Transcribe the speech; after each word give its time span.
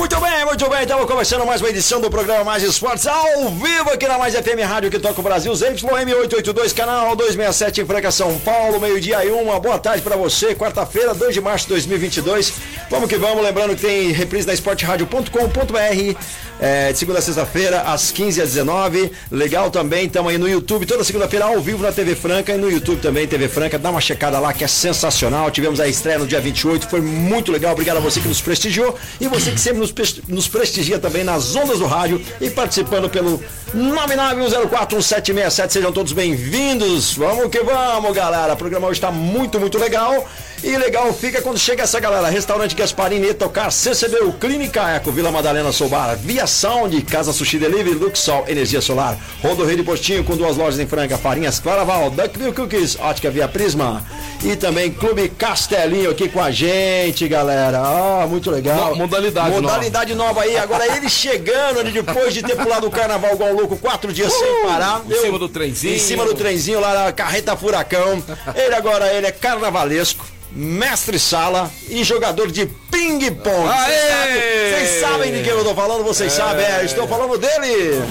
Muito 0.00 0.18
bem, 0.18 0.46
muito 0.46 0.70
bem. 0.70 0.80
Estamos 0.80 1.04
começando 1.04 1.44
mais 1.44 1.60
uma 1.60 1.68
edição 1.68 2.00
do 2.00 2.08
programa 2.08 2.42
Mais 2.42 2.62
Esportes 2.62 3.06
ao 3.06 3.50
vivo 3.50 3.90
aqui 3.90 4.08
na 4.08 4.16
Mais 4.16 4.34
FM 4.34 4.66
Rádio 4.66 4.90
que 4.90 4.98
toca 4.98 5.20
o 5.20 5.22
Brasil, 5.22 5.54
ZYM 5.54 5.84
882, 5.84 6.72
canal 6.72 7.14
267 7.14 7.82
em 7.82 7.84
Franca, 7.84 8.10
São 8.10 8.38
Paulo, 8.38 8.80
meio-dia 8.80 9.22
e 9.22 9.30
uma. 9.30 9.60
Boa 9.60 9.78
tarde 9.78 10.00
para 10.02 10.16
você, 10.16 10.54
quarta-feira, 10.54 11.12
2 11.12 11.34
de 11.34 11.42
março 11.42 11.66
de 11.66 11.74
2022. 11.74 12.54
Vamos 12.88 13.10
que 13.10 13.18
vamos, 13.18 13.44
lembrando 13.44 13.76
que 13.76 13.82
tem 13.82 14.10
reprise 14.10 14.46
na 14.46 14.54
esporteradio.com.br 14.54 16.18
é, 16.60 16.92
de 16.92 16.98
segunda 16.98 17.18
a 17.18 17.22
sexta-feira, 17.22 17.80
às 17.82 18.10
15 18.10 18.42
às 18.42 18.50
19 18.50 19.10
Legal 19.30 19.70
também, 19.70 20.06
estamos 20.06 20.30
aí 20.30 20.38
no 20.38 20.48
YouTube, 20.48 20.84
toda 20.84 21.02
segunda-feira 21.02 21.46
ao 21.46 21.60
vivo 21.60 21.82
na 21.82 21.90
TV 21.90 22.14
Franca 22.14 22.52
e 22.52 22.58
no 22.58 22.70
YouTube 22.70 23.00
também, 23.00 23.26
TV 23.26 23.48
Franca. 23.48 23.78
Dá 23.78 23.90
uma 23.90 24.00
checada 24.00 24.38
lá 24.38 24.52
que 24.52 24.62
é 24.64 24.68
sensacional. 24.68 25.50
Tivemos 25.50 25.80
a 25.80 25.88
estreia 25.88 26.18
no 26.18 26.26
dia 26.26 26.40
28, 26.40 26.88
foi 26.88 27.00
muito 27.00 27.50
legal. 27.50 27.72
Obrigado 27.72 27.96
a 27.96 28.00
você 28.00 28.20
que 28.20 28.28
nos 28.28 28.40
prestigiou 28.40 28.98
e 29.20 29.28
você 29.28 29.50
que 29.52 29.60
sempre 29.60 29.78
nos, 29.78 29.94
nos 30.28 30.48
prestigia 30.48 30.98
também 30.98 31.24
nas 31.24 31.54
ondas 31.56 31.78
do 31.78 31.86
rádio 31.86 32.20
e 32.40 32.50
participando 32.50 33.08
pelo 33.08 33.42
991041767. 33.74 35.70
Sejam 35.70 35.92
todos 35.92 36.12
bem-vindos. 36.12 37.14
Vamos 37.16 37.48
que 37.50 37.62
vamos, 37.62 38.12
galera. 38.14 38.52
O 38.52 38.56
programa 38.56 38.88
hoje 38.88 38.98
está 38.98 39.10
muito, 39.10 39.58
muito 39.58 39.78
legal. 39.78 40.28
E 40.62 40.76
legal 40.76 41.10
fica 41.14 41.40
quando 41.40 41.58
chega 41.58 41.84
essa 41.84 41.98
galera. 41.98 42.28
Restaurante 42.28 42.74
Gasparini, 42.74 43.32
Tocar, 43.32 43.72
CCBU, 43.72 44.34
Clínica 44.34 44.82
Eco, 44.90 45.10
Vila 45.10 45.30
Madalena 45.32 45.72
Soubar, 45.72 46.16
Via 46.18 46.46
Sound, 46.46 47.00
Casa 47.02 47.32
Sushi 47.32 47.58
Delivery, 47.58 47.94
Luxol, 47.94 48.44
Energia 48.46 48.80
Solar, 48.82 49.16
Rodo 49.42 49.64
Rei 49.64 49.76
de 49.76 49.82
Postinho 49.82 50.22
com 50.22 50.36
duas 50.36 50.58
lojas 50.58 50.78
em 50.78 50.86
Franca, 50.86 51.16
Farinhas 51.16 51.58
Claraval, 51.58 52.10
Duckville 52.10 52.52
Cookies, 52.52 52.96
Ótica 53.00 53.30
Via 53.30 53.48
Prisma 53.48 54.04
e 54.44 54.54
também 54.54 54.92
Clube 54.92 55.30
Castelinho 55.30 56.10
aqui 56.10 56.28
com 56.28 56.42
a 56.42 56.50
gente, 56.50 57.26
galera. 57.26 57.78
Ah, 57.80 58.26
muito 58.28 58.50
legal. 58.50 58.90
Mo- 58.90 58.96
modalidade 58.96 59.48
nova. 59.48 59.62
Modalidade 59.62 60.14
nova 60.14 60.42
aí. 60.42 60.58
Agora 60.58 60.86
ele 60.94 61.08
chegando 61.08 61.80
ali 61.80 61.90
depois 61.90 62.34
de 62.34 62.42
ter 62.42 62.54
pulado 62.56 62.86
o 62.86 62.90
carnaval 62.90 63.32
igual 63.32 63.54
louco, 63.54 63.78
quatro 63.78 64.12
dias 64.12 64.30
sem 64.32 64.62
parar. 64.66 65.02
Em 65.08 65.20
cima 65.22 65.38
do 65.38 65.48
trenzinho. 65.48 65.94
Em 65.94 65.98
cima 65.98 66.24
do 66.26 66.34
trenzinho 66.34 66.80
lá 66.80 67.04
na 67.06 67.12
carreta 67.12 67.56
furacão. 67.56 68.22
Ele 68.54 68.74
agora 68.74 69.10
ele 69.14 69.26
é 69.26 69.32
carnavalesco. 69.32 70.24
Mestre 70.52 71.18
sala 71.18 71.70
e 71.88 72.02
jogador 72.02 72.50
de 72.50 72.66
ping-pong. 72.90 73.68
Vocês 73.68 74.10
sabem- 74.10 74.40
Vocês 74.70 75.00
sabem 75.00 75.32
de 75.32 75.42
quem 75.44 75.52
eu 75.52 75.64
tô 75.64 75.74
falando? 75.74 76.02
Vocês 76.04 76.32
sabem, 76.32 76.64
é, 76.64 76.84
estou 76.84 77.06
falando 77.06 77.38
dele. 77.38 78.02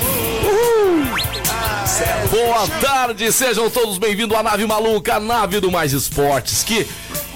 Boa 2.32 2.67
tarde, 2.82 3.30
sejam 3.34 3.70
todos 3.70 3.98
bem-vindos 3.98 4.38
à 4.38 4.44
nave 4.44 4.66
maluca, 4.66 5.16
a 5.16 5.20
nave 5.20 5.60
do 5.60 5.70
Mais 5.70 5.92
Esportes, 5.92 6.64
que 6.64 6.88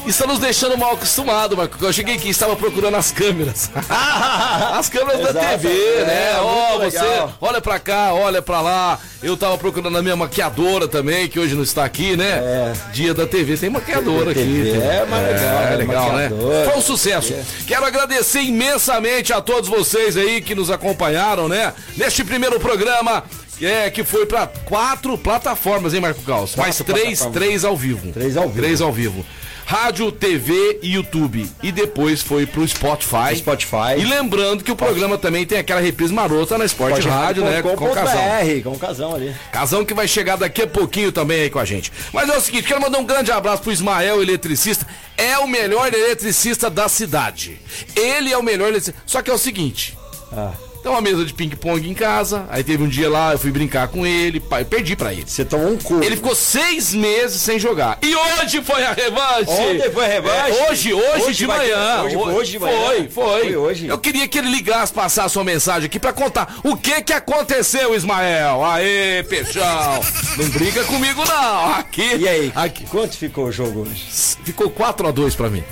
está 0.10 0.28
nos 0.28 0.40
deixando 0.40 0.78
mal 0.78 0.94
acostumado, 0.94 1.56
Marco. 1.56 1.84
Eu 1.84 1.94
cheguei 1.94 2.16
aqui 2.16 2.28
e 2.28 2.32
estava 2.32 2.56
procurando 2.56 2.96
as 2.96 3.12
câmeras. 3.12 3.70
As 4.74 4.90
câmeras 4.90 5.22
da 5.22 5.30
Exato, 5.30 5.48
TV, 5.48 5.70
é, 5.70 6.06
né? 6.06 6.40
Ó, 6.40 6.80
muito 6.80 6.92
você, 6.92 7.00
legal. 7.00 7.38
olha 7.40 7.62
pra 7.62 7.80
cá, 7.80 8.14
olha 8.14 8.42
pra 8.42 8.60
lá. 8.62 9.00
Eu 9.22 9.38
tava 9.38 9.58
procurando 9.58 9.98
a 9.98 10.02
minha 10.02 10.16
maquiadora 10.16 10.88
também, 10.88 11.28
que 11.28 11.40
hoje 11.40 11.56
não 11.56 11.64
está 11.64 11.86
aqui, 11.86 12.18
né? 12.18 12.40
É. 12.44 12.74
Dia 12.92 13.14
da 13.14 13.26
TV, 13.26 13.56
tem 13.58 13.70
maquiadora 13.70 14.32
aqui. 14.32 14.42
TV, 14.42 14.78
é, 14.78 15.06
mas 15.10 15.28
legal, 15.28 15.62
É, 15.62 15.70
né? 15.70 15.76
legal, 15.78 16.14
né? 16.14 16.32
Foi 16.66 16.78
um 16.78 16.82
sucesso. 16.82 17.34
Quero 17.68 17.86
agradecer 17.86 18.42
imensamente 18.42 19.32
a 19.32 19.42
todos 19.42 19.70
vocês 19.70 20.18
aí 20.18 20.42
que 20.42 20.54
nos 20.56 20.70
acompanharam, 20.70 21.48
né? 21.48 21.74
Neste 21.96 22.24
primeiro 22.24 22.60
programa. 22.60 23.24
É, 23.62 23.90
que 23.90 24.04
foi 24.04 24.26
pra 24.26 24.48
quatro 24.48 25.16
plataformas, 25.18 25.94
hein, 25.94 26.02
Marco 26.02 26.22
Caos? 26.24 26.56
Mais 26.56 26.78
três, 26.80 27.26
três 27.32 27.64
ao 27.64 27.78
vivo. 27.78 28.12
Três 28.12 28.36
ao 28.36 28.48
vivo. 28.50 28.60
Três 28.62 28.82
ao 28.82 28.92
vivo. 28.92 29.24
Rádio, 29.66 30.12
TV 30.12 30.80
e 30.82 30.94
YouTube. 30.94 31.50
E 31.62 31.72
depois 31.72 32.22
foi 32.22 32.46
pro 32.46 32.68
Spotify. 32.68 33.36
Spotify. 33.36 33.98
E 33.98 34.04
lembrando 34.04 34.64
que 34.64 34.72
o 34.72 34.76
programa 34.76 35.18
também 35.18 35.46
tem 35.46 35.58
aquela 35.58 35.82
reprise 35.82 36.14
marota 36.14 36.58
na 36.58 36.66
Sport 36.66 37.04
Rádio, 37.06 37.44
né? 37.44 37.62
Com, 37.62 37.70
o 37.70 37.94
Casão. 37.94 38.22
Com 38.64 38.72
o 38.72 38.80
casão 38.80 39.16
ali. 39.16 39.34
Casão 39.52 39.86
que 39.86 39.94
vai 39.94 40.08
chegar 40.08 40.36
daqui 40.36 40.62
a 40.62 40.68
pouquinho 40.68 41.12
também 41.12 41.42
aí 41.42 41.50
com 41.50 41.60
a 41.60 41.66
gente. 41.66 41.92
Mas 42.12 42.30
é 42.30 42.38
o 42.38 42.42
seguinte, 42.42 42.68
quero 42.68 42.82
mandar 42.82 43.00
um 43.00 43.06
grande 43.06 43.32
abraço 43.32 43.64
pro 43.64 43.72
Ismael, 43.72 44.22
eletricista. 44.22 44.86
É 45.18 45.38
o 45.38 45.48
melhor 45.48 45.94
eletricista 45.94 46.70
da 46.70 46.88
cidade. 46.88 47.60
Ele 47.96 48.32
é 48.32 48.38
o 48.38 48.44
melhor 48.44 48.70
eletricista. 48.70 49.02
Só 49.06 49.22
que 49.22 49.30
é 49.30 49.34
o 49.34 49.38
seguinte. 49.38 49.98
Ah. 50.32 50.52
Tem 50.84 50.92
uma 50.92 51.00
mesa 51.02 51.24
de 51.24 51.34
ping-pong 51.34 51.90
em 51.90 51.94
casa. 51.94 52.46
Aí 52.50 52.62
teve 52.62 52.84
um 52.84 52.90
dia 52.90 53.10
lá, 53.10 53.32
eu 53.32 53.40
fui 53.40 53.52
brincar 53.52 53.88
com 53.88 54.06
ele. 54.06 54.42
pá, 54.42 54.60
Eu 54.60 54.66
perdi 54.66 54.98
pra 54.98 55.14
ele. 55.14 55.24
Você 55.26 55.46
tomou 55.46 55.72
um 55.72 55.78
cu. 55.78 56.04
Ele 56.04 56.18
ficou 56.18 56.36
seis 56.36 56.94
meses 56.94 57.42
sem 57.42 57.58
jogar. 57.58 57.98
E 58.02 58.14
hoje 58.14 58.62
foi 58.62 58.84
a 58.84 58.92
revanche. 58.92 59.50
Ontem 59.50 59.90
foi 59.92 60.04
a 60.04 60.08
revanche? 60.10 60.58
É, 60.60 60.70
hoje, 60.70 60.94
hoje, 60.94 61.24
Hoje 61.24 61.38
de 61.38 61.46
vai 61.46 61.60
ter- 61.68 61.74
manhã. 61.74 62.04
hoje- 62.04 62.16
hoje 62.18 62.52
de 62.52 62.60
manhã? 62.60 62.86
Foi, 62.86 63.08
foi. 63.10 63.42
Foi 63.44 63.56
hoje? 63.56 63.88
Eu 63.88 63.98
queria 63.98 64.28
que 64.28 64.38
ele 64.38 64.50
ligasse, 64.52 64.92
passasse 64.92 65.34
sua 65.34 65.44
mensagem 65.46 65.86
aqui 65.86 66.00
pra 66.00 66.12
contar 66.12 66.58
o 66.66 66.76
que 66.76 67.02
que 67.02 67.14
aconteceu, 67.14 67.96
Ismael. 67.96 68.64
Aê, 68.66 69.24
peixão. 69.24 69.64
Não 70.38 70.50
briga 70.50 70.84
comigo, 70.84 71.24
não. 71.26 71.76
Aqui. 71.76 72.16
E 72.18 72.28
aí, 72.28 72.52
Aqui. 72.54 72.86
quanto 72.88 73.16
ficou 73.16 73.46
o 73.46 73.52
jogo 73.54 73.84
hoje? 73.84 74.04
Ficou 74.44 74.70
4x2 74.70 74.74
pra 74.74 75.04
mim. 75.04 75.04
Que 75.12 75.12
bom! 75.12 75.12
4 75.12 75.12
a 75.12 75.12
2 75.12 75.34
pra 75.34 75.50
mim, 75.50 75.64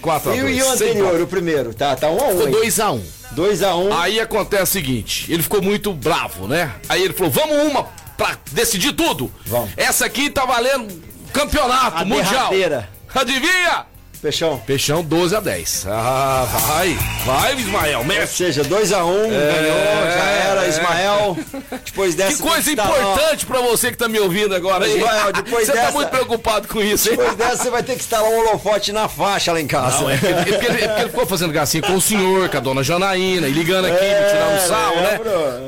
4 0.00 0.30
a 0.30 0.36
E, 0.36 0.40
o- 0.40 0.42
2, 0.44 0.58
e 0.58 0.62
o 0.62 0.70
anterior, 0.70 1.20
o 1.22 1.26
primeiro? 1.26 1.72
Tá, 1.72 1.96
tá 1.96 2.08
1 2.10 2.16
um 2.16 2.20
a 2.20 2.28
1 2.28 2.30
Ficou 2.32 2.46
um, 2.48 2.50
2x1. 2.64 3.00
2 3.32 3.62
a 3.62 3.74
1 3.74 3.88
um. 3.88 3.98
Aí 3.98 4.20
acontece 4.20 4.62
o 4.62 4.66
seguinte, 4.66 5.32
ele 5.32 5.42
ficou 5.42 5.62
muito 5.62 5.92
bravo, 5.92 6.46
né? 6.46 6.72
Aí 6.88 7.02
ele 7.02 7.12
falou, 7.14 7.30
vamos 7.32 7.56
uma 7.70 7.84
pra 8.16 8.36
decidir 8.52 8.92
tudo. 8.92 9.32
Vamos. 9.46 9.70
Essa 9.76 10.06
aqui 10.06 10.28
tá 10.30 10.44
valendo 10.44 11.02
campeonato 11.32 11.98
A 12.02 12.04
mundial. 12.04 12.30
derradeira. 12.50 12.88
Adivinha? 13.14 13.86
Peixão. 14.20 14.58
Peixão 14.66 15.02
12 15.04 15.36
a 15.36 15.40
10. 15.40 15.86
Ah, 15.88 16.46
vai. 16.68 16.98
Vai, 17.24 17.54
Ismael, 17.56 17.98
Ou 18.00 18.04
mexe. 18.04 18.36
seja, 18.36 18.64
2 18.64 18.92
a 18.92 19.04
1 19.04 19.08
um, 19.08 19.28
ganhou, 19.28 20.10
já 20.16 20.24
era, 20.50 20.64
é. 20.64 20.68
Ismael. 20.68 21.36
Depois 21.84 22.14
dessa. 22.14 22.36
Que 22.36 22.42
coisa 22.42 22.70
instalar- 22.70 23.00
importante 23.00 23.46
pra 23.46 23.60
você 23.60 23.90
que 23.90 23.96
tá 23.98 24.08
me 24.08 24.18
ouvindo 24.18 24.54
agora 24.54 24.84
aí. 24.84 24.96
Ismael, 24.96 25.32
depois 25.32 25.66
você 25.66 25.72
tá 25.72 25.80
dessa- 25.80 25.92
muito 25.92 26.08
preocupado 26.08 26.68
com 26.68 26.82
isso, 26.82 27.08
hein? 27.10 27.16
Depois 27.16 27.36
dessa, 27.36 27.62
você 27.64 27.70
vai 27.70 27.82
ter 27.82 27.94
que 27.94 28.00
instalar 28.02 28.30
um 28.30 28.38
holofote 28.40 28.92
na 28.92 29.08
faixa 29.08 29.52
lá 29.52 29.60
em 29.60 29.66
casa. 29.66 30.00
Não, 30.00 30.10
é 30.10 30.16
porque, 30.16 30.32
é 30.32 30.44
porque 30.44 30.66
ele, 30.66 30.84
é 30.84 30.88
porque 30.88 31.00
ele 31.02 31.10
ficou 31.10 31.26
fazendo 31.26 31.52
gracinha 31.52 31.82
com 31.82 31.94
o 31.94 32.00
senhor, 32.00 32.48
com 32.48 32.56
a 32.56 32.60
dona 32.60 32.82
Janaína, 32.82 33.46
e 33.48 33.52
ligando 33.52 33.86
aqui, 33.86 34.04
É, 34.04 34.28
tirando 34.30 34.54
um 34.64 34.68
sarro, 34.68 34.96
né? 34.96 35.20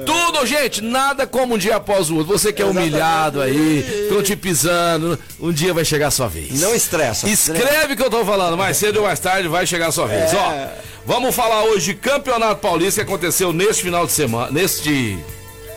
Tudo, 0.04 0.47
gente, 0.47 0.82
nada 0.82 1.26
como 1.26 1.54
um 1.54 1.58
dia 1.58 1.76
após 1.76 2.10
o 2.10 2.16
outro. 2.16 2.38
Você 2.38 2.53
que 2.53 2.62
é 2.62 2.64
humilhado 2.64 3.41
aí, 3.41 4.03
estão 4.04 4.22
te 4.22 4.34
pisando, 4.37 5.19
um 5.41 5.53
dia 5.53 5.72
vai 5.72 5.84
chegar 5.84 6.08
a 6.08 6.10
sua 6.10 6.28
vez. 6.28 6.60
Não 6.60 6.75
estressa. 6.75 7.28
Escreve 7.28 7.94
o 7.94 7.97
que 7.97 8.03
eu 8.03 8.10
tô 8.10 8.25
falando, 8.25 8.38
mais 8.56 8.76
cedo 8.76 8.99
ou 8.99 9.03
mais 9.04 9.19
tarde 9.19 9.49
vai 9.49 9.66
chegar 9.66 9.88
a 9.88 9.93
sua 9.93 10.06
vez. 10.06 10.32
É. 10.32 10.37
Ó, 10.37 10.69
vamos 11.04 11.34
falar 11.34 11.65
hoje 11.65 11.93
de 11.93 11.94
Campeonato 11.94 12.60
Paulista 12.60 13.04
que 13.04 13.10
aconteceu 13.10 13.53
neste 13.53 13.82
final 13.82 14.06
de 14.06 14.12
semana. 14.12 14.50
Neste. 14.50 15.19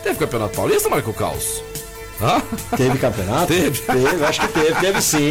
Teve 0.02 0.18
Campeonato 0.18 0.56
Paulista, 0.56 0.88
Marco 0.88 1.12
Caos? 1.12 1.62
Teve 2.76 2.98
campeonato? 2.98 3.46
Teve. 3.46 3.78
Teve, 3.80 4.24
acho 4.24 4.40
que 4.40 4.48
teve. 4.48 4.74
Teve 4.80 5.02
sim. 5.02 5.30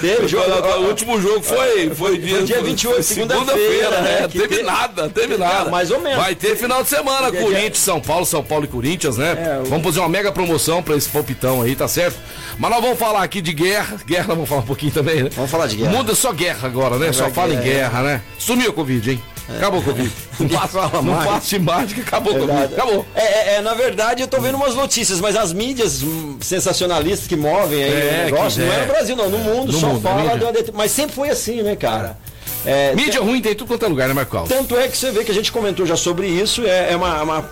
Teve. 0.00 0.24
O, 0.24 0.28
jogo- 0.28 0.50
o 0.50 0.86
último 0.88 1.20
jogo 1.20 1.42
foi, 1.42 1.90
foi, 1.90 2.18
dia, 2.18 2.42
dia 2.42 2.62
28, 2.62 2.94
foi 2.94 3.02
segunda-feira, 3.02 4.00
né? 4.00 4.20
né? 4.22 4.28
Que 4.28 4.38
Teve 4.38 4.56
te- 4.58 4.62
nada, 4.62 5.08
teve 5.08 5.36
nada. 5.36 5.70
mais 5.70 5.90
ou 5.90 6.00
menos. 6.00 6.18
Vai 6.22 6.34
ter 6.34 6.56
final 6.56 6.82
de 6.82 6.88
semana, 6.88 7.30
Corinthians, 7.30 7.78
São 7.78 8.00
Paulo, 8.00 8.24
São 8.26 8.42
Paulo 8.42 8.64
e 8.64 8.68
Corinthians, 8.68 9.16
né? 9.18 9.32
É, 9.32 9.60
o- 9.60 9.64
Vamos 9.64 9.84
fazer 9.84 10.00
uma 10.00 10.08
mega 10.08 10.30
promoção 10.32 10.82
pra 10.82 10.96
esse 10.96 11.08
palpitão 11.08 11.62
aí, 11.62 11.74
tá 11.74 11.88
certo? 11.88 12.16
Mas 12.58 12.70
nós 12.70 12.80
vamos 12.80 12.98
falar 12.98 13.22
aqui 13.22 13.40
de 13.40 13.52
guerra. 13.52 13.96
Guerra, 14.06 14.26
nós 14.28 14.36
vamos 14.36 14.48
falar 14.48 14.60
um 14.62 14.66
pouquinho 14.66 14.92
também, 14.92 15.22
né? 15.24 15.30
Vamos 15.34 15.50
falar 15.50 15.66
de 15.66 15.76
guerra. 15.76 15.90
Muda 15.92 16.14
só 16.14 16.32
guerra 16.32 16.66
agora, 16.68 16.96
né? 16.98 17.12
Só 17.12 17.28
fala 17.30 17.54
em 17.54 17.60
guerra, 17.60 18.02
né? 18.02 18.20
Sumiu 18.38 18.70
o 18.70 18.72
Covid, 18.72 19.10
hein? 19.12 19.22
Acabou 19.48 19.80
o 19.80 19.82
Covid. 19.82 20.10
Não 20.40 20.48
passa, 20.48 20.78
não 21.02 21.38
de 21.38 21.58
mágica, 21.58 22.00
acabou 22.00 22.34
o 22.34 22.38
Covid. 22.40 22.74
Acabou. 22.74 23.06
É, 23.14 23.22
é, 23.22 23.54
é, 23.56 23.60
na 23.60 23.74
verdade, 23.74 24.22
eu 24.22 24.26
tô 24.26 24.40
vendo 24.40 24.54
umas 24.56 24.74
notícias, 24.74 25.20
mas 25.20 25.36
as 25.36 25.52
mídias 25.52 26.02
hum, 26.02 26.38
sensacionalistas 26.40 27.28
que 27.28 27.36
movem 27.36 27.82
aí 27.84 27.90
É, 27.92 28.20
o 28.22 28.24
negócio, 28.32 28.60
que- 28.62 28.66
não 28.66 28.74
é 28.74 28.78
é. 28.78 28.80
no 28.80 28.86
Brasil, 28.92 29.16
não, 29.16 29.28
no 29.28 29.38
mundo, 29.38 29.72
No 29.72 29.78
só 29.78 29.88
mundo, 29.88 30.00
fala 30.00 30.38
de 30.38 30.72
Mas 30.72 30.90
sempre 30.92 31.14
foi 31.14 31.28
assim, 31.28 31.62
né, 31.62 31.76
cara? 31.76 32.16
É, 32.64 32.94
Mídia 32.94 33.20
ruim 33.20 33.42
tem 33.42 33.54
tudo 33.54 33.68
quanto 33.68 33.84
é 33.84 33.88
lugar, 33.88 34.08
né, 34.08 34.14
Marco 34.14 34.34
Alves? 34.36 34.56
Tanto 34.56 34.76
é 34.78 34.88
que 34.88 34.96
você 34.96 35.10
vê 35.10 35.22
que 35.22 35.30
a 35.30 35.34
gente 35.34 35.52
comentou 35.52 35.84
já 35.84 35.96
sobre 35.96 36.26
isso, 36.26 36.66
é, 36.66 36.92
é 36.92 36.96
uma, 36.96 37.22
uma 37.22 37.50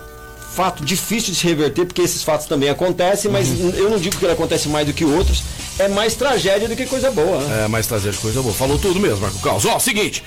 fato 0.55 0.83
difícil 0.83 1.31
de 1.33 1.39
se 1.39 1.47
reverter, 1.47 1.85
porque 1.85 2.01
esses 2.01 2.23
fatos 2.23 2.47
também 2.47 2.69
acontecem, 2.69 3.29
mas 3.31 3.47
Uhum. 3.49 3.71
eu 3.75 3.89
não 3.91 3.97
digo 3.99 4.15
que 4.17 4.25
ele 4.25 4.33
acontece 4.33 4.67
mais 4.67 4.85
do 4.87 4.93
que 4.93 5.05
outros, 5.05 5.43
é 5.79 5.87
mais 5.87 6.15
tragédia 6.15 6.67
do 6.67 6.75
que 6.75 6.85
coisa 6.87 7.11
boa, 7.11 7.39
né? 7.41 7.65
É, 7.65 7.67
mais 7.67 7.85
trazer 7.87 8.15
coisa 8.17 8.41
boa. 8.41 8.53
Falou 8.53 8.77
tudo 8.79 8.99
mesmo, 8.99 9.19
Marco 9.19 9.39
Caos. 9.39 9.65
Ó, 9.65 9.77
seguinte. 9.79 10.23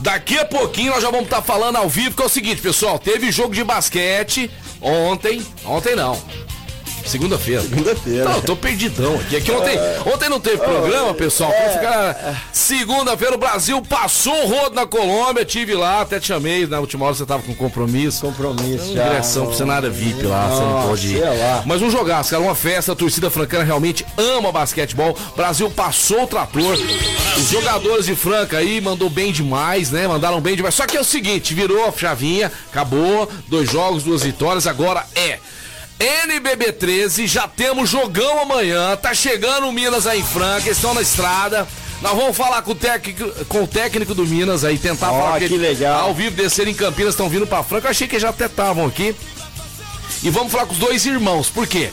Daqui 0.00 0.38
a 0.38 0.44
pouquinho 0.44 0.92
nós 0.92 1.02
já 1.02 1.10
vamos 1.10 1.26
estar 1.26 1.42
falando 1.42 1.76
ao 1.76 1.88
vivo, 1.88 2.14
que 2.14 2.22
é 2.22 2.26
o 2.26 2.28
seguinte, 2.28 2.62
pessoal, 2.62 2.98
teve 2.98 3.32
jogo 3.32 3.54
de 3.54 3.64
basquete 3.64 4.50
ontem, 4.80 5.44
ontem 5.64 5.96
não, 5.96 6.20
Segunda-feira. 7.08 7.62
Segunda-feira. 7.62 8.24
Não, 8.24 8.36
eu 8.36 8.42
tô 8.42 8.54
perdidão 8.54 9.14
aqui. 9.16 9.36
aqui 9.36 9.50
ontem, 9.50 9.78
ontem 10.06 10.28
não 10.28 10.38
teve 10.38 10.58
programa, 10.58 11.14
pessoal. 11.14 11.50
É, 11.50 12.36
Segunda-feira 12.52 13.34
o 13.34 13.38
Brasil 13.38 13.80
passou 13.82 14.34
o 14.44 14.46
rodo 14.46 14.74
na 14.74 14.86
Colômbia. 14.86 15.44
Tive 15.44 15.74
lá, 15.74 16.02
até 16.02 16.20
te 16.20 16.26
chamei. 16.26 16.66
Na 16.66 16.80
última 16.80 17.06
hora 17.06 17.14
você 17.14 17.24
tava 17.24 17.42
com 17.42 17.54
compromisso. 17.54 18.26
Compromisso, 18.26 18.92
já. 18.92 19.08
Direção 19.08 19.46
pro 19.46 19.56
cenário 19.56 19.90
VIP 19.90 20.22
lá, 20.24 20.48
você 20.48 20.62
não 20.62 20.82
pode 20.82 21.16
ir. 21.16 21.22
Mas 21.64 21.80
um 21.80 21.90
jogaço, 21.90 22.30
cara, 22.30 22.42
uma 22.42 22.54
festa. 22.54 22.92
A 22.92 22.96
torcida 22.96 23.30
francana 23.30 23.64
realmente 23.64 24.04
ama 24.16 24.52
basquetebol. 24.52 25.16
Brasil 25.34 25.70
passou 25.70 26.24
o 26.24 26.26
trator. 26.26 26.76
Os 27.36 27.50
jogadores 27.50 28.04
de 28.06 28.14
Franca 28.14 28.58
aí 28.58 28.80
mandou 28.80 29.08
bem 29.08 29.32
demais, 29.32 29.90
né? 29.90 30.06
Mandaram 30.06 30.40
bem 30.40 30.56
demais. 30.56 30.74
Só 30.74 30.86
que 30.86 30.96
é 30.96 31.00
o 31.00 31.04
seguinte, 31.04 31.54
virou 31.54 31.86
a 31.86 31.92
chavinha, 31.92 32.52
acabou. 32.70 33.28
Dois 33.48 33.70
jogos, 33.70 34.02
duas 34.02 34.22
vitórias. 34.22 34.66
Agora 34.66 35.06
é 35.14 35.38
NBB 35.98 36.72
13, 36.72 37.26
já 37.26 37.48
temos 37.48 37.90
jogão 37.90 38.40
amanhã. 38.40 38.96
Tá 38.96 39.12
chegando 39.12 39.66
o 39.66 39.72
Minas 39.72 40.06
aí 40.06 40.20
em 40.20 40.24
Franca, 40.24 40.70
estão 40.70 40.94
na 40.94 41.02
estrada. 41.02 41.66
Nós 42.00 42.16
vamos 42.16 42.36
falar 42.36 42.62
com 42.62 42.70
o 42.70 42.74
técnico, 42.74 43.44
com 43.46 43.64
o 43.64 43.66
técnico 43.66 44.14
do 44.14 44.24
Minas 44.24 44.64
aí, 44.64 44.78
tentar 44.78 45.10
oh, 45.10 45.18
falar 45.18 45.38
que, 45.40 45.48
que 45.48 45.56
legal. 45.56 46.06
ao 46.06 46.14
vivo 46.14 46.36
descer 46.36 46.68
em 46.68 46.74
Campinas, 46.74 47.14
estão 47.14 47.28
vindo 47.28 47.46
para 47.46 47.64
Franca. 47.64 47.88
Eu 47.88 47.90
achei 47.90 48.06
que 48.06 48.18
já 48.18 48.28
até 48.28 48.46
estavam 48.46 48.86
aqui. 48.86 49.14
E 50.22 50.30
vamos 50.30 50.52
falar 50.52 50.66
com 50.66 50.72
os 50.72 50.78
dois 50.78 51.04
irmãos, 51.04 51.50
por 51.50 51.66
quê? 51.66 51.90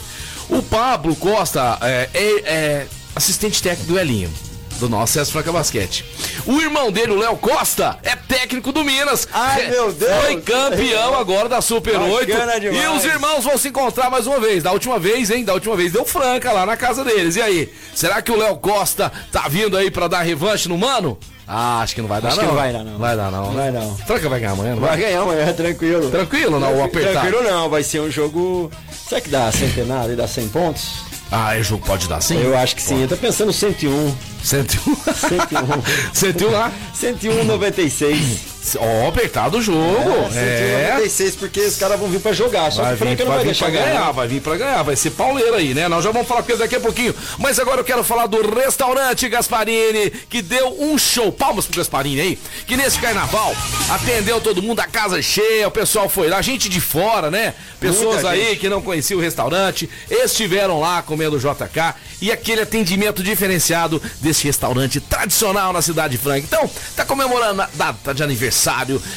O 0.50 0.62
Pablo 0.62 1.16
Costa 1.16 1.80
é, 1.82 2.10
é, 2.14 2.42
é 2.46 2.88
assistente 3.16 3.62
técnico 3.62 3.94
do 3.94 4.00
Elinho 4.00 4.32
do 4.80 4.90
nosso 4.90 5.14
César 5.14 5.32
Franca 5.32 5.52
Basquete. 5.52 6.06
O 6.46 6.62
irmão 6.62 6.92
dele, 6.92 7.12
o 7.12 7.20
Léo 7.20 7.38
Costa, 7.38 7.98
é 8.04 8.16
técnico 8.16 8.72
do 8.72 8.84
Minas. 8.84 9.28
Ai, 9.32 9.70
meu 9.70 9.92
Deus! 9.92 10.24
Foi 10.24 10.42
campeão 10.42 11.18
agora 11.18 11.50
da 11.50 11.62
Super 11.62 11.98
8. 11.98 12.32
E 12.74 12.88
os 12.88 13.06
irmãos 13.06 13.44
vão 13.44 13.58
se 13.58 13.70
encontrar 13.70 14.10
mais 14.10 14.28
uma 14.28 14.40
vez. 14.40 14.64
Da 14.64 14.72
última 14.72 15.00
vez, 15.00 15.30
hein? 15.30 15.44
Da 15.44 15.54
última 15.54 15.76
vez 15.76 15.92
deu 15.92 16.06
Franca 16.06 16.52
lá 16.52 16.66
na 16.66 16.78
casa 16.78 17.04
deles. 17.04 17.36
E 17.36 17.42
aí? 17.42 17.74
Será 17.94 18.22
que 18.22 18.32
o 18.32 18.38
Léo 18.38 18.58
Costa 18.58 19.12
tá 19.32 19.48
vindo 19.48 19.78
aí 19.78 19.90
para 19.90 20.08
dar 20.08 20.22
revanche 20.22 20.68
no 20.68 20.78
mano? 20.78 21.18
Ah, 21.48 21.82
acho 21.82 21.94
que 21.94 22.02
não 22.02 22.08
vai 22.08 22.20
dar, 22.20 22.30
acho 22.30 22.38
não. 22.38 22.48
não 22.48 22.56
vai 22.56 22.74
dar, 22.74 22.84
não. 22.84 22.98
Vai 22.98 23.16
dar, 23.16 23.32
não. 23.32 23.52
Vai 23.52 23.72
não. 23.72 23.96
Franca 23.98 24.28
vai 24.30 24.40
ganhar 24.40 24.54
amanhã, 24.54 24.72
não 24.72 24.82
vai? 24.82 24.90
Vai 24.90 25.00
ganhar 25.00 25.22
amanhã, 25.22 25.54
tranquilo. 25.54 26.10
Tranquilo, 26.10 26.60
não? 26.60 26.80
O 26.80 26.84
apertado. 26.84 27.20
Tranquilo 27.20 27.44
não, 27.44 27.70
vai 27.70 27.84
ser 27.84 28.00
um 28.00 28.10
jogo. 28.10 28.72
Será 29.08 29.22
que 29.22 29.30
dá 29.30 29.52
centenário 29.52 30.14
e 30.14 30.16
dá 30.16 30.28
100 30.28 30.48
pontos? 30.50 31.15
Ah, 31.38 31.54
é 31.54 31.62
jogo 31.62 31.86
pode 31.86 32.08
dar 32.08 32.22
sim? 32.22 32.42
Eu 32.42 32.58
acho 32.58 32.74
que 32.78 32.82
sim. 32.82 33.02
Eu 33.02 33.10
tô 33.10 33.18
pensando 33.18 33.52
101. 33.52 34.16
101? 34.42 34.96
101. 34.96 36.14
101 36.14 36.50
lá? 36.50 36.72
101,96. 36.96 38.55
Ó, 38.78 39.04
oh, 39.04 39.08
apertado 39.08 39.58
o 39.58 39.62
jogo. 39.62 40.28
É, 40.34 40.96
196, 40.96 41.36
porque 41.36 41.60
os 41.62 41.76
caras 41.76 42.00
vão 42.00 42.10
vir 42.10 42.20
pra 42.20 42.34
jogar. 42.34 42.72
Só 42.72 42.82
vai 42.82 42.96
que 42.96 42.96
o 42.96 43.06
Franca 43.06 43.24
não 43.24 43.32
vai, 43.32 43.38
vai 43.38 43.46
deixar 43.46 43.70
ganhar. 43.70 43.86
ganhar. 43.86 44.12
Vai 44.12 44.28
vir 44.28 44.42
pra 44.42 44.58
ganhar, 44.58 44.84
vai 44.84 44.96
ser 44.96 45.12
pauleira 45.12 45.58
aí, 45.58 45.74
né? 45.74 45.88
Nós 45.88 46.04
já 46.04 46.12
vamos 46.12 46.28
falar 46.28 46.44
com 46.44 46.52
ele 46.52 46.60
daqui 46.60 46.76
a 46.76 46.80
pouquinho. 46.80 47.14
Mas 47.38 47.60
agora 47.60 47.82
eu 47.82 47.86
quero 47.86 48.04
falar 48.04 48.28
do 48.28 48.42
restaurante 48.56 49.30
Gasparini, 49.30 50.10
que 50.30 50.42
deu 50.42 50.76
um 50.80 50.98
show. 50.98 51.32
Palmas 51.32 51.66
pro 51.66 51.78
Gasparini 51.78 52.22
aí, 52.22 52.40
que 52.66 52.76
nesse 52.76 53.00
carnaval 53.00 53.56
atendeu 53.90 54.42
todo 54.42 54.62
mundo, 54.62 54.80
a 54.80 54.88
casa 54.88 55.22
cheia, 55.22 55.68
o 55.68 55.72
pessoal 55.72 56.10
foi 56.10 56.30
lá, 56.30 56.42
gente 56.42 56.70
de 56.70 56.80
fora, 56.80 57.30
né? 57.30 57.54
Pessoas 57.80 58.16
Muita 58.16 58.30
aí 58.30 58.50
gente. 58.50 58.60
que 58.60 58.70
não 58.70 58.82
conheciam 58.82 59.20
o 59.20 59.22
restaurante, 59.22 59.90
estiveram 60.10 60.80
lá 60.80 61.02
comendo 61.02 61.38
JK 61.38 61.96
e 62.22 62.32
aquele 62.32 62.62
atendimento 62.62 63.22
diferenciado 63.22 64.02
desse 64.22 64.46
restaurante 64.46 65.00
tradicional 65.00 65.74
na 65.74 65.82
cidade 65.82 66.18
de 66.18 66.18
Franca. 66.18 66.40
Então, 66.40 66.70
tá 66.96 67.06
comemorando 67.06 67.62
a 67.62 67.70
data 67.74 68.14
de 68.14 68.24
aniversário, 68.24 68.55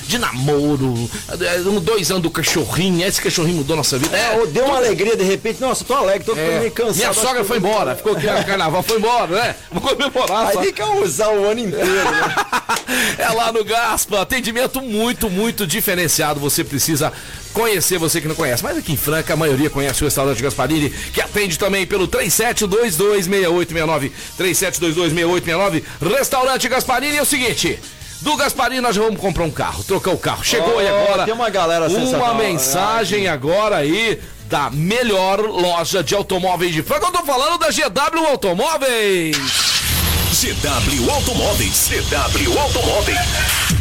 de 0.06 0.18
namoro, 0.18 1.10
é, 1.28 1.80
dois 1.80 2.10
anos 2.10 2.22
do 2.22 2.30
cachorrinho. 2.30 3.06
Esse 3.06 3.20
cachorrinho 3.20 3.58
mudou 3.58 3.76
nossa 3.76 3.98
vida. 3.98 4.16
É, 4.16 4.46
deu 4.46 4.64
uma 4.64 4.76
alegria 4.76 5.16
de 5.16 5.24
repente. 5.24 5.60
Nossa, 5.60 5.84
tô 5.84 5.94
alegre, 5.94 6.24
tô 6.24 6.36
é, 6.36 6.60
meio 6.60 6.72
cansado. 6.72 6.96
Minha 6.96 7.12
sogra 7.12 7.44
foi 7.44 7.58
embora, 7.58 7.96
ficou 7.96 8.12
aqui 8.12 8.26
no 8.26 8.44
carnaval, 8.44 8.82
foi 8.82 8.98
embora, 8.98 9.26
né? 9.26 9.54
Vou 9.70 9.80
comemorar. 9.80 10.58
Aí 10.58 10.72
que 10.72 10.82
usar 10.82 11.28
o 11.28 11.48
ano 11.48 11.60
inteiro, 11.60 11.86
né? 11.86 12.34
é 13.18 13.28
lá 13.30 13.52
no 13.52 13.64
Gaspa, 13.64 14.20
atendimento 14.20 14.80
muito, 14.80 15.30
muito 15.30 15.66
diferenciado. 15.66 16.40
Você 16.40 16.64
precisa 16.64 17.12
conhecer, 17.52 17.98
você 17.98 18.20
que 18.20 18.28
não 18.28 18.34
conhece. 18.34 18.62
Mas 18.62 18.78
aqui 18.78 18.92
em 18.92 18.96
Franca, 18.96 19.32
a 19.32 19.36
maioria 19.36 19.70
conhece 19.70 20.02
o 20.02 20.04
restaurante 20.04 20.42
Gasparini, 20.42 20.90
que 20.90 21.20
atende 21.20 21.58
também 21.58 21.86
pelo 21.86 22.06
37226869. 22.08 24.12
37226869. 24.38 25.82
Restaurante 26.16 26.68
Gasparini 26.68 27.16
é 27.16 27.22
o 27.22 27.26
seguinte. 27.26 27.78
Do 28.20 28.36
Gasparini 28.36 28.80
nós 28.80 28.96
já 28.96 29.02
vamos 29.02 29.20
comprar 29.20 29.44
um 29.44 29.50
carro, 29.50 29.84
trocar 29.84 30.10
o 30.10 30.18
carro. 30.18 30.44
Chegou 30.44 30.74
oh, 30.74 30.78
aí 30.78 30.88
agora. 30.88 31.24
Tem 31.24 31.34
uma 31.34 31.50
galera 31.50 31.88
Uma 31.88 32.34
mensagem 32.34 33.28
ah, 33.28 33.32
agora 33.32 33.76
aí 33.76 34.20
da 34.48 34.70
melhor 34.70 35.40
loja 35.40 36.02
de 36.02 36.14
automóveis 36.14 36.72
de 36.72 36.82
Franca. 36.82 37.06
Eu 37.06 37.12
tô 37.12 37.24
falando 37.24 37.58
da 37.58 37.68
GW 37.68 38.26
Automóveis. 38.26 39.36
GW 40.32 41.10
Automóveis. 41.10 41.88
GW 41.88 42.58
Automóveis. 42.58 43.77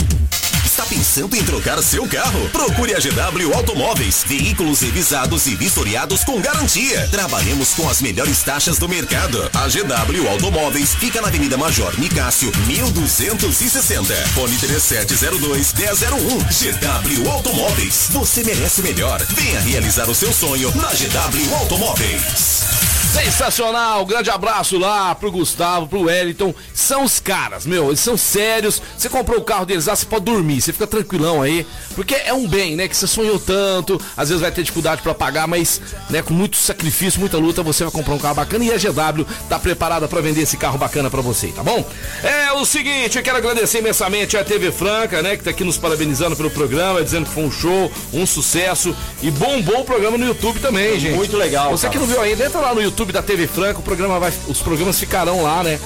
Pensando 1.17 1.35
em 1.35 1.43
trocar 1.43 1.81
seu 1.81 2.07
carro? 2.07 2.47
Procure 2.49 2.93
a 2.93 2.99
GW 2.99 3.51
Automóveis. 3.55 4.23
Veículos 4.27 4.81
revisados 4.81 5.47
e 5.47 5.55
vistoriados 5.55 6.23
com 6.23 6.39
garantia. 6.39 7.07
Trabalhamos 7.07 7.73
com 7.73 7.89
as 7.89 8.03
melhores 8.03 8.43
taxas 8.43 8.77
do 8.77 8.87
mercado. 8.87 9.49
A 9.55 9.67
GW 9.67 10.29
Automóveis 10.29 10.93
fica 10.93 11.19
na 11.19 11.29
Avenida 11.29 11.57
Major 11.57 11.99
Nicásio, 11.99 12.51
1260. 12.67 14.13
Fone 14.35 14.57
3702 14.57 15.73
1001. 15.73 16.37
GW 16.37 17.31
Automóveis. 17.31 18.09
Você 18.11 18.43
merece 18.43 18.81
o 18.81 18.83
melhor. 18.83 19.19
Venha 19.29 19.59
realizar 19.61 20.07
o 20.07 20.13
seu 20.13 20.31
sonho 20.31 20.71
na 20.75 20.89
GW 20.89 21.55
Automóveis. 21.55 22.86
Sensacional, 23.17 24.05
grande 24.05 24.29
abraço 24.29 24.77
lá 24.77 25.15
pro 25.15 25.31
Gustavo, 25.31 25.87
pro 25.87 26.03
Wellington. 26.03 26.53
São 26.71 27.03
os 27.03 27.19
caras, 27.19 27.65
meu, 27.65 27.87
eles 27.87 27.99
são 27.99 28.15
sérios. 28.15 28.79
Você 28.95 29.09
comprou 29.09 29.39
o 29.39 29.43
carro 29.43 29.65
deles 29.65 29.87
lá, 29.87 29.95
você 29.95 30.05
pode 30.05 30.25
dormir, 30.25 30.61
você 30.61 30.71
fica 30.71 30.85
tranquilão 30.85 31.41
aí. 31.41 31.65
Porque 31.97 32.13
é 32.13 32.33
um 32.33 32.47
bem, 32.47 32.75
né? 32.75 32.87
Que 32.87 32.95
você 32.95 33.07
sonhou 33.07 33.39
tanto, 33.39 33.99
às 34.15 34.29
vezes 34.29 34.41
vai 34.41 34.51
ter 34.51 34.61
dificuldade 34.61 35.01
para 35.01 35.15
pagar, 35.15 35.47
mas, 35.47 35.81
né, 36.09 36.21
com 36.21 36.33
muito 36.33 36.57
sacrifício, 36.57 37.19
muita 37.19 37.37
luta, 37.37 37.63
você 37.63 37.83
vai 37.83 37.91
comprar 37.91 38.13
um 38.13 38.19
carro 38.19 38.35
bacana 38.35 38.63
e 38.63 38.71
a 38.71 38.77
GW 38.77 39.25
tá 39.49 39.57
preparada 39.57 40.07
para 40.07 40.21
vender 40.21 40.41
esse 40.41 40.57
carro 40.57 40.77
bacana 40.77 41.09
para 41.09 41.21
você, 41.21 41.47
tá 41.47 41.63
bom? 41.63 41.83
É 42.23 42.53
o 42.53 42.65
seguinte, 42.65 43.17
eu 43.17 43.23
quero 43.23 43.37
agradecer 43.37 43.79
imensamente 43.79 44.37
a 44.37 44.43
TV 44.43 44.71
Franca, 44.71 45.23
né, 45.23 45.35
que 45.35 45.43
tá 45.43 45.49
aqui 45.49 45.63
nos 45.63 45.77
parabenizando 45.77 46.35
pelo 46.35 46.51
programa, 46.51 47.03
dizendo 47.03 47.25
que 47.25 47.33
foi 47.33 47.43
um 47.43 47.51
show, 47.51 47.91
um 48.13 48.27
sucesso 48.27 48.95
e 49.23 49.31
bombou 49.31 49.81
o 49.81 49.85
programa 49.85 50.17
no 50.17 50.25
YouTube 50.25 50.59
também, 50.59 50.99
gente. 50.99 51.15
Muito 51.15 51.35
legal. 51.35 51.71
Você 51.71 51.87
cara. 51.87 51.93
que 51.93 51.99
não 51.99 52.05
viu 52.05 52.21
ainda, 52.21 52.45
entra 52.45 52.59
lá 52.59 52.75
no 52.75 52.81
YouTube 52.81 53.07
YouTube 53.07 53.13
da 53.13 53.21
TV 53.21 53.47
Franca, 53.47 53.79
o 53.79 53.83
programa 53.83 54.19
vai, 54.19 54.33
os 54.47 54.61
programas 54.61 54.99
ficarão 54.99 55.43
lá, 55.43 55.63
né? 55.63 55.79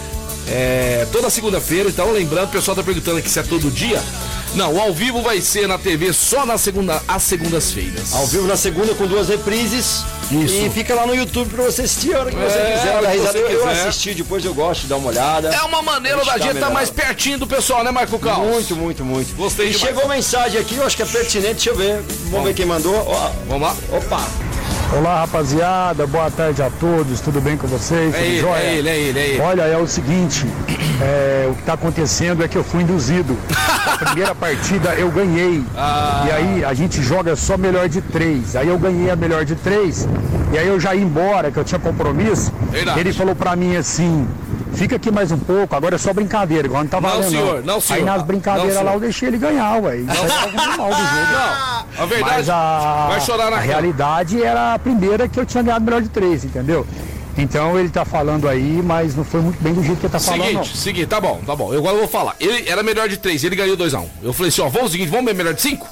É, 0.47 1.05
toda 1.12 1.29
segunda-feira, 1.29 1.89
então 1.89 2.12
lembrando, 2.12 2.45
o 2.45 2.51
pessoal 2.51 2.75
tá 2.75 2.81
perguntando 2.81 3.17
aqui 3.17 3.29
se 3.29 3.39
é 3.39 3.43
todo 3.43 3.69
dia. 3.69 4.01
Não, 4.55 4.79
ao 4.79 4.93
vivo 4.93 5.22
vai 5.22 5.39
ser 5.39 5.67
na 5.67 5.77
TV 5.77 6.12
só 6.12 6.46
na 6.46 6.58
segunda, 6.58 7.01
às 7.08 7.24
segundas-feiras. 7.24 8.13
Ao 8.13 8.27
vivo 8.27 8.48
na 8.48 8.58
segunda 8.58 8.93
com 8.93 9.08
duas 9.08 9.29
reprises. 9.29 10.03
Isso. 10.31 10.55
E 10.55 10.69
fica 10.69 10.95
lá 10.95 11.05
no 11.05 11.15
YouTube 11.15 11.50
pra 11.50 11.63
você 11.63 11.81
assistir 11.81 12.15
a 12.15 12.19
hora 12.19 12.29
que 12.29 12.38
você 12.38 12.57
é, 12.57 12.71
quiser. 12.71 13.01
Dar 13.01 13.09
risada. 13.09 13.38
Eu, 13.38 13.50
eu 13.50 13.69
assisti, 13.69 14.13
depois 14.13 14.45
eu 14.45 14.53
gosto 14.53 14.81
de 14.81 14.88
dar 14.88 14.97
uma 14.97 15.09
olhada. 15.09 15.50
É 15.50 15.61
uma 15.61 15.81
maneira 15.81 16.23
da 16.23 16.38
gente 16.38 16.55
estar 16.55 16.67
tá 16.67 16.73
mais 16.73 16.89
pertinho 16.89 17.38
do 17.38 17.47
pessoal, 17.47 17.83
né, 17.83 17.91
Marco 17.91 18.17
Cal? 18.19 18.43
Muito, 18.45 18.75
muito, 18.75 19.03
muito. 19.03 19.35
Gostei 19.35 19.67
E 19.67 19.71
demais. 19.71 19.88
chegou 19.88 20.07
mensagem 20.07 20.59
aqui, 20.59 20.75
eu 20.75 20.85
acho 20.85 20.95
que 20.95 21.03
é 21.03 21.05
pertinente, 21.05 21.53
deixa 21.53 21.69
eu 21.69 21.75
ver. 21.75 21.95
Vamos, 21.95 22.31
Vamos. 22.31 22.47
ver 22.47 22.53
quem 22.53 22.65
mandou. 22.65 22.95
Ó, 22.95 23.31
Vamos 23.47 23.61
lá? 23.61 23.75
Opa! 23.91 24.51
Olá, 24.93 25.21
rapaziada. 25.21 26.05
Boa 26.05 26.29
tarde 26.29 26.61
a 26.61 26.69
todos. 26.69 27.21
Tudo 27.21 27.39
bem 27.39 27.55
com 27.55 27.65
vocês? 27.65 28.13
É 28.13 28.25
ele, 28.25 28.45
é 28.45 28.75
ele, 28.75 28.89
é 28.89 29.00
ele, 29.00 29.19
é 29.19 29.27
ele. 29.29 29.41
Olha, 29.41 29.61
é 29.61 29.77
o 29.77 29.88
seguinte: 29.88 30.45
é, 31.01 31.47
o 31.50 31.53
que 31.53 31.61
está 31.61 31.73
acontecendo 31.73 32.43
é 32.43 32.47
que 32.47 32.57
eu 32.57 32.63
fui 32.63 32.81
induzido. 32.81 33.38
A 33.85 34.05
primeira 34.05 34.35
partida 34.35 34.93
eu 34.95 35.09
ganhei. 35.09 35.63
Ah. 35.77 36.25
E 36.27 36.31
aí 36.31 36.65
a 36.65 36.73
gente 36.73 37.01
joga 37.01 37.38
só 37.38 37.57
melhor 37.57 37.88
de 37.88 38.01
três. 38.01 38.55
Aí 38.55 38.67
eu 38.67 38.77
ganhei 38.77 39.09
a 39.09 39.15
melhor 39.15 39.45
de 39.45 39.55
três. 39.55 40.05
E 40.53 40.57
aí 40.57 40.67
eu 40.67 40.79
já 40.79 40.93
ia 40.93 41.01
embora, 41.01 41.51
que 41.51 41.57
eu 41.57 41.63
tinha 41.63 41.79
compromisso. 41.79 42.51
Verdade. 42.69 42.99
Ele 42.99 43.13
falou 43.13 43.35
para 43.35 43.55
mim 43.55 43.75
assim: 43.75 44.27
fica 44.73 44.95
aqui 44.97 45.11
mais 45.11 45.31
um 45.31 45.37
pouco, 45.37 45.75
agora 45.75 45.95
é 45.95 45.97
só 45.97 46.13
brincadeira, 46.13 46.67
igual 46.67 46.83
não 46.83 46.89
tá 46.89 46.99
valendo. 46.99 47.23
Não, 47.23 47.29
senhor, 47.29 47.63
não, 47.63 47.81
senhor. 47.81 47.99
Aí 47.99 48.05
nas 48.05 48.23
brincadeiras 48.23 48.83
lá 48.83 48.93
eu 48.93 48.99
deixei 48.99 49.29
ele 49.29 49.37
ganhar, 49.37 49.81
ué. 49.81 49.97
Isso 49.97 50.11
é 50.11 50.41
algo 50.41 50.57
normal 50.57 50.89
do 50.89 50.95
jogo. 50.95 51.31
Não, 51.97 52.03
a 52.03 52.05
verdade. 52.05 52.33
Mas 52.35 52.49
a, 52.49 53.07
vai 53.09 53.21
chorar 53.21 53.51
na 53.51 53.57
a 53.57 53.59
realidade 53.59 54.43
era 54.43 54.73
a 54.73 54.79
primeira 54.79 55.27
que 55.27 55.39
eu 55.39 55.45
tinha 55.45 55.63
ganhado 55.63 55.85
melhor 55.85 56.01
de 56.01 56.09
três, 56.09 56.43
entendeu? 56.43 56.85
Então 57.37 57.79
ele 57.79 57.89
tá 57.89 58.03
falando 58.03 58.47
aí, 58.47 58.81
mas 58.83 59.15
não 59.15 59.23
foi 59.23 59.41
muito 59.41 59.61
bem 59.63 59.73
do 59.73 59.81
jeito 59.81 59.99
que 59.99 60.05
ele 60.05 60.11
tá 60.11 60.19
falando. 60.19 60.47
Seguinte, 60.47 60.77
seguinte, 60.77 61.07
tá 61.07 61.21
bom, 61.21 61.41
tá 61.45 61.55
bom. 61.55 61.73
Eu 61.73 61.79
agora 61.79 61.97
vou 61.97 62.07
falar. 62.07 62.35
Ele 62.39 62.69
era 62.69 62.83
melhor 62.83 63.07
de 63.07 63.17
três, 63.17 63.43
ele 63.43 63.55
ganhou 63.55 63.77
2x1. 63.77 64.01
Um. 64.01 64.07
Eu 64.21 64.33
falei 64.33 64.49
assim, 64.49 64.61
ó, 64.61 64.67
vamos 64.67 64.89
o 64.89 64.91
seguinte, 64.91 65.09
vamos 65.09 65.25
ver 65.25 65.33
melhor 65.33 65.53
de 65.53 65.61
cinco? 65.61 65.87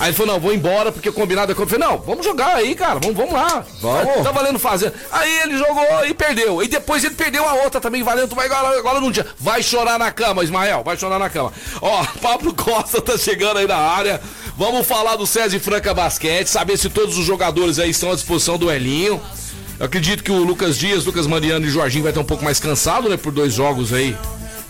Aí 0.00 0.08
ele 0.08 0.16
falou, 0.16 0.32
não, 0.32 0.40
vou 0.40 0.54
embora, 0.54 0.90
porque 0.90 1.12
combinado 1.12 1.52
é 1.52 1.54
que 1.54 1.60
eu 1.60 1.66
falei, 1.66 1.86
não, 1.86 1.98
vamos 1.98 2.24
jogar 2.24 2.56
aí, 2.56 2.74
cara, 2.74 2.98
vamos, 2.98 3.14
vamos 3.14 3.34
lá. 3.34 3.62
Vamos. 3.82 4.24
Tá 4.24 4.32
valendo 4.32 4.58
fazer. 4.58 4.94
Aí 5.12 5.40
ele 5.40 5.58
jogou 5.58 5.84
e 6.08 6.14
perdeu. 6.14 6.62
E 6.62 6.68
depois 6.68 7.04
ele 7.04 7.14
perdeu 7.14 7.46
a 7.46 7.52
outra 7.52 7.82
também, 7.82 8.02
valendo, 8.02 8.34
vai 8.34 8.46
agora, 8.46 8.78
agora 8.78 8.98
não 8.98 9.10
dia. 9.10 9.26
Vai 9.38 9.62
chorar 9.62 9.98
na 9.98 10.10
cama, 10.10 10.42
Ismael, 10.42 10.82
vai 10.82 10.96
chorar 10.96 11.18
na 11.18 11.28
cama. 11.28 11.52
Ó, 11.82 12.02
Pablo 12.22 12.54
Costa 12.54 13.02
tá 13.02 13.18
chegando 13.18 13.58
aí 13.58 13.66
na 13.66 13.76
área. 13.76 14.22
Vamos 14.56 14.86
falar 14.86 15.16
do 15.16 15.26
César 15.26 15.60
Franca 15.60 15.92
Basquete, 15.92 16.46
saber 16.46 16.78
se 16.78 16.88
todos 16.88 17.18
os 17.18 17.26
jogadores 17.26 17.78
aí 17.78 17.90
estão 17.90 18.10
à 18.10 18.14
disposição 18.14 18.56
do 18.56 18.72
Elinho. 18.72 19.20
Eu 19.78 19.84
acredito 19.84 20.24
que 20.24 20.32
o 20.32 20.42
Lucas 20.42 20.78
Dias, 20.78 21.04
Lucas 21.04 21.26
Mariano 21.26 21.66
e 21.66 21.70
Jorginho 21.70 22.04
vai 22.04 22.10
estar 22.10 22.22
um 22.22 22.26
pouco 22.26 22.42
mais 22.42 22.58
cansado, 22.58 23.06
né? 23.06 23.18
Por 23.18 23.32
dois 23.32 23.52
jogos 23.52 23.92
aí 23.92 24.16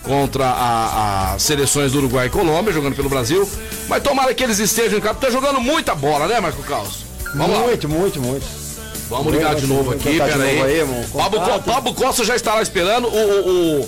contra 0.03 1.33
as 1.33 1.43
seleções 1.43 1.91
do 1.91 1.99
Uruguai 1.99 2.27
e 2.27 2.29
Colômbia, 2.29 2.73
jogando 2.73 2.95
pelo 2.95 3.09
Brasil. 3.09 3.47
Mas 3.87 4.03
tomara 4.03 4.33
que 4.33 4.43
eles 4.43 4.59
estejam 4.59 4.97
em 4.97 5.01
campo. 5.01 5.21
Tá 5.21 5.29
jogando 5.29 5.59
muita 5.59 5.93
bola, 5.95 6.27
né, 6.27 6.39
Marco 6.39 6.63
Caos? 6.63 7.05
Vamos 7.35 7.59
muito, 7.59 7.87
lá. 7.87 7.93
muito, 7.95 8.21
muito. 8.21 8.61
Vamos 9.09 9.33
ligar 9.33 9.55
de 9.55 9.67
novo 9.67 9.91
aqui, 9.91 10.17
pera 10.17 10.41
aí. 10.41 10.61
aí 10.61 11.05
Pablo, 11.11 11.41
Pablo, 11.63 11.93
Costa 11.93 12.23
já 12.23 12.33
está 12.33 12.55
lá 12.55 12.61
esperando. 12.61 13.09
O, 13.09 13.87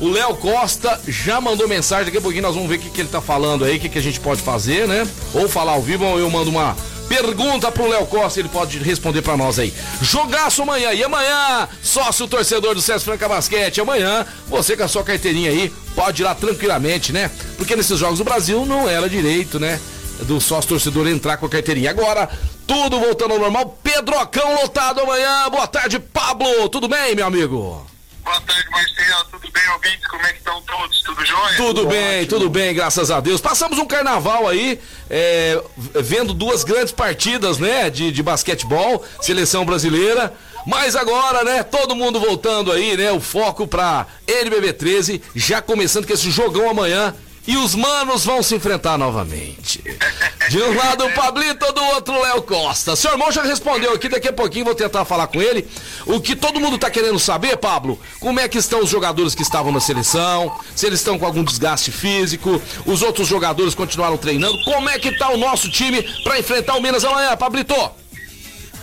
o, 0.00 0.10
Léo 0.10 0.34
Costa 0.34 1.00
já 1.06 1.40
mandou 1.40 1.68
mensagem. 1.68 2.06
Daqui 2.06 2.18
a 2.18 2.20
pouquinho 2.20 2.42
nós 2.42 2.56
vamos 2.56 2.68
ver 2.68 2.76
o 2.76 2.78
que, 2.80 2.90
que 2.90 3.00
ele 3.00 3.08
tá 3.08 3.20
falando 3.20 3.64
aí, 3.64 3.76
o 3.76 3.80
que, 3.80 3.88
que 3.88 3.98
a 3.98 4.02
gente 4.02 4.18
pode 4.18 4.42
fazer, 4.42 4.88
né? 4.88 5.06
Ou 5.32 5.48
falar 5.48 5.72
ao 5.72 5.80
vivo, 5.80 6.04
ou 6.04 6.18
eu 6.18 6.28
mando 6.28 6.50
uma 6.50 6.76
Pergunta 7.08 7.70
pro 7.70 7.88
Léo 7.88 8.06
Costa, 8.06 8.40
ele 8.40 8.48
pode 8.48 8.78
responder 8.78 9.22
para 9.22 9.36
nós 9.36 9.58
aí. 9.58 9.72
Jogaço 10.00 10.62
amanhã. 10.62 10.92
E 10.92 11.04
amanhã, 11.04 11.68
sócio 11.82 12.26
torcedor 12.26 12.74
do 12.74 12.80
César 12.80 13.00
Franca 13.04 13.28
Basquete. 13.28 13.80
Amanhã, 13.80 14.26
você 14.48 14.76
com 14.76 14.82
a 14.82 14.88
sua 14.88 15.04
carteirinha 15.04 15.50
aí, 15.50 15.72
pode 15.94 16.22
ir 16.22 16.24
lá 16.24 16.34
tranquilamente, 16.34 17.12
né? 17.12 17.30
Porque 17.56 17.76
nesses 17.76 17.98
jogos 17.98 18.18
do 18.18 18.24
Brasil 18.24 18.64
não 18.66 18.88
era 18.88 19.08
direito, 19.08 19.60
né? 19.60 19.80
Do 20.22 20.40
sócio 20.40 20.68
torcedor 20.68 21.06
entrar 21.08 21.36
com 21.36 21.46
a 21.46 21.48
carteirinha. 21.48 21.90
Agora, 21.90 22.28
tudo 22.66 22.98
voltando 22.98 23.34
ao 23.34 23.40
normal. 23.40 23.78
Pedrocão 23.82 24.54
lotado 24.62 25.00
amanhã. 25.00 25.48
Boa 25.50 25.66
tarde, 25.66 25.98
Pablo. 25.98 26.68
Tudo 26.68 26.88
bem, 26.88 27.14
meu 27.14 27.26
amigo? 27.26 27.93
Boa 28.24 28.40
tarde, 28.40 28.70
Marcelo. 28.70 29.24
Tudo 29.30 29.52
bem, 29.52 29.68
ouvintes? 29.70 30.06
Como 30.08 30.22
é 30.22 30.32
que 30.32 30.38
estão 30.38 30.62
todos? 30.62 31.02
Tudo 31.02 31.24
jóia? 31.24 31.56
Tudo, 31.56 31.74
tudo 31.82 31.88
bem, 31.88 32.22
ótimo. 32.22 32.28
tudo 32.28 32.50
bem, 32.50 32.74
graças 32.74 33.10
a 33.10 33.20
Deus. 33.20 33.40
Passamos 33.40 33.78
um 33.78 33.86
carnaval 33.86 34.48
aí, 34.48 34.80
é, 35.10 35.62
vendo 35.76 36.32
duas 36.32 36.64
grandes 36.64 36.92
partidas, 36.92 37.58
né, 37.58 37.90
de, 37.90 38.10
de 38.10 38.22
basquetebol, 38.22 39.04
seleção 39.20 39.64
brasileira. 39.66 40.32
Mas 40.66 40.96
agora, 40.96 41.44
né, 41.44 41.62
todo 41.62 41.94
mundo 41.94 42.18
voltando 42.18 42.72
aí, 42.72 42.96
né, 42.96 43.12
o 43.12 43.20
foco 43.20 43.66
pra 43.66 44.06
NBB 44.26 44.72
13, 44.72 45.22
já 45.34 45.60
começando 45.60 46.06
com 46.06 46.14
esse 46.14 46.30
jogão 46.30 46.70
amanhã 46.70 47.14
e 47.46 47.58
os 47.58 47.74
manos 47.74 48.24
vão 48.24 48.42
se 48.42 48.54
enfrentar 48.54 48.96
novamente. 48.96 49.82
De 50.54 50.62
um 50.62 50.76
lado 50.76 51.04
o 51.04 51.10
Pablito, 51.10 51.72
do 51.72 51.84
outro 51.86 52.22
Léo 52.22 52.40
Costa. 52.42 52.94
Seu 52.94 53.10
irmão 53.10 53.32
já 53.32 53.42
respondeu 53.42 53.92
aqui, 53.92 54.08
daqui 54.08 54.28
a 54.28 54.32
pouquinho 54.32 54.64
vou 54.64 54.72
tentar 54.72 55.04
falar 55.04 55.26
com 55.26 55.42
ele. 55.42 55.68
O 56.06 56.20
que 56.20 56.36
todo 56.36 56.60
mundo 56.60 56.78
tá 56.78 56.88
querendo 56.88 57.18
saber, 57.18 57.56
Pablo, 57.56 58.00
como 58.20 58.38
é 58.38 58.46
que 58.46 58.56
estão 58.56 58.78
os 58.78 58.88
jogadores 58.88 59.34
que 59.34 59.42
estavam 59.42 59.72
na 59.72 59.80
seleção, 59.80 60.56
se 60.76 60.86
eles 60.86 61.00
estão 61.00 61.18
com 61.18 61.26
algum 61.26 61.42
desgaste 61.42 61.90
físico, 61.90 62.62
os 62.86 63.02
outros 63.02 63.26
jogadores 63.26 63.74
continuaram 63.74 64.16
treinando, 64.16 64.56
como 64.62 64.88
é 64.88 64.96
que 64.96 65.18
tá 65.18 65.28
o 65.30 65.36
nosso 65.36 65.68
time 65.68 66.00
para 66.22 66.38
enfrentar 66.38 66.76
o 66.76 66.80
Minas 66.80 67.04
amanhã, 67.04 67.36
Pablito? 67.36 67.74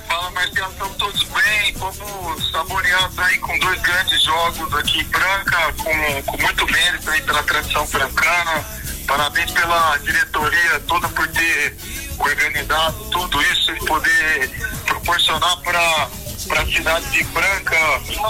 Fala 0.10 0.30
Marcelo, 0.32 0.72
estamos 0.74 0.98
todos 0.98 1.24
bem, 1.24 1.74
vamos 1.78 2.52
saboreando 2.52 3.22
aí 3.22 3.38
com 3.38 3.58
dois 3.60 3.82
grandes 3.82 4.22
jogos 4.22 4.74
aqui 4.74 5.00
em 5.00 5.06
Franca, 5.06 5.74
com, 5.78 6.24
com 6.24 6.42
muito 6.42 6.66
mérito 6.70 7.10
aí 7.10 7.22
pela 7.22 7.42
tradição 7.44 7.88
francana. 7.88 8.81
Parabéns 9.08 9.52
pela 9.52 9.98
diretoria 9.98 10.80
toda 10.88 11.08
por 11.10 11.28
ter 11.30 11.76
organizado 12.20 13.10
tudo 13.12 13.42
isso 13.42 13.72
e 13.72 13.86
poder 13.86 14.50
proporcionar 14.86 15.58
para 15.62 16.10
para 16.48 16.62
a 16.62 16.66
cidade 16.66 17.10
de 17.12 17.24
Franca 17.26 17.78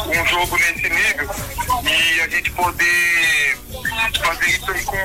um 0.08 0.25
jogo 0.25 0.58
nesse 0.58 0.90
nível 0.90 1.30
e 1.84 2.22
a 2.22 2.28
gente 2.28 2.51
poder 2.51 3.58
fazer 4.24 4.48
isso 4.48 4.72
aí 4.72 4.84
com, 4.84 4.98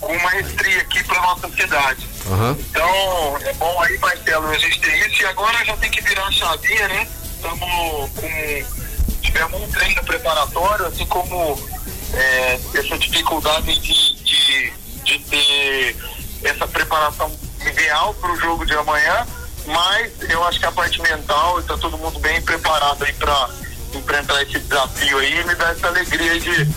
com 0.00 0.18
maestria 0.18 0.80
aqui 0.80 1.02
para 1.04 1.20
nossa 1.20 1.48
cidade. 1.48 2.08
Uhum. 2.26 2.52
Então, 2.52 3.38
é 3.42 3.52
bom 3.54 3.82
aí, 3.82 3.98
Marcelo, 3.98 4.48
a 4.48 4.58
gente 4.58 4.80
ter 4.80 5.08
isso 5.08 5.22
e 5.22 5.26
agora 5.26 5.64
já 5.64 5.76
tem 5.76 5.90
que 5.90 6.00
virar 6.02 6.26
a 6.26 6.32
chavinha, 6.32 6.88
né? 6.88 7.08
Estamos 7.34 8.10
com. 8.12 8.84
Tivemos 9.20 9.60
um 9.60 9.70
treino 9.70 10.04
preparatório, 10.04 10.86
assim 10.86 11.06
como 11.06 11.58
é, 12.14 12.60
essa 12.74 12.98
dificuldade 12.98 13.78
de, 13.80 14.14
de, 14.22 14.72
de 15.04 15.18
ter 15.20 15.96
essa 16.42 16.66
preparação 16.66 17.30
ideal 17.66 18.14
para 18.14 18.32
o 18.32 18.36
jogo 18.36 18.66
de 18.66 18.74
amanhã 18.74 19.26
mas 19.66 20.12
eu 20.28 20.44
acho 20.44 20.60
que 20.60 20.66
a 20.66 20.72
parte 20.72 21.00
mental 21.00 21.58
está 21.60 21.76
todo 21.78 21.96
mundo 21.96 22.18
bem 22.18 22.40
preparado 22.42 23.02
aí 23.04 23.12
para 23.14 23.48
enfrentar 23.94 24.42
esse 24.42 24.58
desafio 24.58 25.18
aí 25.18 25.40
e 25.40 25.44
me 25.44 25.54
dá 25.54 25.70
essa 25.70 25.86
alegria 25.86 26.38
de 26.38 26.68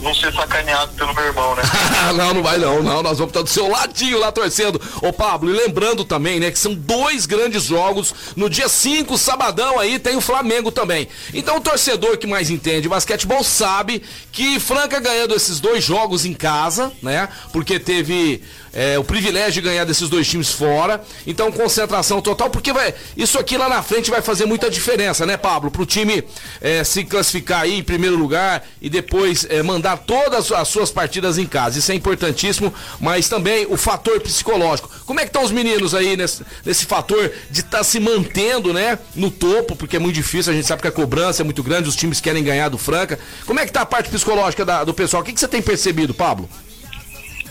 não 0.00 0.14
ser 0.14 0.32
sacaneado 0.32 0.92
pelo 0.92 1.14
meu 1.14 1.24
irmão, 1.24 1.54
né? 1.54 1.62
não, 2.16 2.34
não 2.34 2.42
vai 2.42 2.58
não, 2.58 2.82
não. 2.82 3.02
Nós 3.02 3.18
vamos 3.18 3.30
estar 3.30 3.42
do 3.42 3.48
seu 3.48 3.68
ladinho 3.68 4.18
lá 4.18 4.32
torcendo. 4.32 4.80
Ô 5.02 5.12
Pablo, 5.12 5.50
e 5.50 5.56
lembrando 5.56 6.04
também, 6.04 6.40
né, 6.40 6.50
que 6.50 6.58
são 6.58 6.74
dois 6.74 7.26
grandes 7.26 7.64
jogos. 7.64 8.14
No 8.36 8.48
dia 8.48 8.68
5, 8.68 9.16
sabadão 9.18 9.78
aí, 9.78 9.98
tem 9.98 10.16
o 10.16 10.20
Flamengo 10.20 10.70
também. 10.72 11.08
Então 11.34 11.56
o 11.56 11.60
torcedor 11.60 12.18
que 12.18 12.26
mais 12.26 12.50
entende 12.50 12.88
basquetebol 12.88 13.44
sabe 13.44 14.02
que 14.32 14.58
Franca 14.58 15.00
ganhando 15.00 15.34
esses 15.34 15.60
dois 15.60 15.84
jogos 15.84 16.24
em 16.24 16.34
casa, 16.34 16.92
né? 17.02 17.28
Porque 17.52 17.78
teve 17.78 18.42
é, 18.72 18.98
o 18.98 19.04
privilégio 19.04 19.62
de 19.62 19.68
ganhar 19.68 19.84
desses 19.84 20.08
dois 20.08 20.28
times 20.28 20.50
fora. 20.50 21.02
Então, 21.26 21.50
concentração 21.50 22.20
total, 22.20 22.50
porque 22.50 22.72
vai, 22.72 22.94
isso 23.16 23.38
aqui 23.38 23.56
lá 23.56 23.68
na 23.68 23.82
frente 23.82 24.10
vai 24.10 24.22
fazer 24.22 24.46
muita 24.46 24.70
diferença, 24.70 25.26
né, 25.26 25.36
Pablo? 25.36 25.70
Para 25.70 25.82
o 25.82 25.86
time 25.86 26.24
é, 26.60 26.84
se 26.84 27.04
classificar 27.04 27.62
aí 27.62 27.78
em 27.78 27.82
primeiro 27.82 28.16
lugar 28.16 28.66
e 28.80 28.88
depois 28.88 29.46
é, 29.48 29.62
mandar 29.62 29.98
todas 29.98 30.50
as 30.52 30.68
suas 30.68 30.90
partidas 30.90 31.38
em 31.38 31.46
casa. 31.46 31.78
Isso 31.78 31.90
é 31.92 31.94
importantíssimo, 31.94 32.72
mas 33.00 33.28
também 33.28 33.66
o 33.68 33.76
fator 33.76 34.20
psicológico. 34.20 34.90
Como 35.04 35.20
é 35.20 35.22
que 35.24 35.28
estão 35.28 35.42
os 35.42 35.50
meninos 35.50 35.94
aí 35.94 36.16
nesse, 36.16 36.44
nesse 36.64 36.86
fator 36.86 37.32
de 37.50 37.60
estar 37.60 37.78
tá 37.78 37.84
se 37.84 37.98
mantendo, 37.98 38.72
né, 38.72 38.98
no 39.14 39.30
topo, 39.30 39.74
porque 39.74 39.96
é 39.96 39.98
muito 39.98 40.14
difícil, 40.14 40.52
a 40.52 40.56
gente 40.56 40.66
sabe 40.66 40.82
que 40.82 40.88
a 40.88 40.92
cobrança 40.92 41.42
é 41.42 41.44
muito 41.44 41.62
grande, 41.62 41.88
os 41.88 41.96
times 41.96 42.20
querem 42.20 42.42
ganhar 42.42 42.68
do 42.68 42.78
Franca. 42.78 43.18
Como 43.46 43.58
é 43.58 43.66
que 43.66 43.72
tá 43.72 43.82
a 43.82 43.86
parte 43.86 44.10
psicológica 44.10 44.64
da, 44.64 44.84
do 44.84 44.94
pessoal? 44.94 45.22
O 45.22 45.26
que, 45.26 45.32
que 45.32 45.40
você 45.40 45.48
tem 45.48 45.62
percebido, 45.62 46.14
Pablo? 46.14 46.48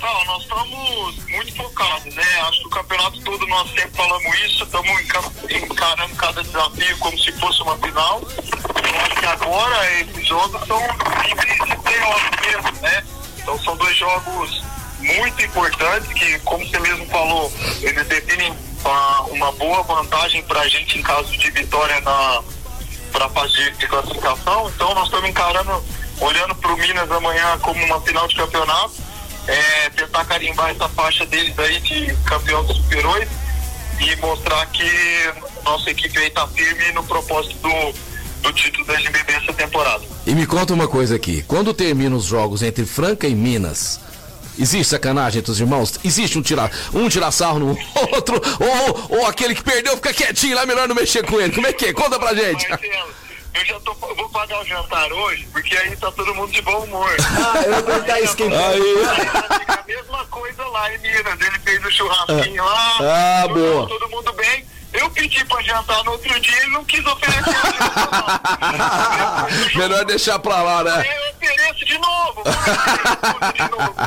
Nós 0.01 0.43
estamos 0.43 1.25
muito 1.27 1.55
focados, 1.57 2.15
né? 2.15 2.23
Acho 2.47 2.61
que 2.61 2.67
o 2.67 2.69
campeonato 2.69 3.21
todo 3.21 3.45
nós 3.47 3.69
sempre 3.69 3.91
falamos 3.91 4.39
isso, 4.39 4.63
estamos 4.63 5.01
encarando 5.49 6.15
cada 6.15 6.41
desafio 6.41 6.97
como 6.99 7.19
se 7.19 7.31
fosse 7.33 7.61
uma 7.63 7.77
final. 7.77 8.21
Eu 8.21 9.01
acho 9.01 9.15
que 9.19 9.25
agora 9.25 9.91
esses 9.99 10.25
jogos 10.25 10.65
são 10.65 10.79
mesmo, 10.79 12.81
né? 12.81 13.03
Então 13.39 13.59
são 13.59 13.75
dois 13.75 13.97
jogos 13.97 14.63
muito 14.99 15.43
importantes 15.43 16.13
que, 16.13 16.39
como 16.39 16.65
você 16.65 16.79
mesmo 16.79 17.05
falou, 17.07 17.51
eles 17.81 18.07
definem 18.07 18.55
uma, 18.81 19.21
uma 19.23 19.51
boa 19.51 19.83
vantagem 19.83 20.41
para 20.43 20.61
a 20.61 20.67
gente 20.69 20.97
em 20.97 21.01
caso 21.01 21.37
de 21.37 21.51
vitória 21.51 21.99
na 22.01 22.41
para 23.11 23.25
a 23.25 23.29
fase 23.29 23.71
de 23.71 23.87
classificação. 23.87 24.69
Então 24.69 24.93
nós 24.93 25.05
estamos 25.05 25.29
encarando, 25.29 25.83
olhando 26.21 26.55
para 26.55 26.71
o 26.71 26.77
Minas 26.77 27.11
amanhã 27.11 27.59
como 27.59 27.83
uma 27.83 27.99
final 27.99 28.27
de 28.27 28.35
campeonato 28.35 29.08
é, 29.49 29.89
tentar 29.89 30.25
carimbar 30.25 30.69
essa 30.69 30.87
faixa 30.89 31.25
deles 31.25 31.57
aí 31.57 31.79
de 31.81 32.15
campeão 32.25 32.63
do 32.65 32.73
Super 32.73 33.05
8 33.05 33.31
e 34.01 34.15
mostrar 34.17 34.65
que 34.67 34.89
nossa 35.63 35.89
equipe 35.89 36.17
aí 36.19 36.29
tá 36.29 36.47
firme 36.47 36.91
no 36.93 37.03
propósito 37.03 37.55
do, 37.57 37.93
do 38.41 38.53
título 38.53 38.85
da 38.85 38.93
NBB 38.95 39.33
essa 39.33 39.53
temporada. 39.53 40.03
E 40.25 40.33
me 40.33 40.45
conta 40.45 40.73
uma 40.73 40.87
coisa 40.87 41.15
aqui, 41.15 41.43
quando 41.47 41.73
terminam 41.73 42.17
os 42.17 42.25
jogos 42.25 42.61
entre 42.61 42.85
Franca 42.85 43.27
e 43.27 43.35
Minas, 43.35 43.99
Existe 44.61 44.89
sacanagem 44.89 45.39
entre 45.39 45.53
os 45.53 45.59
irmãos? 45.61 45.97
Existe 46.03 46.37
um 46.37 46.41
tirar, 46.41 46.69
um 46.93 47.07
tirar 47.07 47.31
sarro 47.31 47.59
no 47.59 47.77
outro? 48.13 48.41
Ou, 48.59 49.19
ou 49.19 49.25
aquele 49.25 49.55
que 49.55 49.63
perdeu 49.63 49.95
fica 49.95 50.11
quietinho 50.11 50.53
lá, 50.53 50.65
melhor 50.65 50.85
não 50.85 50.93
mexer 50.93 51.25
com 51.25 51.39
ele? 51.39 51.53
Como 51.53 51.65
é 51.65 51.71
que 51.71 51.85
é? 51.85 51.93
Conta 51.93 52.19
pra 52.19 52.35
gente. 52.35 52.67
Marcelo, 52.67 53.13
eu 53.53 53.65
já 53.65 53.79
tô, 53.79 53.93
vou 53.93 54.29
pagar 54.29 54.61
o 54.61 54.65
jantar 54.65 55.11
hoje, 55.11 55.47
porque 55.51 55.75
aí 55.75 55.95
tá 55.97 56.11
todo 56.11 56.33
mundo 56.35 56.51
de 56.51 56.61
bom 56.61 56.83
humor. 56.83 57.15
Ah, 57.19 57.61
eu 57.61 57.83
vou 57.83 58.23
isso 58.23 58.35
quem 58.35 58.55
aí. 58.55 58.61
aí 58.61 59.07
a 59.67 59.83
mesma 59.85 60.25
coisa 60.25 60.65
lá 60.67 60.93
em 60.93 60.97
Minas, 60.99 61.41
ele 61.41 61.59
fez 61.59 61.83
o 61.85 61.91
churrasquinho 61.91 62.63
lá. 62.63 62.97
Ah, 62.99 63.47
boa. 63.47 63.87
Todo 63.87 64.09
mundo 64.09 64.31
bem. 64.33 64.65
Eu 64.91 65.07
pedi 65.11 65.45
pra 65.45 65.61
jantar 65.61 66.03
no 66.03 66.11
outro 66.11 66.39
dia 66.39 66.63
e 66.65 66.69
não 66.71 66.83
quis 66.83 67.05
oferecer. 67.05 67.43
Melhor 69.77 70.03
deixar 70.05 70.39
pra 70.39 70.63
lá, 70.63 70.83
né? 70.83 71.05
Eu 71.07 71.29
ofereço 71.35 71.85
de 71.85 71.97
novo. 71.99 72.19
de 72.19 72.38
novo, 72.38 72.38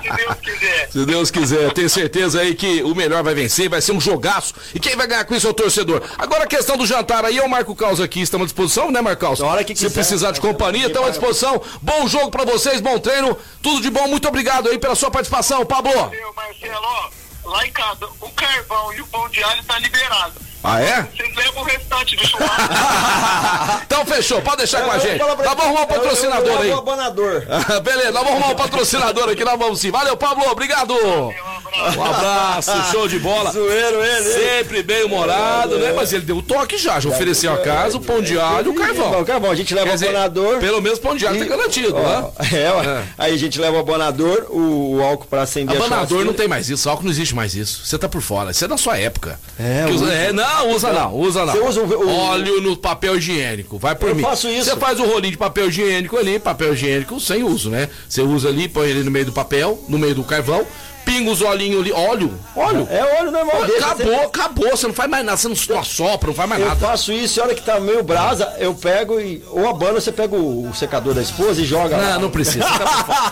se 0.02 0.10
Deus 0.16 0.40
quiser. 0.40 0.88
Se 0.90 1.06
Deus 1.06 1.30
quiser, 1.30 1.72
tenho 1.72 1.88
certeza 1.88 2.40
aí 2.40 2.54
que 2.54 2.82
o 2.82 2.94
melhor 2.94 3.22
vai 3.22 3.34
vencer, 3.34 3.68
vai 3.68 3.80
ser 3.80 3.92
um 3.92 4.00
jogaço. 4.00 4.54
E 4.74 4.80
quem 4.80 4.96
vai 4.96 5.06
ganhar 5.06 5.24
com 5.24 5.34
isso 5.34 5.46
é 5.46 5.50
o 5.50 5.54
torcedor. 5.54 6.02
Agora 6.18 6.44
a 6.44 6.46
questão 6.46 6.76
do 6.76 6.86
jantar 6.86 7.24
aí, 7.24 7.38
é 7.38 7.42
o 7.42 7.48
Marco 7.48 7.74
Caos 7.74 8.00
aqui, 8.00 8.20
estamos 8.20 8.44
à 8.44 8.46
disposição, 8.46 8.90
né, 8.90 9.00
Marcos? 9.00 9.40
hora 9.40 9.64
que 9.64 9.74
quiser, 9.74 9.88
Se 9.88 9.94
precisar 9.94 10.32
de 10.32 10.40
companhia, 10.40 10.86
estamos 10.86 11.08
à 11.08 11.10
disposição. 11.10 11.60
Bom 11.80 12.06
jogo 12.06 12.30
pra 12.30 12.44
vocês, 12.44 12.80
bom 12.80 12.98
treino, 12.98 13.36
tudo 13.62 13.80
de 13.80 13.90
bom. 13.90 14.06
Muito 14.08 14.28
obrigado 14.28 14.68
aí 14.68 14.78
pela 14.78 14.94
sua 14.94 15.10
participação, 15.10 15.64
Pablo. 15.64 15.92
Valeu, 15.92 16.32
Marcelo 16.34 17.22
lá 17.44 17.66
em 17.66 17.72
casa, 17.72 18.08
o 18.20 18.30
carvão 18.30 18.92
e 18.94 19.00
o 19.00 19.06
pão 19.06 19.28
de 19.28 19.42
alho 19.42 19.62
tá 19.64 19.78
liberado. 19.78 20.34
Ah, 20.64 20.80
é? 20.80 21.02
Vocês 21.16 21.34
levam 21.34 21.62
o 21.62 21.64
restante 21.64 22.16
do 22.16 22.26
churrasco. 22.26 22.62
então 23.86 24.06
fechou, 24.06 24.40
pode 24.42 24.58
deixar 24.58 24.82
com 24.82 24.90
a 24.92 24.98
gente. 24.98 25.18
Nós 25.18 25.36
vamos 25.36 25.46
arrumar 25.46 25.64
um 25.64 25.74
eu- 25.74 25.80
eu- 25.80 25.86
patrocinador 25.86 26.48
eu 26.52 26.58
aí. 26.62 26.70
o 26.70 26.78
abonador. 26.78 27.42
Beleza, 27.82 28.12
nós 28.12 28.22
vamos 28.24 28.30
arrumar 28.38 28.52
um 28.52 28.56
patrocinador 28.56 29.28
aqui, 29.28 29.44
nós 29.44 29.58
vamos 29.58 29.80
sim. 29.80 29.90
Valeu, 29.90 30.16
Pablo, 30.16 30.44
obrigado. 30.50 30.94
Um 30.94 32.04
abraço, 32.04 32.70
show 32.92 33.08
de 33.08 33.18
bola. 33.18 33.50
Zoeiro 33.50 34.04
ele. 34.04 34.32
Sempre 34.32 34.82
bem 34.82 35.04
humorado, 35.04 35.78
né? 35.78 35.92
Mas 35.96 36.12
ele 36.12 36.24
deu 36.24 36.36
o 36.36 36.42
toque 36.42 36.78
já, 36.78 37.00
já 37.00 37.08
ofereceu 37.08 37.52
a 37.52 37.58
casa, 37.58 37.96
o 37.96 38.00
pão 38.00 38.22
de 38.22 38.38
alho 38.38 38.68
e 38.68 38.70
o 38.70 38.74
carvão. 38.74 39.24
carvão, 39.24 39.50
a 39.50 39.54
gente 39.54 39.74
leva 39.74 39.90
o 39.90 39.94
abonador. 39.94 40.58
pelo 40.58 40.80
menos 40.80 40.98
pão 40.98 41.16
de 41.16 41.26
alho 41.26 41.38
tá 41.38 41.44
garantido, 41.56 41.94
né? 41.94 42.24
É, 42.52 42.70
ó. 42.70 42.82
É. 42.82 43.02
Aí 43.18 43.34
a 43.34 43.38
gente 43.38 43.58
leva 43.58 43.76
o 43.76 43.80
abonador, 43.80 44.46
o, 44.50 44.96
o 44.96 45.02
álcool 45.02 45.26
pra 45.26 45.42
acender 45.42 45.74
a 45.74 45.78
Abanador 45.78 45.96
churrasqueira. 46.08 46.24
não 46.26 46.34
tem 46.34 46.46
mais 46.48 46.68
isso, 46.68 46.88
álcool 46.88 47.04
não 47.04 47.10
existe 47.10 47.34
mais 47.34 47.54
isso. 47.54 47.84
Você 47.86 47.98
tá 47.98 48.08
por 48.08 48.20
fora, 48.20 48.50
isso 48.50 48.64
é 48.64 48.68
da 48.68 48.76
sua 48.76 48.98
época. 48.98 49.38
É, 49.58 49.84
é, 50.28 50.32
não, 50.54 50.70
usa 50.70 50.92
não, 50.92 51.14
usa 51.14 51.44
não. 51.46 51.52
Você 51.54 51.60
usa 51.60 51.80
o- 51.82 52.06
o- 52.06 52.14
Óleo 52.14 52.60
no 52.60 52.76
papel 52.76 53.16
higiênico, 53.16 53.78
vai 53.78 53.94
por 53.94 54.08
Eu 54.10 54.14
mim. 54.14 54.22
faço 54.22 54.48
isso. 54.48 54.70
Você 54.70 54.76
faz 54.76 54.98
o 55.00 55.04
rolinho 55.04 55.32
de 55.32 55.38
papel 55.38 55.68
higiênico 55.68 56.16
ali, 56.16 56.38
papel 56.38 56.72
higiênico 56.74 57.18
sem 57.20 57.42
uso, 57.42 57.70
né? 57.70 57.88
Você 58.08 58.22
usa 58.22 58.48
ali, 58.48 58.68
põe 58.68 58.88
ele 58.88 59.02
no 59.02 59.10
meio 59.10 59.26
do 59.26 59.32
papel, 59.32 59.78
no 59.88 59.98
meio 59.98 60.14
do 60.14 60.24
carvão, 60.24 60.64
pinga 61.04 61.30
os 61.30 61.42
olhinhos 61.42 61.80
ali, 61.80 61.92
óleo, 61.92 62.38
óleo. 62.56 62.86
É 62.90 63.02
óleo 63.20 63.30
normal 63.30 63.64
desse. 63.64 63.78
acabou, 63.84 64.22
acabou, 64.22 64.70
você 64.70 64.86
não 64.86 64.94
faz 64.94 65.10
mais 65.10 65.24
nada, 65.24 65.36
você 65.36 65.48
não, 65.48 65.56
não 65.68 65.78
assopra, 65.80 66.28
não 66.28 66.34
faz 66.34 66.48
mais 66.48 66.60
Eu 66.60 66.68
nada. 66.68 66.80
faço 66.86 67.12
isso, 67.12 67.38
e 67.38 67.40
a 67.40 67.44
hora 67.44 67.54
que 67.54 67.62
tá 67.62 67.78
meio 67.80 68.02
brasa, 68.02 68.54
eu 68.58 68.74
pego 68.74 69.20
e. 69.20 69.42
Ou 69.50 69.68
abano, 69.68 70.00
você 70.00 70.12
pega 70.12 70.34
o, 70.34 70.68
o 70.68 70.74
secador 70.74 71.14
da 71.14 71.22
esposa 71.22 71.60
e 71.60 71.64
joga 71.64 71.96
lá. 71.96 72.14
Não, 72.14 72.22
não 72.22 72.30
precisa. 72.30 72.64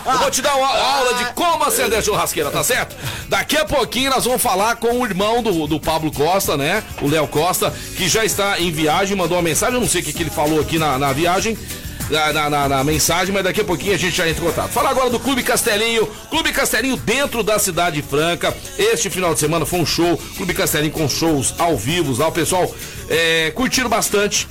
Eu 0.05 0.17
vou 0.19 0.31
te 0.31 0.41
dar 0.41 0.55
uma 0.55 0.67
aula 0.67 1.13
de 1.15 1.25
como 1.33 1.63
acender 1.63 1.99
a 1.99 2.01
churrasqueira, 2.01 2.49
tá 2.49 2.63
certo? 2.63 2.95
Daqui 3.27 3.57
a 3.57 3.65
pouquinho 3.65 4.09
nós 4.09 4.25
vamos 4.25 4.41
falar 4.41 4.75
com 4.75 4.99
o 4.99 5.05
irmão 5.05 5.41
do, 5.41 5.67
do 5.67 5.79
Pablo 5.79 6.11
Costa, 6.11 6.57
né? 6.57 6.83
O 7.01 7.07
Léo 7.07 7.27
Costa, 7.27 7.73
que 7.95 8.07
já 8.07 8.25
está 8.25 8.59
em 8.59 8.71
viagem, 8.71 9.15
mandou 9.15 9.37
uma 9.37 9.43
mensagem. 9.43 9.75
Eu 9.75 9.81
não 9.81 9.87
sei 9.87 10.01
o 10.01 10.03
que, 10.03 10.13
que 10.13 10.23
ele 10.23 10.29
falou 10.29 10.59
aqui 10.59 10.77
na, 10.77 10.97
na 10.97 11.13
viagem. 11.13 11.57
Na, 12.11 12.49
na- 12.49 12.67
na- 12.69 12.83
mensagem, 12.83 13.33
mas 13.33 13.43
daqui 13.43 13.61
a 13.61 13.63
pouquinho 13.63 13.93
a 13.93 13.97
gente 13.97 14.15
já 14.15 14.27
entra 14.27 14.43
em 14.43 14.47
contato. 14.47 14.69
Fala 14.71 14.89
agora 14.89 15.09
do 15.09 15.19
Clube 15.19 15.41
Castelinho. 15.43 16.05
Clube 16.29 16.51
Castelinho 16.51 16.97
dentro 16.97 17.41
da 17.41 17.57
Cidade 17.57 18.01
Franca. 18.01 18.55
Este 18.77 19.09
final 19.09 19.33
de 19.33 19.39
semana 19.39 19.65
foi 19.65 19.79
um 19.79 19.85
show. 19.85 20.17
Clube 20.35 20.53
Castelinho 20.53 20.91
com 20.91 21.07
shows 21.07 21.53
ao 21.57 21.77
vivo 21.77 22.15
lá. 22.19 22.27
O 22.27 22.31
pessoal 22.31 22.69
é, 23.09 23.51
curtiram 23.55 23.89
bastante. 23.89 24.47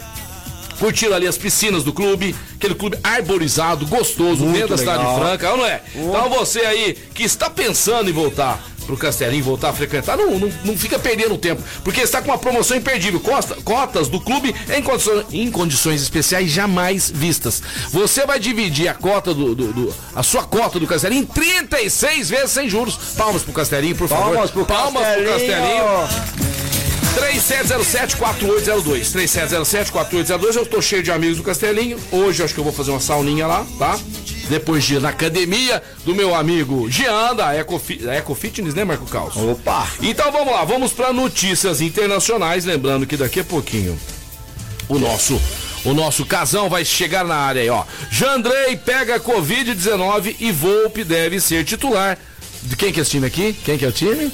Curtiram 0.78 1.14
ali 1.14 1.26
as 1.26 1.36
piscinas 1.36 1.84
do 1.84 1.92
clube, 1.92 2.34
aquele 2.56 2.74
clube 2.74 2.96
arborizado, 3.04 3.84
gostoso, 3.86 4.46
dentro 4.46 4.68
da 4.68 4.78
cidade 4.78 4.98
legal. 4.98 5.18
franca, 5.18 5.54
não 5.54 5.66
é? 5.66 5.82
Então 5.94 6.30
você 6.30 6.60
aí 6.60 6.96
que 7.14 7.22
está 7.22 7.50
pensando 7.50 8.08
em 8.08 8.12
voltar 8.14 8.58
pro 8.90 8.96
Castelinho, 9.06 9.42
voltar 9.44 9.70
a 9.70 9.72
frequentar, 9.72 10.16
não, 10.16 10.38
não, 10.38 10.52
não 10.64 10.76
fica 10.76 10.98
perdendo 10.98 11.36
tempo, 11.38 11.62
porque 11.84 12.00
está 12.00 12.20
com 12.20 12.28
uma 12.30 12.38
promoção 12.38 12.76
imperdível. 12.76 13.20
Costa- 13.20 13.56
cotas 13.64 14.08
do 14.08 14.20
clube 14.20 14.54
em 14.74 14.82
condições, 14.82 15.26
em 15.32 15.50
condições 15.50 16.02
especiais 16.02 16.50
jamais 16.50 17.10
vistas. 17.10 17.62
Você 17.90 18.26
vai 18.26 18.38
dividir 18.38 18.88
a 18.88 18.94
cota 18.94 19.32
do, 19.34 19.54
do- 19.54 19.72
do- 19.72 19.94
a 20.14 20.22
sua 20.22 20.42
cota 20.44 20.78
do 20.78 20.86
Castelinho 20.86 21.22
em 21.22 21.26
36 21.26 22.28
vezes 22.30 22.50
sem 22.50 22.68
juros. 22.68 22.96
Palmas 23.16 23.42
pro 23.42 23.52
Castelinho, 23.52 23.96
por 23.96 24.08
favor. 24.08 24.32
Palmas 24.32 24.50
pro 24.50 24.64
Palmas 24.66 25.06
pro 25.06 25.24
Castelinho. 25.24 25.58
Castelinho. 25.58 26.50
3707-4802. 27.20 29.12
3707-4802. 29.12 30.56
Eu 30.56 30.66
tô 30.66 30.80
cheio 30.80 31.02
de 31.02 31.10
amigos 31.10 31.36
do 31.38 31.42
Castelinho. 31.42 31.98
Hoje 32.10 32.40
eu 32.40 32.44
acho 32.44 32.54
que 32.54 32.60
eu 32.60 32.64
vou 32.64 32.72
fazer 32.72 32.90
uma 32.90 33.00
sauninha 33.00 33.46
lá, 33.46 33.66
tá? 33.78 33.98
Depois 34.50 34.84
de 34.84 34.96
ir 34.96 35.00
na 35.00 35.08
academia 35.10 35.82
do 36.04 36.14
meu 36.14 36.34
amigo 36.34 36.90
Jean, 36.90 37.34
da 37.34 37.54
Eco, 37.54 37.78
Fi- 37.78 37.98
da 38.00 38.14
Eco 38.14 38.34
Fitness, 38.34 38.74
né, 38.74 38.84
Marco 38.84 39.06
Caos? 39.06 39.36
Opa! 39.36 39.86
Então 40.02 40.30
vamos 40.30 40.52
lá, 40.52 40.64
vamos 40.64 40.92
para 40.92 41.12
notícias 41.12 41.80
internacionais. 41.80 42.64
Lembrando 42.64 43.06
que 43.06 43.16
daqui 43.16 43.40
a 43.40 43.44
pouquinho 43.44 43.98
o 44.88 44.98
nosso. 44.98 45.40
O 45.84 45.94
nosso 45.94 46.26
casão 46.26 46.68
vai 46.68 46.84
chegar 46.84 47.24
na 47.24 47.36
área 47.36 47.62
aí, 47.62 47.70
ó. 47.70 47.84
Jandrei 48.10 48.76
pega 48.76 49.18
Covid-19 49.18 50.36
e 50.38 50.52
Volpe 50.52 51.04
deve 51.04 51.40
ser 51.40 51.64
titular. 51.64 52.18
De 52.62 52.76
quem 52.76 52.92
que 52.92 52.98
é 53.00 53.02
esse 53.02 53.12
time 53.12 53.26
aqui? 53.26 53.54
Quem 53.64 53.78
que 53.78 53.84
é 53.86 53.88
o 53.88 53.92
time? 53.92 54.30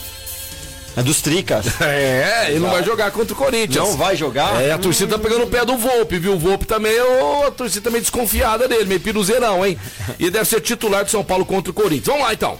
É 0.97 1.03
dos 1.03 1.21
tricas. 1.21 1.67
É, 1.87 2.47
ele 2.51 2.61
não 2.61 2.71
vai 2.71 2.83
jogar 2.83 3.11
contra 3.11 3.33
o 3.33 3.37
Corinthians. 3.37 3.89
Não 3.89 3.97
vai 3.97 4.17
jogar? 4.17 4.61
É, 4.63 4.73
a 4.73 4.79
torcida 4.79 5.17
tá 5.17 5.23
pegando 5.23 5.45
o 5.45 5.47
pé 5.47 5.65
do 5.65 5.77
Volpe, 5.77 6.19
viu? 6.19 6.35
O 6.35 6.39
Volpe 6.39 6.65
tá 6.67 6.79
meio. 6.79 7.47
A 7.47 7.51
torcida 7.51 7.91
meio 7.91 8.03
desconfiada 8.03 8.67
dele, 8.67 8.85
meio 8.85 9.01
piruzeirão, 9.01 9.65
hein? 9.65 9.79
E 10.19 10.31
deve 10.31 10.45
ser 10.47 10.61
titular 10.61 11.05
de 11.05 11.11
São 11.11 11.23
Paulo 11.25 11.45
contra 11.45 11.71
o 11.71 11.75
Corinthians. 11.75 12.07
Vamos 12.07 12.23
lá 12.23 12.33
então. 12.33 12.59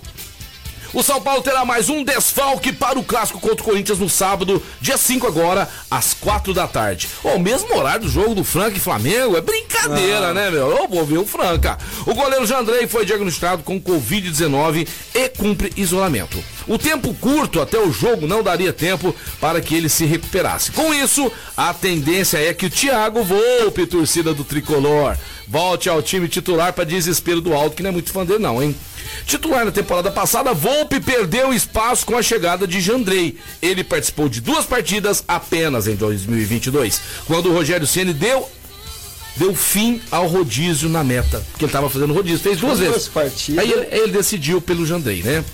O 0.93 1.03
São 1.03 1.21
Paulo 1.21 1.43
terá 1.43 1.65
mais 1.65 1.89
um 1.89 2.03
desfalque 2.03 2.73
para 2.73 2.99
o 2.99 3.05
clássico 3.05 3.41
contra 3.41 3.63
o 3.63 3.65
Corinthians 3.65 3.99
no 3.99 4.09
sábado, 4.09 4.63
dia 4.81 4.97
5 4.97 5.27
agora, 5.27 5.69
às 5.91 6.15
4 6.15 6.55
da 6.55 6.67
tarde. 6.67 7.09
O 7.23 7.39
mesmo 7.39 7.77
horário 7.77 8.03
do 8.03 8.09
jogo 8.09 8.35
do 8.35 8.45
Franca 8.45 8.77
e 8.77 8.81
Flamengo, 8.81 9.37
é 9.37 9.41
brincadeira, 9.41 10.33
né, 10.33 10.51
meu? 10.51 10.71
Eu 10.71 10.89
vou 10.89 11.05
ver 11.05 11.19
o 11.19 11.27
Franca. 11.27 11.79
O 12.07 12.15
goleiro 12.15 12.47
Jandrei 12.47 12.87
foi 12.87 13.05
diagnosticado 13.05 13.63
com 13.63 13.81
Covid-19 13.81 14.89
e 15.15 15.29
cumpre 15.31 15.73
isolamento. 15.77 16.43
O 16.67 16.79
tempo 16.79 17.15
curto 17.15 17.61
até 17.61 17.79
o 17.79 17.93
jogo 17.93 18.27
não 18.27 18.43
daria 18.43 18.73
tempo 18.73 19.15
para 19.41 19.61
que 19.61 19.75
ele 19.75 19.89
se 19.89 20.05
recuperasse. 20.05 20.73
Com 20.73 20.93
isso, 20.93 21.31
a 21.57 21.73
tendência 21.73 22.39
é 22.39 22.53
que 22.53 22.67
o 22.67 22.71
Thiago 22.71 23.23
Volpe, 23.23 23.87
torcida 23.87 24.35
do 24.35 24.45
Tricolor, 24.45 25.17
volte 25.47 25.89
ao 25.89 26.03
time 26.03 26.29
titular 26.29 26.73
para 26.73 26.85
desespero 26.85 27.41
do 27.41 27.55
Alto, 27.55 27.77
que 27.77 27.83
não 27.83 27.91
é 27.91 27.93
muito 27.93 28.11
fã 28.13 28.25
dele 28.25 28.41
não, 28.41 28.63
hein? 28.63 28.75
Titular 29.27 29.65
na 29.65 29.71
temporada 29.71 30.11
passada, 30.11 30.53
Volpe 30.53 31.01
perdeu 31.01 31.53
espaço 31.53 32.05
com 32.07 32.17
a 32.17 32.23
chegada 32.23 32.67
de 32.67 32.81
Jandrei. 32.81 33.37
Ele 33.61 33.83
participou 33.85 34.29
de 34.29 34.41
duas 34.41 34.65
partidas 34.65 35.23
apenas 35.27 35.87
em 35.87 35.95
2022, 35.97 37.01
quando 37.27 37.51
o 37.51 37.53
Rogério 37.53 37.87
Ceni 37.87 38.13
deu 38.13 38.49
deu 39.37 39.55
fim 39.55 40.01
ao 40.11 40.27
rodízio 40.27 40.89
na 40.89 41.05
meta, 41.05 41.45
porque 41.51 41.65
ele 41.67 41.69
estava 41.69 41.91
fazendo 41.91 42.15
rodízio, 42.15 42.39
fez 42.39 42.59
duas 42.59 42.79
Duas 42.79 42.93
vezes. 42.93 43.09
partidas. 43.09 43.63
Aí 43.63 43.71
ele, 43.71 43.87
ele 43.91 44.13
decidiu 44.13 44.63
pelo 44.63 44.87
Jandrei, 44.87 45.23
né? 45.23 45.45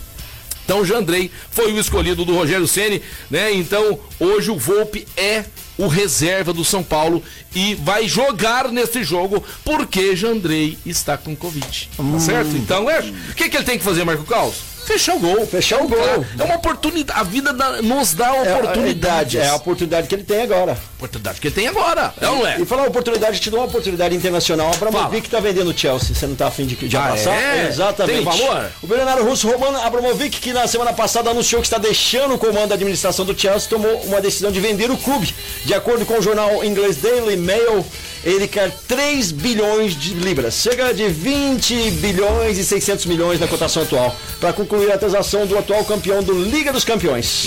Então 0.65 0.81
o 0.81 0.85
Jandrei 0.85 1.29
foi 1.51 1.73
o 1.73 1.79
escolhido 1.81 2.25
do 2.25 2.33
Rogério 2.33 2.69
Ceni, 2.69 3.03
né? 3.29 3.53
Então 3.53 3.99
hoje 4.21 4.53
o 4.53 4.57
Volpe 4.57 5.05
é 5.17 5.45
o 5.78 5.87
reserva 5.87 6.52
do 6.52 6.64
São 6.64 6.82
Paulo 6.82 7.22
e 7.54 7.74
vai 7.74 8.06
jogar 8.08 8.68
nesse 8.68 9.02
jogo 9.04 9.42
porque 9.64 10.14
Jandrei 10.14 10.78
está 10.85 11.16
com 11.16 11.35
Covid. 11.35 11.90
Tá 11.96 12.20
certo? 12.20 12.56
Então, 12.56 12.90
é, 12.90 13.00
o 13.00 13.35
que, 13.35 13.48
que 13.48 13.56
ele 13.56 13.64
tem 13.64 13.78
que 13.78 13.85
fazer, 13.85 14.04
Marco 14.04 14.24
Caos? 14.24 14.71
Fechar 14.85 15.14
o 15.16 15.18
gol. 15.21 15.47
Fechar 15.47 15.81
o 15.83 15.88
gol. 15.88 15.99
É 16.38 16.42
uma 16.45 16.57
oportunidade. 16.57 17.18
A 17.18 17.23
vida 17.23 17.53
dá- 17.53 17.81
nos 17.83 18.14
dá 18.14 18.35
É 18.37 18.40
oportunidades. 18.55 18.90
idade, 18.92 19.38
é 19.38 19.49
a 19.49 19.55
oportunidade 19.57 20.09
que 20.09 20.14
ele 20.14 20.25
tem 20.25 20.42
agora. 20.42 20.77
oportunidade 20.97 21.40
que 21.40 21.49
ele 21.49 21.55
tem 21.55 21.68
agora. 21.68 22.12
É 22.21 22.27
não 22.27 22.47
é? 22.47 22.61
E 22.61 22.64
falar 22.66 22.87
oportunidade, 22.87 23.40
te 23.40 23.51
dou 23.51 23.61
uma 23.61 23.66
oportunidade 23.66 24.14
internacional. 24.14 24.68
A 24.68 24.75
Abramovic 24.75 25.29
tá 25.29 25.40
vendendo 25.40 25.71
o 25.71 25.77
Chelsea. 25.77 26.14
Você 26.14 26.27
não 26.27 26.35
tá 26.35 26.47
afim 26.49 26.66
de, 26.66 26.77
de 26.77 26.97
Ah, 26.97 27.09
passar? 27.09 27.33
é? 27.35 27.66
Exatamente. 27.68 28.16
Tem 28.16 28.25
valor? 28.25 28.71
O 28.83 28.87
bilionário 28.87 29.25
russo 29.25 29.49
Roman 29.51 29.79
Abramovic, 29.83 30.40
que 30.40 30.53
na 30.53 30.66
semana 30.66 30.92
passada 30.92 31.31
anunciou 31.31 31.61
que 31.61 31.66
está 31.66 31.79
deixando 31.79 32.35
o 32.35 32.38
comando 32.38 32.68
da 32.68 32.75
administração 32.75 33.25
do 33.25 33.38
Chelsea, 33.38 33.68
tomou 33.68 34.01
uma 34.03 34.21
decisão 34.21 34.51
de 34.53 34.61
vender 34.61 34.90
o 34.90 34.97
clube. 34.97 35.35
De 35.64 35.75
acordo 35.75 36.05
com 36.07 36.18
o 36.18 36.23
jornal 36.23 36.64
inglês 36.64 36.97
Daily 36.97 37.37
Mail, 37.37 37.85
ele 38.24 38.46
quer 38.46 38.70
3 38.88 39.32
bilhões 39.32 39.94
de 39.94 40.14
libras, 40.14 40.54
chega 40.54 40.92
de 40.94 41.08
20 41.08 41.90
bilhões 41.92 42.58
e 42.58 42.64
600 42.64 43.06
milhões 43.06 43.40
na 43.40 43.48
cotação 43.48 43.82
atual, 43.82 44.14
para 44.40 44.52
concluir 44.52 44.92
a 44.92 44.98
transação 44.98 45.46
do 45.46 45.58
atual 45.58 45.85
campeão 45.85 46.22
do 46.22 46.32
Liga 46.32 46.72
dos 46.72 46.85
Campeões. 46.85 47.46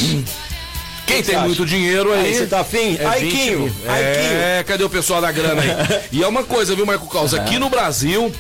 Quem 1.05 1.17
que 1.17 1.23
tem 1.23 1.35
você 1.35 1.45
muito 1.45 1.63
acha? 1.63 1.75
dinheiro 1.75 2.11
aí. 2.11 2.25
Aí 2.25 2.33
você 2.33 2.47
tá 2.47 2.61
afim? 2.61 2.97
É 2.99 3.05
Aiquinho, 3.05 3.65
20 3.65 3.73
mil. 3.73 3.91
Aiquinho. 3.91 4.41
É, 4.41 4.63
cadê 4.65 4.83
o 4.83 4.89
pessoal 4.89 5.21
da 5.21 5.31
grana 5.31 5.61
aí? 5.61 6.01
e 6.11 6.23
é 6.23 6.27
uma 6.27 6.43
coisa, 6.43 6.75
viu, 6.75 6.85
Marco 6.85 7.07
Caos? 7.07 7.33
Aqui 7.33 7.59
no 7.59 7.69
Brasil, 7.69 8.31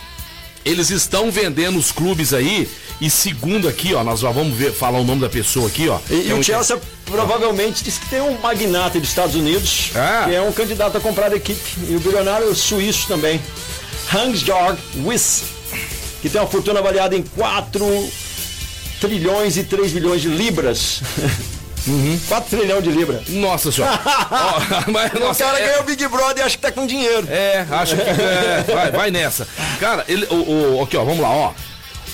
eles 0.65 0.89
estão 0.89 1.29
vendendo 1.31 1.77
os 1.77 1.91
clubes 1.91 2.33
aí. 2.33 2.67
E 2.99 3.09
segundo 3.09 3.67
aqui, 3.67 3.93
ó, 3.93 4.03
nós 4.03 4.21
já 4.21 4.31
vamos 4.31 4.57
ver, 4.57 4.73
falar 4.73 4.99
o 4.99 5.03
nome 5.03 5.21
da 5.21 5.29
pessoa 5.29 5.67
aqui, 5.67 5.87
ó. 5.87 5.99
E, 6.09 6.31
é 6.31 6.33
um 6.33 6.39
o 6.39 6.43
Chelsea 6.43 6.79
provavelmente 7.05 7.83
diz 7.83 7.97
que 7.97 8.07
tem 8.09 8.21
um 8.21 8.39
magnata 8.39 8.99
dos 8.99 9.09
Estados 9.09 9.35
Unidos, 9.35 9.91
Ah. 9.93 10.23
que 10.27 10.33
é 10.33 10.41
um 10.41 10.51
candidato 10.51 10.97
a 10.97 10.99
comprar 10.99 11.31
a 11.31 11.35
equipe. 11.35 11.61
E 11.89 11.95
o 11.95 11.99
bilionário 11.99 12.53
suíço 12.55 13.07
também, 13.07 13.39
Hans-Jörg 14.13 14.77
Wyss, 15.03 15.43
que 16.21 16.29
tem 16.29 16.41
uma 16.41 16.47
fortuna 16.47 16.79
avaliada 16.79 17.15
em 17.15 17.21
4 17.21 18.09
trilhões 18.99 19.57
e 19.57 19.63
3 19.63 19.91
bilhões 19.91 20.21
de 20.21 20.29
libras. 20.29 21.01
4 22.27 22.57
trilhões 22.57 22.83
de 22.83 22.91
libras. 22.91 23.27
Nossa 23.29 23.71
senhora. 23.71 23.99
Ó, 24.31 24.61
mas, 24.91 25.13
o 25.13 25.19
nossa, 25.19 25.43
cara 25.43 25.59
é- 25.59 25.67
ganhou 25.67 25.81
o 25.81 25.85
Big 25.85 26.07
Brother 26.07 26.37
e 26.37 26.41
acha 26.47 26.55
que 26.57 26.61
tá 26.61 26.71
com 26.71 26.85
dinheiro. 26.87 27.27
É, 27.29 27.65
acho 27.69 27.95
que. 27.95 28.01
é, 28.01 28.63
vai, 28.73 28.91
vai 28.91 29.11
nessa. 29.11 29.47
Cara, 29.79 30.03
ele, 30.07 30.25
o, 30.29 30.77
o- 30.77 30.83
aqui, 30.83 30.97
ó, 30.97 31.03
vamos 31.03 31.19
lá, 31.21 31.29
ó. 31.29 31.53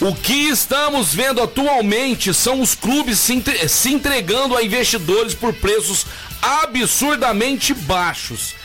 O 0.01 0.15
que 0.15 0.49
estamos 0.49 1.13
vendo 1.13 1.41
atualmente 1.41 2.33
são 2.33 2.59
os 2.59 2.73
clubes 2.73 3.19
se, 3.19 3.33
entre- 3.33 3.67
se 3.69 3.93
entregando 3.93 4.57
a 4.57 4.63
investidores 4.63 5.33
por 5.35 5.53
preços 5.53 6.05
absurdamente 6.41 7.73
baixos. 7.73 8.55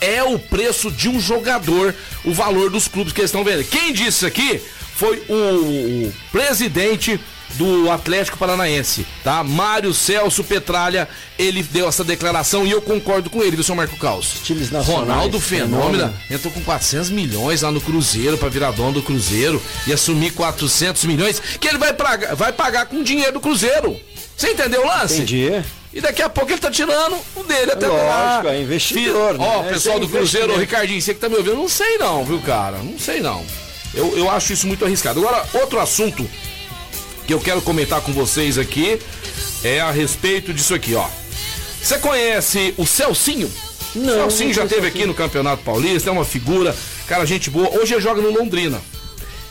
É 0.00 0.22
o 0.22 0.38
preço 0.38 0.90
de 0.90 1.08
um 1.08 1.20
jogador, 1.20 1.94
o 2.24 2.32
valor 2.34 2.70
dos 2.70 2.88
clubes 2.88 3.12
que 3.12 3.20
eles 3.20 3.28
estão 3.30 3.44
vendo. 3.44 3.64
Quem 3.64 3.92
disse 3.92 4.08
isso 4.08 4.26
aqui 4.26 4.60
foi 4.96 5.22
o, 5.28 5.34
o 6.08 6.12
presidente 6.32 7.18
do 7.54 7.90
Atlético 7.90 8.38
Paranaense, 8.38 9.06
tá? 9.22 9.42
Mário 9.44 9.92
Celso 9.92 10.42
Petralha, 10.44 11.08
ele 11.38 11.62
deu 11.62 11.88
essa 11.88 12.02
declaração 12.04 12.66
e 12.66 12.70
eu 12.70 12.80
concordo 12.82 13.28
com 13.30 13.42
ele, 13.42 13.52
viu, 13.56 13.62
senhor 13.64 13.76
Marco 13.76 13.96
Caos? 13.96 14.34
Times 14.44 14.70
nacionais, 14.70 15.00
Ronaldo 15.08 15.40
Fenômeno 15.40 15.92
fenômeno. 15.92 16.14
entrou 16.30 16.52
com 16.52 16.60
400 16.62 17.10
milhões 17.10 17.62
lá 17.62 17.70
no 17.70 17.80
Cruzeiro 17.80 18.38
pra 18.38 18.48
virar 18.48 18.70
dono 18.72 18.92
do 18.92 19.02
Cruzeiro 19.02 19.62
e 19.86 19.92
assumir 19.92 20.30
400 20.32 21.04
milhões 21.04 21.40
que 21.60 21.68
ele 21.68 21.78
vai 21.78 21.92
pagar, 21.92 22.34
vai 22.34 22.52
pagar 22.52 22.86
com 22.86 23.02
dinheiro 23.02 23.32
do 23.32 23.40
Cruzeiro. 23.40 23.98
Você 24.36 24.50
entendeu 24.52 24.82
o 24.82 24.86
lance? 24.86 25.16
Entendi. 25.16 25.62
E 25.94 26.00
daqui 26.00 26.22
a 26.22 26.28
pouco 26.30 26.50
ele 26.50 26.58
tá 26.60 26.70
tirando 26.70 27.16
o 27.36 27.42
dele 27.44 27.72
até 27.72 27.86
Lógico, 27.86 28.06
lá. 28.46 28.54
é 28.54 28.62
investidor, 28.62 29.32
Fi- 29.34 29.38
né? 29.38 29.46
Ó, 29.46 29.60
Esse 29.64 29.68
pessoal 29.74 29.96
é 29.98 30.00
do 30.00 30.08
Cruzeiro. 30.08 30.58
Ricardinho, 30.58 31.02
você 31.02 31.12
que 31.12 31.20
tá 31.20 31.28
me 31.28 31.36
ouvindo, 31.36 31.56
não 31.56 31.68
sei 31.68 31.98
não, 31.98 32.24
viu, 32.24 32.40
cara? 32.40 32.78
Não 32.78 32.98
sei 32.98 33.20
não. 33.20 33.44
Eu, 33.94 34.16
eu 34.16 34.30
acho 34.30 34.54
isso 34.54 34.66
muito 34.66 34.84
arriscado. 34.86 35.20
Agora, 35.20 35.44
outro 35.52 35.78
assunto 35.78 36.26
que 37.32 37.34
eu 37.34 37.40
quero 37.40 37.62
comentar 37.62 38.02
com 38.02 38.12
vocês 38.12 38.58
aqui 38.58 38.98
é 39.64 39.80
a 39.80 39.90
respeito 39.90 40.52
disso 40.52 40.74
aqui, 40.74 40.94
ó. 40.94 41.08
Você 41.82 41.98
conhece 41.98 42.74
o 42.76 42.86
Celcinho? 42.86 43.50
Não, 43.94 44.12
Celcinho 44.12 44.52
já 44.52 44.62
conheço 44.62 44.74
teve 44.74 44.86
aqui 44.88 45.06
no 45.06 45.14
Campeonato 45.14 45.62
Paulista, 45.62 46.10
é 46.10 46.12
uma 46.12 46.26
figura, 46.26 46.76
cara, 47.06 47.24
gente 47.24 47.48
boa. 47.48 47.70
Hoje 47.70 47.94
ele 47.94 48.02
joga 48.02 48.20
no 48.20 48.30
Londrina. 48.30 48.78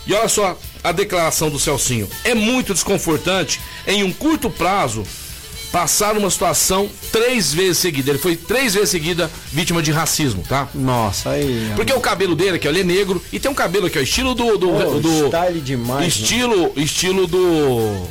E 0.05 0.13
olha 0.13 0.27
só 0.29 0.55
a 0.83 0.91
declaração 0.91 1.49
do 1.49 1.59
Celcinho. 1.59 2.07
É 2.23 2.35
muito 2.35 2.71
desconfortante 2.71 3.59
em 3.87 4.03
um 4.03 4.13
curto 4.13 4.47
prazo 4.47 5.03
passar 5.71 6.17
uma 6.17 6.29
situação 6.29 6.89
três 7.11 7.53
vezes 7.53 7.77
seguida. 7.77 8.11
Ele 8.11 8.19
foi 8.19 8.35
três 8.35 8.73
vezes 8.73 8.89
seguida 8.89 9.29
vítima 9.51 9.81
de 9.81 9.91
racismo, 9.91 10.43
tá? 10.47 10.67
Nossa, 10.75 11.31
aí. 11.31 11.71
Porque 11.75 11.93
o 11.93 11.99
cabelo 12.01 12.35
dele 12.35 12.57
aqui, 12.57 12.67
ó, 12.67 12.71
ele 12.71 12.81
é 12.81 12.83
negro 12.83 13.21
e 13.31 13.39
tem 13.39 13.49
um 13.49 13.53
cabelo 13.55 13.85
aqui, 13.87 13.97
ó, 13.97 14.01
estilo 14.01 14.33
do. 14.35 14.57
do, 14.57 14.67
Pô, 14.69 14.99
do- 14.99 15.27
style 15.27 15.61
demais, 15.61 16.01
né? 16.01 16.07
Estilo, 16.07 16.71
estilo 16.75 17.27
do. 17.27 18.07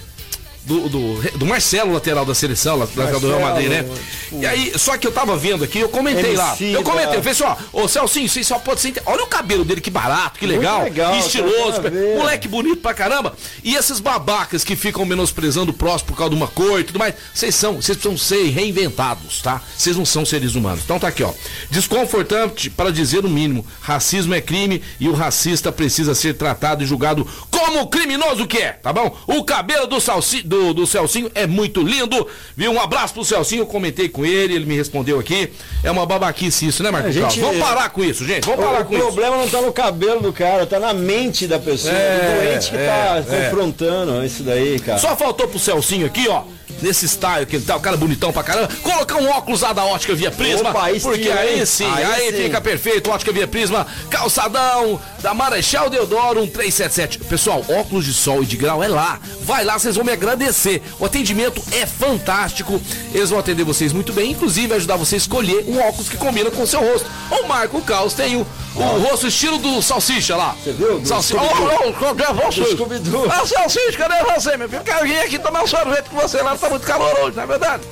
Do, 0.70 0.88
do, 0.88 1.38
do 1.38 1.46
Marcelo, 1.46 1.92
lateral 1.92 2.24
da 2.24 2.33
seleção, 2.33 2.76
lateral 2.76 3.18
do 3.18 3.26
Real 3.26 3.40
Madrid, 3.40 3.68
né? 3.68 3.83
Marcelo, 3.83 4.40
E 4.42 4.46
aí, 4.46 4.72
só 4.78 4.96
que 4.96 5.04
eu 5.04 5.11
tava 5.11 5.37
vendo 5.37 5.64
aqui, 5.64 5.80
eu 5.80 5.88
comentei 5.88 6.37
lá. 6.37 6.56
Eu 6.61 6.85
comentei, 6.85 7.16
eu 7.16 7.22
falei 7.24 7.33
assim, 7.33 7.42
ó, 7.42 7.56
ô 7.83 7.88
Celcinho, 7.88 8.28
você 8.28 8.44
só 8.44 8.56
pode 8.61 8.80
ser. 8.80 8.90
inte- 8.90 9.02
Olha 9.04 9.24
o 9.24 9.26
cabelo 9.26 9.64
dele, 9.64 9.80
que 9.80 9.90
barato, 9.90 10.38
que 10.38 10.46
legal. 10.46 10.85
legal, 10.85 11.16
estiloso, 11.18 11.83
tá 11.83 11.90
moleque 12.16 12.46
bonito 12.46 12.76
pra 12.76 12.94
caramba. 12.94 13.35
E 13.64 13.74
esses 13.74 13.98
babacas 13.98 14.62
que 14.62 14.76
ficam 14.76 15.04
menosprezando 15.04 15.72
o 15.72 15.74
próximo 15.74 16.11
por 16.12 16.16
causa 16.16 16.30
de 16.30 16.37
uma 16.37 16.46
cor 16.46 16.78
e 16.78 16.85
tudo 16.85 17.00
mais, 17.00 17.14
vocês 17.35 17.52
são, 17.52 17.83
vocês 17.83 17.98
precisam 17.98 18.16
ser 18.16 18.48
reinventados, 18.50 19.42
tá? 19.42 19.61
Vocês 19.76 19.96
não 19.96 20.04
são 20.04 20.24
seres 20.24 20.54
humanos. 20.54 20.83
Então 20.85 21.00
tá 21.00 21.09
aqui, 21.09 21.24
ó. 21.24 21.33
Desconfortante 21.68 22.70
para 22.70 22.92
dizer 22.92 23.24
o 23.24 23.28
mínimo. 23.28 23.66
Racismo 23.80 24.35
é 24.35 24.40
crime 24.40 24.80
e 25.00 25.09
o 25.09 25.12
racista 25.14 25.72
precisa 25.72 26.14
ser 26.14 26.35
tratado 26.35 26.85
e 26.85 26.87
julgado 26.87 27.26
como 27.50 27.88
criminoso 27.88 28.46
que 28.46 28.59
é, 28.59 28.72
tá 28.74 28.92
bom? 28.92 29.16
O 29.26 29.42
cabelo 29.42 29.87
do, 29.88 30.00
Salci, 30.00 30.42
do, 30.42 30.60
do 30.75 30.87
Celcinho 30.87 31.31
é 31.35 31.46
muito 31.46 31.83
lindo, 31.83 32.27
viu? 32.57 32.70
Um 32.73 32.81
abraço 32.81 33.14
pro 33.14 33.25
Celcinho, 33.25 33.62
eu 33.62 33.66
comentei 33.66 34.09
com 34.09 34.25
ele, 34.25 34.55
ele 34.55 34.64
me 34.66 34.77
respondeu 34.77 35.18
aqui. 35.18 35.51
É 35.83 35.90
uma 35.90 36.05
babaquice 36.07 36.66
isso, 36.66 36.83
né, 36.83 36.90
Marcos? 36.90 37.14
Gente- 37.14 37.40
Vamos 37.40 37.59
parar 37.59 37.88
com 37.90 38.05
isso, 38.05 38.25
gente. 38.27 38.44
Vamos 38.46 38.64
parar 38.64 38.83
O 38.83 38.85
com 38.85 38.94
isso. 38.94 39.03
problema 39.05 39.37
não 39.37 39.49
tá 39.49 39.61
no 39.62 39.73
cabelo 39.73 40.20
do 40.20 40.33
cara, 40.33 40.66
tá 40.66 40.79
na 40.79 40.92
mente 40.92 41.46
da 41.46 41.59
pessoa, 41.59 41.92
É, 41.94 42.18
do 42.18 42.44
doente 42.46 42.70
que 42.70 42.77
é, 42.77 42.87
tá 42.87 43.35
é. 43.35 43.44
confrontando 43.51 44.25
isso 44.25 44.42
daí, 44.42 44.79
cara. 44.81 44.99
Só 44.99 45.16
faltou 45.16 45.49
pro 45.49 45.59
Celcinho 45.59 46.07
aqui, 46.07 46.29
ó. 46.29 46.42
Nesse 46.83 47.09
style 47.09 47.46
que 47.46 47.56
ele 47.56 47.64
tá, 47.64 47.76
o 47.76 47.80
cara 47.80 47.96
bonitão 47.96 48.33
pra 48.33 48.42
caramba, 48.42 48.68
colocar 48.83 49.16
um 49.16 49.28
óculos 49.30 49.61
lá 49.61 49.72
da 49.72 49.85
ótica 49.85 50.14
via 50.14 50.30
prisma. 50.30 50.70
Opa, 50.70 50.85
aí 50.85 51.00
porque 51.00 51.24
sim, 51.24 51.30
aí 51.30 51.66
sim, 51.66 51.85
Aí 51.85 52.04
aí, 52.04 52.30
sim. 52.33 52.42
fica 52.44 52.61
perfeito. 52.61 53.11
Ótica 53.11 53.33
via 53.33 53.46
prisma, 53.46 53.87
calçadão 54.09 55.00
da 55.20 55.35
Marechal 55.35 55.90
Deodoro 55.90 56.40
1377. 56.42 57.18
Pessoal, 57.20 57.64
óculos 57.68 58.04
de 58.04 58.14
sol 58.14 58.42
e 58.42 58.46
de 58.46 58.56
grau 58.56 58.83
é 58.83 58.88
lá. 58.88 59.18
Vai 59.42 59.64
lá, 59.64 59.78
vocês 59.78 59.96
vão 59.96 60.04
me 60.04 60.12
agradecer. 60.12 60.83
O 60.98 61.04
atendimento 61.04 61.62
é 61.72 61.85
fantástico. 61.87 62.80
Eles 63.12 63.30
vão 63.30 63.38
atender 63.38 63.64
vocês 63.64 63.92
muito 63.92 64.12
bem, 64.12 64.30
inclusive 64.33 64.72
ajudar 64.74 64.96
você 64.96 65.16
a 65.16 65.18
escolher 65.18 65.64
um 65.66 65.78
óculos 65.80 66.09
que 66.09 66.16
combina 66.16 66.50
com 66.50 66.62
o 66.62 66.66
seu 66.66 66.80
rosto. 66.80 67.09
O 67.30 67.46
Marco 67.46 67.80
Caos 67.83 68.14
tem 68.14 68.37
o, 68.37 68.46
o 68.74 68.83
rosto 69.09 69.26
estilo 69.26 69.59
do 69.59 69.83
salsicha 69.83 70.37
lá. 70.37 70.54
Você 70.62 70.72
viu? 70.72 71.04
Salsicha. 71.04 71.40
Oh, 71.40 71.88
oh, 71.88 71.92
cadê 72.14 72.24
você? 72.33 72.62
Ah, 73.30 73.46
Salsicha, 73.46 73.98
cadê 73.98 74.33
você, 74.35 74.56
meu 74.56 74.68
filho? 74.68 74.83
Quero 74.83 75.04
vir 75.06 75.18
aqui 75.20 75.38
tomar 75.38 75.62
um 75.62 75.66
sorvete 75.66 76.09
com 76.11 76.16
você 76.16 76.40
lá, 76.42 76.56
tá 76.61 76.70
muito 76.70 76.87
caloroso, 76.87 77.37
não 77.37 77.42
é 77.42 77.46
verdade? 77.46 77.83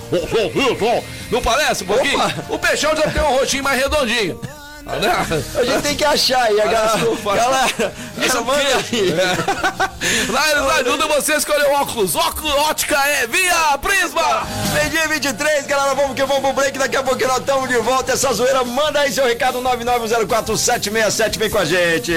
Não 1.31 1.43
parece 1.43 1.85
um 1.85 1.87
pouquinho? 1.87 2.17
Opa. 2.19 2.35
O 2.51 2.59
peixão 2.59 2.95
já 2.95 3.11
tem 3.11 3.23
um 3.23 3.37
rostinho 3.39 3.65
mais 3.65 3.81
redondinho. 3.81 4.41
Né? 4.97 5.43
A 5.55 5.65
gente 5.65 5.83
tem 5.83 5.97
que 5.97 6.05
achar 6.05 6.45
aí, 6.45 6.61
a 6.61 6.65
galera. 6.65 6.99
Galera, 7.25 7.93
galera, 8.17 8.41
manda 8.41 8.61
aí. 8.91 9.89
Lá 10.31 10.51
eles 10.51 10.71
ajudam 10.81 11.09
você 11.09 11.33
a 11.33 11.37
escolher 11.37 11.67
o 11.67 11.73
óculos. 11.73 12.17
Óculos 12.17 12.55
ótica 12.55 12.97
é 12.97 13.27
via 13.27 13.77
Prisma. 13.79 14.47
Meio-dia 14.73 15.05
e 15.05 15.09
23, 15.09 15.67
galera, 15.67 15.95
vamos 15.95 16.15
que 16.15 16.25
vamos 16.25 16.43
pro 16.43 16.53
break. 16.53 16.79
Daqui 16.79 16.97
a 16.97 17.03
pouquinho 17.03 17.29
nós 17.29 17.41
estamos 17.41 17.69
de 17.69 17.77
volta. 17.77 18.13
Essa 18.13 18.33
zoeira, 18.33 18.65
manda 18.65 19.01
aí 19.01 19.13
seu 19.13 19.27
recado 19.27 19.61
9904767. 19.61 21.39
Vem 21.39 21.51
com 21.51 21.59
a 21.59 21.65
gente. 21.65 22.13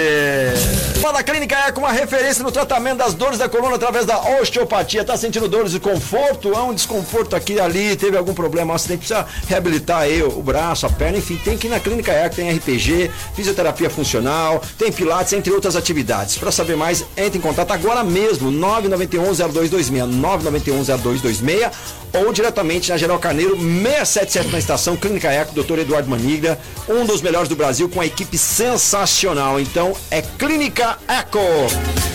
Fala 1.02 1.24
Clínica 1.24 1.58
é 1.58 1.72
com 1.72 1.82
uma 1.82 1.92
referência 1.92 2.44
no 2.44 2.52
tratamento 2.52 3.00
das 3.00 3.14
dores 3.14 3.40
da 3.40 3.50
coluna 3.50 3.76
através 3.76 4.06
da 4.06 4.20
osteopatia. 4.40 5.04
Tá 5.04 5.18
sentindo 5.18 5.48
dores 5.48 5.74
e 5.74 5.80
conforto? 5.80 6.56
Há 6.56 6.64
um 6.64 6.74
desconforto 6.74 7.36
aqui 7.36 7.54
e 7.54 7.60
ali, 7.60 7.96
teve 7.96 8.16
algum 8.16 8.34
problema, 8.34 8.72
um 8.72 8.76
acidente, 8.76 9.00
precisa 9.00 9.26
reabilitar 9.48 10.02
aí 10.02 10.22
o 10.22 10.42
braço, 10.42 10.86
a 10.86 10.90
perna, 10.90 11.18
enfim, 11.18 11.38
tem 11.44 11.58
que 11.58 11.68
ir 11.68 11.70
na 11.70 11.80
Clínica 11.80 12.12
ECO, 12.12 12.36
tem 12.36 12.61
RPG, 12.62 13.10
fisioterapia 13.36 13.89
funcional, 13.89 14.62
tem 14.78 14.91
pilates, 14.91 15.34
entre 15.34 15.52
outras 15.52 15.76
atividades. 15.76 16.38
Para 16.38 16.52
saber 16.52 16.78
mais, 16.78 17.04
entre 17.17 17.39
em 17.39 17.41
contato 17.41 17.71
agora 17.71 18.04
mesmo, 18.04 18.52
991-0226, 18.52 20.08
991-0226 20.21 21.71
ou 22.13 22.34
diretamente 22.34 22.89
na 22.89 22.97
General 22.97 23.19
Carneiro 23.19 23.58
677 23.58 24.52
na 24.52 24.60
estação 24.60 24.97
Clínica 24.97 25.32
Eco, 25.32 25.54
Dr. 25.54 25.80
Eduardo 25.80 26.10
Manigra, 26.10 26.60
um 26.88 27.06
dos 27.06 27.21
melhores 27.21 27.47
do 27.47 27.56
Brasil 27.56 27.88
com 27.89 28.02
a 28.02 28.06
equipe 28.06 28.38
sensacional. 28.38 29.60
Então 29.60 29.93
é 30.10 30.21
Clínica 30.21 30.97
Eco. 31.08 31.39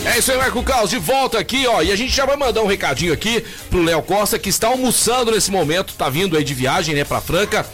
É 0.05 0.19
isso 0.19 0.31
aí, 0.31 0.37
Marco 0.37 0.63
Caos, 0.63 0.89
de 0.89 0.99
volta 0.99 1.39
aqui, 1.39 1.65
ó. 1.67 1.81
E 1.81 1.91
a 1.91 1.95
gente 1.95 2.15
já 2.15 2.25
vai 2.25 2.37
mandar 2.37 2.61
um 2.61 2.67
recadinho 2.67 3.11
aqui 3.11 3.43
pro 3.69 3.83
Léo 3.83 4.01
Costa, 4.01 4.39
que 4.39 4.49
está 4.49 4.67
almoçando 4.67 5.31
nesse 5.31 5.51
momento, 5.51 5.93
tá 5.95 6.09
vindo 6.09 6.37
aí 6.37 6.43
de 6.43 6.53
viagem, 6.53 6.95
né, 6.95 7.03
pra 7.03 7.19
Franca. 7.19 7.65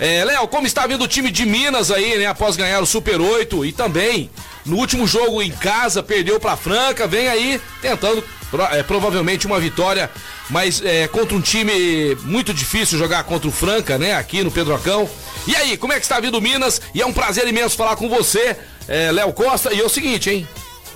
É, 0.00 0.24
Léo, 0.24 0.48
como 0.48 0.66
está 0.66 0.86
vindo 0.86 1.04
o 1.04 1.08
time 1.08 1.30
de 1.30 1.44
Minas 1.44 1.90
aí, 1.90 2.16
né, 2.16 2.24
após 2.24 2.56
ganhar 2.56 2.80
o 2.80 2.86
Super 2.86 3.20
8 3.20 3.66
e 3.66 3.70
também 3.70 4.30
no 4.64 4.76
último 4.76 5.06
jogo 5.06 5.42
em 5.42 5.50
casa 5.50 6.02
perdeu 6.02 6.40
pra 6.40 6.56
Franca, 6.56 7.06
vem 7.06 7.28
aí 7.28 7.60
tentando 7.82 8.24
é, 8.72 8.82
provavelmente 8.82 9.46
uma 9.46 9.60
vitória, 9.60 10.10
mas 10.48 10.82
é, 10.82 11.06
contra 11.06 11.36
um 11.36 11.40
time 11.40 12.14
muito 12.22 12.54
difícil 12.54 12.98
jogar 12.98 13.24
contra 13.24 13.46
o 13.46 13.52
Franca, 13.52 13.98
né, 13.98 14.14
aqui 14.14 14.42
no 14.42 14.50
Pedrocão. 14.50 15.06
E 15.46 15.54
aí, 15.54 15.76
como 15.76 15.92
é 15.92 15.96
que 15.96 16.02
está 16.02 16.18
vindo 16.18 16.40
Minas? 16.40 16.80
E 16.94 17.02
é 17.02 17.06
um 17.06 17.12
prazer 17.12 17.46
imenso 17.46 17.76
falar 17.76 17.96
com 17.96 18.08
você, 18.08 18.56
é, 18.88 19.12
Léo 19.12 19.34
Costa. 19.34 19.72
E 19.72 19.80
é 19.80 19.84
o 19.84 19.88
seguinte, 19.88 20.30
hein? 20.30 20.48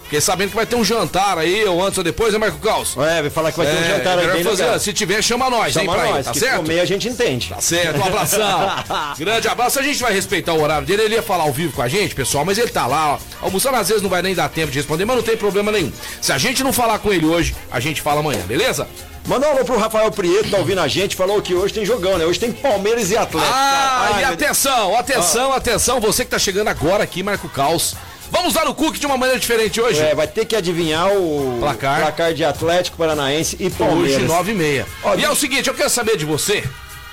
Fiquei 0.05 0.21
sabendo 0.21 0.51
que 0.51 0.57
vai 0.57 0.67
ter 0.67 0.77
um 0.77 0.85
jantar 0.85 1.39
aí, 1.39 1.65
ou 1.65 1.85
antes 1.85 1.99
ou 1.99 2.05
depois, 2.05 2.33
né, 2.33 2.39
Marco 2.39 2.59
Caos? 2.59 2.97
É, 2.97 3.23
vai 3.23 3.31
falar 3.31 3.51
que 3.51 3.59
vai 3.59 3.67
ter 3.67 3.77
um 3.77 3.85
jantar 3.85 4.19
aí 4.19 4.45
fazer, 4.45 4.63
legal. 4.63 4.79
Se 4.79 4.93
tiver, 4.93 5.23
chama 5.23 5.49
nós, 5.49 5.77
hein, 5.77 5.85
Chama 5.85 5.95
pra 5.95 6.07
ir, 6.07 6.13
nós, 6.13 6.27
tá 6.27 6.35
certo? 6.35 6.57
comer 6.57 6.81
a 6.81 6.85
gente 6.85 7.09
entende. 7.09 7.49
Tá 7.49 7.61
certo, 7.61 7.99
um 7.99 8.05
abração. 8.05 8.71
Grande 9.19 9.49
abraço. 9.49 9.79
A 9.81 9.83
gente 9.83 10.01
vai 10.01 10.13
respeitar 10.13 10.53
o 10.53 10.63
horário 10.63 10.87
dele. 10.87 11.03
Ele 11.03 11.15
ia 11.15 11.23
falar 11.23 11.45
ao 11.45 11.53
vivo 11.53 11.73
com 11.73 11.83
a 11.83 11.89
gente, 11.89 12.15
pessoal, 12.15 12.45
mas 12.45 12.59
ele 12.59 12.69
tá 12.69 12.87
lá, 12.87 13.15
ó. 13.15 13.19
Almoçando 13.47 13.77
às 13.77 13.89
vezes 13.89 14.03
não 14.03 14.11
vai 14.11 14.21
nem 14.23 14.35
dar 14.35 14.49
tempo 14.51 14.71
de 14.71 14.79
responder, 14.79 15.05
mas 15.07 15.17
não 15.17 15.23
tem 15.23 15.37
problema 15.37 15.73
nenhum. 15.73 15.93
Se 16.21 16.33
a 16.33 16.39
gente 16.39 16.63
não 16.63 16.73
falar 16.73 16.99
com 16.99 17.13
ele 17.13 17.27
hoje, 17.27 17.55
a 17.71 17.81
gente 17.81 18.03
fala 18.03 18.21
amanhã, 18.21 18.41
beleza? 18.47 18.87
Manda 19.27 19.49
um 19.49 19.53
alô 19.53 19.65
pro 19.65 19.79
Rafael 19.79 20.11
Prieto, 20.11 20.51
tá 20.51 20.59
ouvindo 20.59 20.81
a 20.83 20.87
gente, 20.87 21.17
falou 21.17 21.41
que 21.41 21.55
hoje 21.55 21.73
tem 21.73 21.85
jogão, 21.87 22.19
né? 22.19 22.27
Hoje 22.27 22.39
tem 22.39 22.53
Palmeiras 22.53 23.11
e 23.11 23.17
Atlético. 23.17 23.53
Ah, 23.55 24.11
Ai, 24.15 24.21
e 24.21 24.25
atenção, 24.25 24.95
atenção, 24.99 25.53
atenção, 25.55 25.99
você 25.99 26.27
que 26.27 26.31
tá 26.31 26.39
chegando 26.39 26.69
agora 26.69 27.03
aqui, 27.03 27.23
Marco 27.23 27.49
Caos. 27.49 27.97
Vamos 28.35 28.53
dar 28.53 28.67
o 28.67 28.75
cookie 28.75 28.99
de 28.99 29.07
uma 29.07 29.17
maneira 29.17 29.39
diferente 29.39 29.81
hoje? 29.81 30.01
É, 30.01 30.13
vai 30.13 30.27
ter 30.27 30.45
que 30.45 30.57
adivinhar 30.57 31.09
o 31.13 31.57
Placar. 31.61 32.01
placar 32.01 32.35
de 32.35 32.45
Atlético 32.45 32.97
Paranaense 32.97 33.57
e 33.61 33.67
Hoje, 33.67 33.75
Palmeiras. 33.77 34.23
9 34.27 34.51
e 34.51 34.55
meia. 34.57 34.87
Ó, 35.05 35.15
E 35.15 35.25
é 35.25 35.31
o 35.31 35.37
seguinte, 35.37 35.69
eu 35.69 35.75
quero 35.75 35.89
saber 35.89 36.17
de 36.17 36.25
você, 36.25 36.65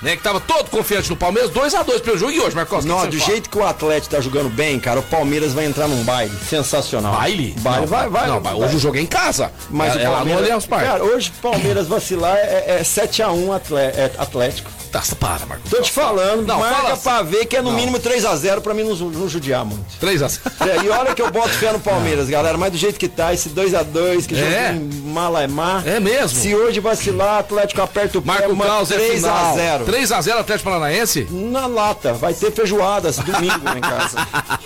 né, 0.02 0.16
que 0.16 0.22
tava 0.22 0.40
todo 0.40 0.68
confiante 0.68 1.08
no 1.08 1.16
Palmeiras, 1.16 1.48
2x2 1.52 2.00
pelo 2.00 2.18
jogo 2.18 2.32
e 2.32 2.40
hoje, 2.40 2.56
Marcos. 2.56 2.84
Não, 2.84 3.06
do 3.06 3.16
fala? 3.16 3.30
jeito 3.30 3.48
que 3.48 3.56
o 3.56 3.64
Atlético 3.64 4.16
tá 4.16 4.20
jogando 4.20 4.50
bem, 4.50 4.80
cara, 4.80 4.98
o 4.98 5.02
Palmeiras 5.04 5.52
vai 5.52 5.64
entrar 5.64 5.86
num 5.86 6.02
baile 6.02 6.36
sensacional. 6.50 7.14
Baile? 7.14 7.54
Baile, 7.60 7.80
Não, 7.82 7.86
vai, 7.86 8.08
vai. 8.08 8.26
Não, 8.26 8.40
vai. 8.40 8.54
hoje 8.54 8.74
o 8.76 8.80
jogo 8.80 8.96
é 8.96 9.00
em 9.00 9.06
casa. 9.06 9.52
Mas 9.70 9.94
é, 9.94 9.98
o 9.98 10.00
é 10.00 10.08
lá 10.08 10.24
no 10.24 10.30
Palmeiras, 10.30 10.66
Parque. 10.66 10.86
cara, 10.86 11.04
hoje 11.04 11.30
o 11.38 11.40
Palmeiras 11.40 11.86
vacilar 11.86 12.36
é, 12.36 12.78
é 12.78 12.82
7x1 12.82 14.10
Atlético. 14.18 14.70
Tá, 14.92 15.02
para, 15.18 15.46
Marco. 15.46 15.66
Tô 15.70 15.80
te 15.80 15.90
falando, 15.90 16.46
Não, 16.46 16.58
marca 16.58 16.74
fala- 16.82 16.96
pra 16.98 17.22
ver 17.22 17.46
que 17.46 17.56
é 17.56 17.62
no 17.62 17.70
Não. 17.70 17.76
mínimo 17.78 17.98
3x0 17.98 18.60
pra 18.60 18.74
mim 18.74 18.82
não, 18.84 18.94
não 18.94 19.26
judiar 19.26 19.64
muito. 19.64 19.86
3 19.98 20.20
a 20.22 20.26
É, 20.26 20.84
e 20.84 20.88
olha 20.90 21.14
que 21.14 21.22
eu 21.22 21.30
boto 21.30 21.48
fé 21.48 21.72
no 21.72 21.80
Palmeiras, 21.80 22.28
galera, 22.28 22.58
mas 22.58 22.70
do 22.72 22.76
jeito 22.76 22.98
que 22.98 23.08
tá, 23.08 23.32
esse 23.32 23.48
2x2, 23.48 24.26
que 24.26 24.34
É? 24.34 24.74
jogo 24.74 25.08
mala 25.08 25.42
é 25.42 25.46
má. 25.46 25.82
É 25.86 25.98
mesmo? 25.98 26.38
Se 26.38 26.54
hoje 26.54 26.78
vacilar, 26.78 27.38
Atlético 27.38 27.80
aperta 27.80 28.18
o 28.18 28.22
pé, 28.22 28.26
Marco 28.32 28.52
uma 28.52 28.66
Caos 28.66 28.90
é 28.90 28.98
final. 28.98 29.54
3x0. 29.56 29.84
3x0 29.86 30.38
Atlético 30.38 30.68
Paranaense? 30.70 31.26
Na 31.30 31.66
lata, 31.66 32.12
vai 32.12 32.34
ter 32.34 32.52
feijoadas 32.52 33.16
domingo 33.16 33.64
lá 33.64 33.78
em 33.78 33.80
casa. 33.80 34.18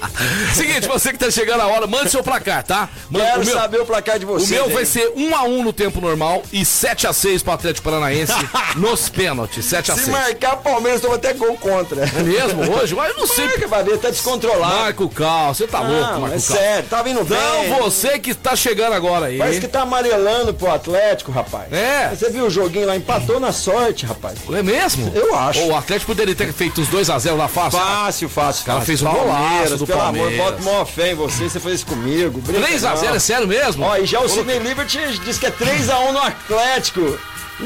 Seguinte, 0.54 0.88
você 0.88 1.12
que 1.12 1.18
tá 1.18 1.30
chegando 1.30 1.60
a 1.60 1.66
hora, 1.68 1.86
mande 1.86 2.10
seu 2.10 2.22
placar, 2.24 2.64
tá? 2.64 2.88
Manda- 3.10 3.24
Quero 3.26 3.42
o 3.42 3.44
meu, 3.44 3.54
saber 3.54 3.80
o 3.80 3.86
placar 3.86 4.18
de 4.18 4.24
o 4.24 4.28
vocês. 4.28 4.50
meu 4.50 4.70
vai 4.70 4.84
ser 4.84 5.12
1x1 5.16 5.62
no 5.62 5.72
tempo 5.72 6.00
normal 6.00 6.42
e 6.52 6.62
7x6 6.62 7.42
pro 7.42 7.52
Atlético 7.52 7.84
Paranaense 7.84 8.32
nos 8.76 9.08
pênaltis. 9.08 9.64
Se 9.66 9.76
7x6. 9.76 10.15
Marcar 10.18 10.54
o 10.54 10.56
Palmeiras, 10.58 11.00
toma 11.00 11.14
até 11.16 11.32
gol 11.32 11.56
contra. 11.56 12.04
É 12.04 12.22
mesmo? 12.22 12.62
Hoje? 12.76 12.94
Mas 12.94 13.10
eu 13.10 13.16
não 13.18 13.26
sei. 13.26 13.46
Marca, 13.46 13.66
vai 13.68 13.84
ver, 13.84 13.98
tá 13.98 14.10
descontrolado. 14.10 14.74
Marco 14.74 15.08
Cal, 15.08 15.54
você 15.54 15.66
tá 15.66 15.80
louco, 15.80 16.00
Não, 16.12 16.20
Marco 16.20 16.26
é 16.26 16.30
Cal. 16.30 16.40
sério, 16.40 16.88
tá 16.88 17.02
vindo 17.02 17.24
bem. 17.24 17.38
Não, 17.38 17.78
você 17.82 18.18
que 18.18 18.34
tá 18.34 18.54
chegando 18.56 18.92
agora 18.94 19.26
aí. 19.26 19.38
Parece 19.38 19.60
que 19.60 19.68
tá 19.68 19.82
amarelando 19.82 20.54
pro 20.54 20.70
Atlético, 20.70 21.30
rapaz. 21.32 21.72
É. 21.72 22.08
Você 22.14 22.30
viu 22.30 22.46
o 22.46 22.50
joguinho 22.50 22.86
lá, 22.86 22.96
empatou 22.96 23.38
na 23.40 23.52
sorte, 23.52 24.06
rapaz. 24.06 24.38
É 24.52 24.62
mesmo? 24.62 25.10
Eu 25.14 25.34
acho. 25.36 25.60
O 25.66 25.76
Atlético 25.76 26.12
poderia 26.12 26.34
ter 26.34 26.52
feito 26.52 26.80
os 26.80 26.88
2x0 26.88 27.36
lá 27.36 27.48
fácil. 27.48 27.78
Fácil, 27.78 28.28
fácil, 28.28 28.64
cara 28.64 28.78
fácil. 28.80 28.86
fez 28.86 29.02
um 29.02 29.10
golaço 29.10 29.76
do 29.76 29.86
pelo 29.86 29.98
Palmeiras. 29.98 30.40
amor, 30.40 30.52
bota 30.52 30.62
maior 30.62 30.84
fé 30.86 31.12
em 31.12 31.14
você, 31.14 31.48
você 31.48 31.60
fez 31.60 31.74
isso 31.76 31.86
comigo. 31.86 32.40
Brinca 32.40 32.66
3x0, 32.68 33.02
não. 33.02 33.14
é 33.14 33.18
sério 33.18 33.46
mesmo? 33.48 33.84
Ó, 33.84 33.96
e 33.96 34.06
já 34.06 34.20
o 34.20 34.28
Sidney 34.28 34.58
Liberty 34.58 35.18
disse 35.24 35.38
que 35.40 35.46
é 35.46 35.50
3x1 35.50 36.12
no 36.12 36.18
Atlético. 36.20 37.18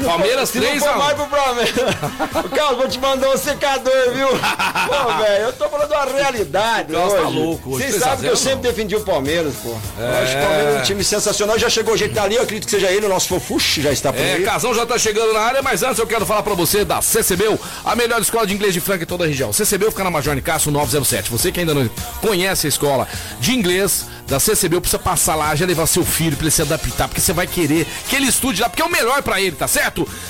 Palmeiras 0.05 0.49
Se 0.49 0.59
não 0.59 0.67
3 0.67 0.81
for 0.83 0.89
a 0.89 0.95
1. 0.95 0.97
mais 0.99 1.13
pro 1.15 1.25
Palmeiras. 1.27 1.73
Carlos, 2.55 2.77
vou 2.77 2.87
te 2.87 2.99
mandar 2.99 3.29
um 3.29 3.37
secador, 3.37 4.13
viu? 4.13 4.27
Pô, 4.29 5.23
velho, 5.23 5.43
eu 5.45 5.53
tô 5.53 5.67
falando 5.69 5.91
uma 5.91 6.05
realidade. 6.05 6.93
O 6.93 6.95
Carlos 6.95 7.13
tá 7.13 7.27
louco 7.29 7.69
hoje, 7.71 7.77
Vocês 7.83 7.89
3 7.95 8.03
a 8.03 8.05
sabem 8.05 8.19
que 8.21 8.27
eu 8.31 8.35
0 8.35 8.49
sempre 8.49 8.69
defendi 8.69 8.95
o 8.95 9.01
Palmeiras, 9.01 9.53
pô. 9.61 9.69
Eu 9.69 10.23
acho 10.23 10.31
que 10.31 10.37
o 10.37 10.41
Palmeiras 10.47 10.75
é 10.75 10.79
um 10.79 10.83
time 10.83 11.03
sensacional. 11.03 11.59
Já 11.59 11.69
chegou 11.69 11.93
o 11.93 11.97
jeito 11.97 12.13
tá 12.15 12.23
ali, 12.23 12.35
eu 12.35 12.43
acredito 12.43 12.65
que 12.65 12.71
seja 12.71 12.89
ele, 12.89 13.05
o 13.05 13.09
nosso 13.09 13.27
fofuxo 13.27 13.81
já 13.81 13.91
está 13.91 14.13
por 14.13 14.21
É, 14.21 14.33
aí. 14.35 14.43
Casão 14.43 14.73
já 14.73 14.85
tá 14.85 14.97
chegando 14.97 15.33
na 15.33 15.39
área, 15.41 15.61
mas 15.61 15.83
antes 15.83 15.99
eu 15.99 16.07
quero 16.07 16.25
falar 16.25 16.43
pra 16.43 16.53
você 16.53 16.85
da 16.85 17.01
CCBU, 17.01 17.59
a 17.83 17.95
melhor 17.95 18.21
escola 18.21 18.47
de 18.47 18.53
inglês 18.53 18.73
de 18.73 18.79
Franca 18.79 19.03
em 19.03 19.07
toda 19.07 19.25
a 19.25 19.27
região. 19.27 19.51
CCBU 19.51 19.91
fica 19.91 20.03
na 20.03 20.09
Major 20.11 20.33
Nicasso 20.35 20.71
907. 20.71 21.29
Você 21.29 21.51
que 21.51 21.59
ainda 21.59 21.73
não 21.73 21.89
conhece 22.21 22.65
a 22.65 22.69
escola 22.69 23.07
de 23.39 23.53
inglês 23.53 24.05
da 24.27 24.39
CCBU, 24.39 24.79
precisa 24.79 24.99
passar 24.99 25.35
lá, 25.35 25.53
já 25.55 25.65
levar 25.65 25.85
seu 25.85 26.05
filho 26.05 26.37
pra 26.37 26.45
ele 26.45 26.51
se 26.51 26.61
adaptar, 26.61 27.09
porque 27.09 27.19
você 27.19 27.33
vai 27.33 27.45
querer 27.45 27.85
que 28.07 28.15
ele 28.15 28.27
estude 28.27 28.61
lá, 28.61 28.69
porque 28.69 28.81
é 28.81 28.85
o 28.85 28.89
melhor 28.89 29.21
pra 29.21 29.41
ele, 29.41 29.55
tá 29.57 29.67
certo? 29.67 29.80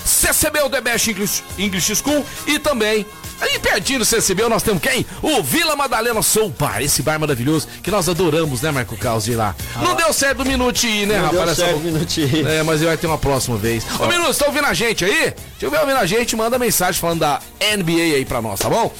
CCBU 0.05 0.69
The 0.69 0.81
Best 0.81 1.09
English, 1.09 1.43
English 1.57 1.95
School 1.95 2.25
e 2.47 2.57
também 2.59 3.05
Ali 3.41 3.57
pertinho 3.57 3.97
do 3.97 4.05
CCBU 4.05 4.47
nós 4.49 4.61
temos 4.61 4.83
quem? 4.83 5.03
O 5.19 5.41
Vila 5.41 5.75
Madalena 5.75 6.21
Soul 6.21 6.53
Bar, 6.59 6.79
esse 6.83 7.01
bar 7.01 7.19
maravilhoso 7.19 7.67
que 7.81 7.89
nós 7.89 8.07
adoramos, 8.07 8.61
né, 8.61 8.69
Marco 8.69 8.95
Caos, 8.95 9.27
ir 9.27 9.33
lá. 9.35 9.55
Não 9.81 9.95
deu 9.95 10.13
certo 10.13 10.43
o 10.43 10.45
minuto 10.45 10.83
ir, 10.83 11.07
né, 11.07 11.15
Ah. 11.17 11.21
Não 11.23 11.29
deu 11.29 11.39
rapaz? 11.39 11.57
certo 11.57 11.69
Essa- 11.71 11.77
um 11.79 11.91
minutinho. 11.91 12.47
é, 12.47 12.61
mas 12.61 12.83
vai 12.83 12.95
ter 12.97 13.07
uma 13.07 13.17
próxima 13.17 13.57
vez. 13.57 13.83
Ô, 13.99 14.05
Minuto, 14.05 14.27
você 14.31 14.39
tá 14.41 14.45
ouvindo 14.45 14.67
a 14.67 14.75
gente 14.75 15.03
aí? 15.03 15.33
Se 15.61 15.65
eu 15.67 15.71
ouvindo 15.71 15.97
a 15.97 16.07
gente, 16.07 16.35
manda 16.35 16.57
mensagem 16.57 16.99
falando 16.99 17.19
da 17.19 17.39
NBA 17.77 18.15
aí 18.15 18.25
pra 18.25 18.41
nós, 18.41 18.59
tá 18.59 18.67
bom? 18.67 18.91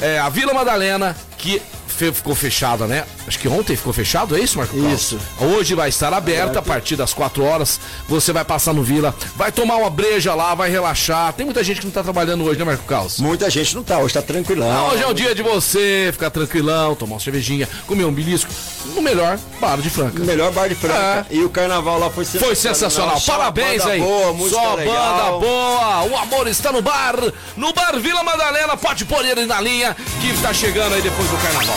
É, 0.00 0.18
a 0.18 0.28
Vila 0.28 0.52
Madalena, 0.52 1.16
que 1.36 1.62
ficou 1.86 2.34
fechada, 2.34 2.86
né? 2.86 3.04
Acho 3.26 3.38
que 3.38 3.48
ontem 3.48 3.76
ficou 3.76 3.92
fechado, 3.92 4.36
é 4.36 4.40
isso, 4.40 4.58
Marco 4.58 4.76
Carlos? 4.76 5.00
Isso. 5.00 5.18
Hoje 5.40 5.74
vai 5.74 5.88
estar 5.88 6.12
aberta 6.14 6.60
a 6.60 6.62
partir 6.62 6.96
das 6.96 7.12
4 7.12 7.44
horas. 7.44 7.80
Você 8.08 8.32
vai 8.32 8.44
passar 8.44 8.72
no 8.72 8.82
Vila, 8.82 9.14
vai 9.36 9.50
tomar 9.50 9.76
uma 9.76 9.90
breja 9.90 10.34
lá, 10.34 10.54
vai 10.54 10.70
relaxar. 10.70 11.32
Tem 11.32 11.44
muita 11.44 11.62
gente 11.64 11.80
que 11.80 11.86
não 11.86 11.92
tá 11.92 12.02
trabalhando 12.02 12.44
hoje, 12.44 12.58
né, 12.58 12.64
Marco 12.64 12.84
Carlos? 12.84 13.18
Muita 13.18 13.50
gente 13.50 13.74
não 13.74 13.82
tá, 13.82 13.98
hoje 13.98 14.14
tá 14.14 14.22
tranquilão. 14.22 14.70
Ah, 14.70 14.92
Hoje 14.92 15.02
é 15.02 15.06
o 15.06 15.14
dia 15.14 15.34
de 15.34 15.42
você 15.42 16.10
ficar 16.12 16.30
tranquilão, 16.30 16.94
tomar 16.94 17.14
uma 17.14 17.20
cervejinha, 17.20 17.68
comer 17.86 18.04
um 18.04 18.12
belisco 18.12 18.50
no 18.94 19.02
melhor 19.02 19.38
bar 19.60 19.76
de 19.78 19.90
Franca. 19.90 20.22
Melhor 20.22 20.52
bar 20.52 20.68
de 20.68 20.74
Franca. 20.74 21.26
E 21.30 21.42
o 21.42 21.50
carnaval 21.50 21.98
lá 21.98 22.10
foi 22.10 22.24
sensacional. 22.24 22.52
É. 22.52 22.54
Foi 22.54 22.56
sensacional. 22.56 23.20
Parabéns 23.20 23.84
aí. 23.84 24.00
Boa, 24.00 24.32
música 24.32 24.60
Só 24.60 24.74
legal. 24.74 24.94
banda 24.94 25.46
boa. 25.46 26.04
O 26.10 26.16
amor 26.16 26.46
está 26.46 26.72
no 26.72 26.80
bar. 26.82 27.16
No 27.56 27.72
bar 27.72 27.98
Vila 27.98 28.22
Madalena. 28.22 28.76
Pode 28.76 29.04
pôr 29.04 29.24
ele 29.24 29.46
na 29.46 29.60
linha 29.60 29.94
que 30.20 30.30
está 30.30 30.52
chegando 30.52 30.94
aí 30.94 31.02
depois 31.02 31.28
do 31.28 31.36
carnaval. 31.38 31.76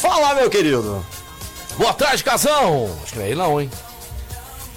Fala, 0.00 0.34
meu 0.34 0.48
querido. 0.48 1.04
Boa 1.76 1.92
tarde, 1.92 2.24
casão. 2.24 2.90
Acho 3.02 3.12
que 3.12 3.18
não 3.18 3.24
é 3.24 3.28
ele 3.28 3.36
não, 3.36 3.60
hein? 3.60 3.70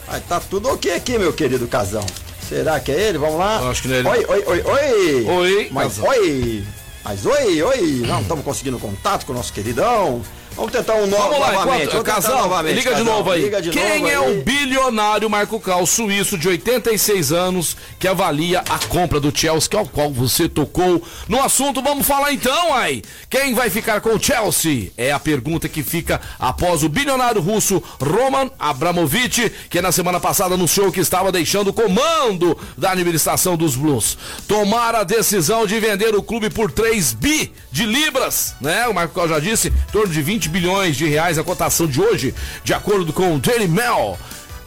Ai, 0.08 0.22
tá 0.28 0.40
tudo 0.40 0.70
ok 0.70 0.94
aqui, 0.94 1.18
meu 1.18 1.34
querido 1.34 1.68
casão. 1.68 2.06
Será 2.48 2.80
que 2.80 2.92
é 2.92 3.00
ele? 3.10 3.18
Vamos 3.18 3.38
lá. 3.40 3.60
Eu 3.62 3.72
acho 3.72 3.82
que 3.82 3.88
não 3.88 3.96
é 3.96 4.00
ele. 4.00 4.10
Oi, 4.10 4.26
oi, 4.28 4.44
oi, 4.46 4.64
oi. 4.64 5.26
Oi, 5.30 5.70
Mas 5.72 5.94
casão. 5.96 6.10
oi. 6.10 6.64
Mas 7.04 7.26
oi, 7.26 7.62
oi. 7.64 8.04
Não 8.06 8.22
estamos 8.22 8.44
conseguindo 8.46 8.78
contato 8.80 9.26
com 9.26 9.34
o 9.34 9.36
nosso 9.36 9.52
queridão. 9.54 10.22
Vamos 10.56 10.72
tentar 10.72 10.96
um 10.96 11.08
novo 11.08 11.24
Vamos 11.24 11.40
lá, 11.40 11.52
novamente. 11.52 12.04
casal, 12.04 12.44
novamente, 12.44 12.76
liga 12.76 12.90
de 12.92 12.98
casão. 12.98 13.06
novo 13.18 13.32
aí. 13.32 13.42
Liga 13.42 13.62
de 13.62 13.70
Quem 13.72 14.00
novo 14.02 14.08
é 14.08 14.16
aí. 14.16 14.40
o 14.40 14.44
bilionário 14.44 15.30
Marco 15.30 15.60
Cal, 15.60 15.84
suíço 15.86 16.38
de 16.38 16.48
86 16.48 17.32
anos, 17.32 17.76
que 18.00 18.08
avalia 18.08 18.64
a 18.70 18.78
compra 18.88 19.20
do 19.20 19.36
Chelsea, 19.36 19.70
ao 19.80 19.88
qual 19.88 20.12
você 20.12 20.48
tocou 20.48 21.02
no 21.28 21.42
assunto? 21.42 21.82
Vamos 21.82 22.06
falar 22.06 22.34
então, 22.34 22.74
aí. 22.76 23.02
Quem 23.30 23.56
vai 23.56 23.70
ficar 23.72 24.00
com 24.00 24.10
o 24.10 24.22
Chelsea? 24.24 24.92
É 24.96 25.12
a 25.12 25.20
pergunta 25.20 25.68
que 25.68 25.82
fica 25.82 26.22
após 26.40 26.84
o 26.84 26.90
bilionário 26.90 27.42
russo 27.42 27.82
Roman 28.00 28.52
Abramovich, 28.60 29.52
que 29.70 29.82
na 29.82 29.92
semana 29.92 30.20
passada 30.20 30.54
anunciou 30.54 30.92
que 30.92 31.00
estava 31.00 31.32
deixando 31.32 31.70
o 31.70 31.74
comando 31.74 32.56
da 32.78 32.92
administração 32.92 33.58
dos 33.58 33.76
Blues. 33.76 34.18
Tomar 34.48 34.94
a 34.94 35.04
decisão 35.04 35.66
de 35.66 35.80
vender 35.80 36.14
o 36.16 36.22
clube 36.22 36.50
por 36.52 36.72
3 36.72 37.14
bi 37.14 37.52
de 37.72 37.86
libras, 37.86 38.54
né? 38.62 38.88
O 38.88 38.94
Marco 38.94 39.16
Cal 39.16 39.28
já 39.28 39.40
disse, 39.40 39.70
em 39.70 39.92
torno 39.92 40.14
de 40.14 40.22
20 40.22 40.43
bilhões 40.50 40.96
de 40.96 41.06
reais 41.06 41.38
a 41.38 41.44
cotação 41.44 41.88
de 41.88 42.02
hoje, 42.02 42.34
de 42.64 42.74
acordo 42.74 43.12
com 43.14 43.36
o 43.36 43.40
Daily 43.40 43.68
Mail. 43.68 44.18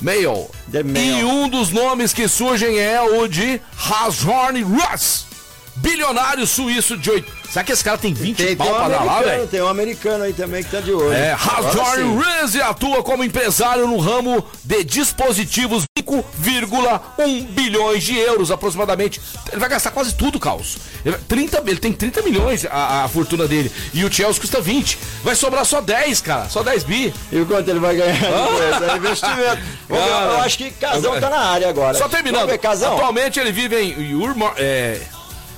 Mail. 0.00 0.48
E 1.18 1.24
um 1.24 1.48
dos 1.48 1.70
nomes 1.70 2.12
que 2.12 2.28
surgem 2.28 2.78
é 2.78 3.00
o 3.00 3.26
de 3.26 3.60
Hazorn 3.88 4.62
Russ, 4.62 5.26
bilionário 5.76 6.46
suíço 6.46 6.96
de 6.96 7.10
8. 7.10 7.35
Será 7.50 7.64
que 7.64 7.72
esse 7.72 7.82
cara 7.84 7.96
tem 7.98 8.12
20 8.12 8.36
Tem, 8.36 8.46
tem 8.48 8.56
pau 8.56 8.68
um 8.68 8.74
pra 8.74 8.88
dar 8.88 9.04
lá, 9.04 9.20
velho? 9.22 9.46
tem 9.46 9.62
um 9.62 9.68
americano 9.68 10.24
aí 10.24 10.32
também 10.32 10.62
que 10.62 10.70
tá 10.70 10.80
de 10.80 10.92
olho. 10.92 11.12
É, 11.12 11.36
sim. 11.94 12.16
Russ 12.16 12.56
atua 12.56 13.02
como 13.02 13.24
empresário 13.24 13.86
no 13.86 13.98
ramo 13.98 14.44
de 14.64 14.84
dispositivos 14.84 15.84
5,1 15.98 17.46
bilhões 17.48 18.02
de 18.04 18.16
euros 18.18 18.50
aproximadamente. 18.50 19.20
Ele 19.50 19.60
vai 19.60 19.68
gastar 19.68 19.90
quase 19.90 20.14
tudo, 20.14 20.38
Caos. 20.38 20.76
Ele, 21.04 21.12
vai- 21.16 21.20
30, 21.26 21.62
ele 21.66 21.78
tem 21.78 21.92
30 21.92 22.22
milhões 22.22 22.64
a, 22.66 23.04
a 23.04 23.08
fortuna 23.08 23.46
dele. 23.46 23.70
E 23.94 24.04
o 24.04 24.12
Chelsea 24.12 24.40
custa 24.40 24.60
20. 24.60 24.98
Vai 25.24 25.34
sobrar 25.34 25.64
só 25.64 25.80
10, 25.80 26.20
cara. 26.20 26.48
Só 26.48 26.62
10 26.62 26.84
bi. 26.84 27.12
E 27.32 27.40
o 27.40 27.46
quanto 27.46 27.68
ele 27.70 27.80
vai 27.80 27.96
ganhar 27.96 28.12
depois? 28.20 28.82
É 28.92 28.96
investimento. 28.96 29.62
Vamos 29.88 30.04
ver, 30.04 30.10
Cara. 30.10 30.32
eu 30.32 30.40
acho 30.40 30.58
que 30.58 30.70
Casão 30.72 31.20
tá 31.20 31.30
na 31.30 31.38
área 31.40 31.68
agora. 31.68 31.96
Só 31.96 32.08
terminando. 32.08 32.46
Ver. 32.48 32.60
Atualmente 32.66 33.38
ele 33.40 33.52
vive 33.52 33.76
em 33.80 34.14
Urmo, 34.14 34.50
é, 34.56 35.00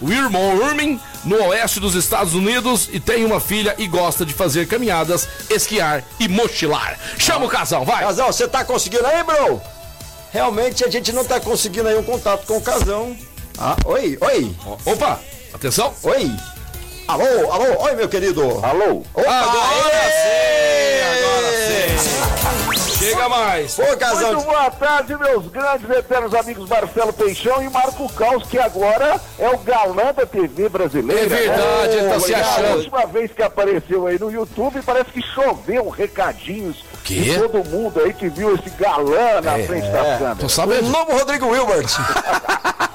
Wirmorming, 0.03 1.01
no 1.25 1.37
oeste 1.49 1.81
dos 1.81 1.95
Estados 1.95 2.35
Unidos, 2.35 2.89
e 2.93 3.01
tem 3.01 3.25
uma 3.25 3.41
filha 3.41 3.75
e 3.79 3.87
gosta 3.87 4.25
de 4.25 4.33
fazer 4.33 4.67
caminhadas, 4.67 5.29
esquiar 5.51 6.05
e 6.21 6.29
mochilar. 6.29 6.99
Chama 7.19 7.47
o 7.47 7.49
casal, 7.49 7.85
vai! 7.85 8.05
Casão, 8.05 8.27
você 8.27 8.47
tá 8.47 8.65
conseguindo 8.65 9.07
aí, 9.07 9.23
bro? 9.23 9.61
Realmente 10.33 10.85
a 10.85 10.91
gente 10.91 11.13
não 11.13 11.25
tá 11.25 11.41
conseguindo 11.41 11.89
aí 11.89 11.97
um 11.97 12.03
contato 12.03 12.47
com 12.47 12.59
o 12.59 12.63
Casão. 12.63 13.17
Ah, 13.59 13.77
oi, 13.87 14.17
oi, 14.21 14.57
Opa, 14.85 15.21
atenção! 15.53 15.93
oi. 16.03 16.31
Alô, 17.09 17.25
alô, 17.51 17.85
oi, 17.85 17.95
meu 17.97 18.07
querido. 18.07 18.43
Alô? 18.63 19.03
Opa, 19.15 19.31
Agora 19.31 19.95
ê! 19.97 20.11
sim, 20.13 21.25
agora 21.25 22.77
sim. 22.77 22.99
Chega 22.99 23.29
mais! 23.31 23.79
Ô, 23.79 23.97
Casão, 23.97 24.35
Muito 24.35 24.45
boa 24.45 24.71
tarde, 24.73 25.17
meus 25.17 25.47
grandes 25.47 25.89
eternos 25.89 26.35
amigos 26.35 26.69
Marcelo 26.69 27.11
Peixão 27.15 27.63
e 27.63 27.71
Marco 27.71 28.13
Caos, 28.13 28.43
que 28.47 28.59
agora 28.59 29.19
é 29.39 29.49
o 29.49 29.57
galã 29.59 30.13
da 30.15 30.27
TV 30.27 30.69
brasileira. 30.69 31.23
É 31.23 31.29
verdade, 31.29 31.97
ele 31.97 32.09
tá 32.11 32.21
se 32.21 32.35
Olha, 32.35 32.45
A 32.45 32.51
achando. 32.51 32.77
última 32.77 33.07
vez 33.07 33.33
que 33.33 33.43
apareceu 33.43 34.07
aí 34.07 34.19
no 34.19 34.31
YouTube, 34.31 34.83
parece 34.83 35.11
que 35.11 35.23
choveu 35.23 35.89
recadinhos 35.89 36.85
quê? 37.05 37.15
de 37.23 37.39
todo 37.39 37.65
mundo 37.71 38.01
aí 38.01 38.13
que 38.13 38.29
viu 38.29 38.55
esse 38.55 38.69
galã 38.71 39.41
na 39.43 39.53
frente 39.67 39.89
das 39.91 40.07
é. 40.07 40.19
câmeras. 40.19 40.39
Tô 40.41 40.47
o 40.47 40.51
sabendo. 40.51 40.91
novo 40.91 41.17
Rodrigo 41.17 41.47
Wilbert. 41.47 41.89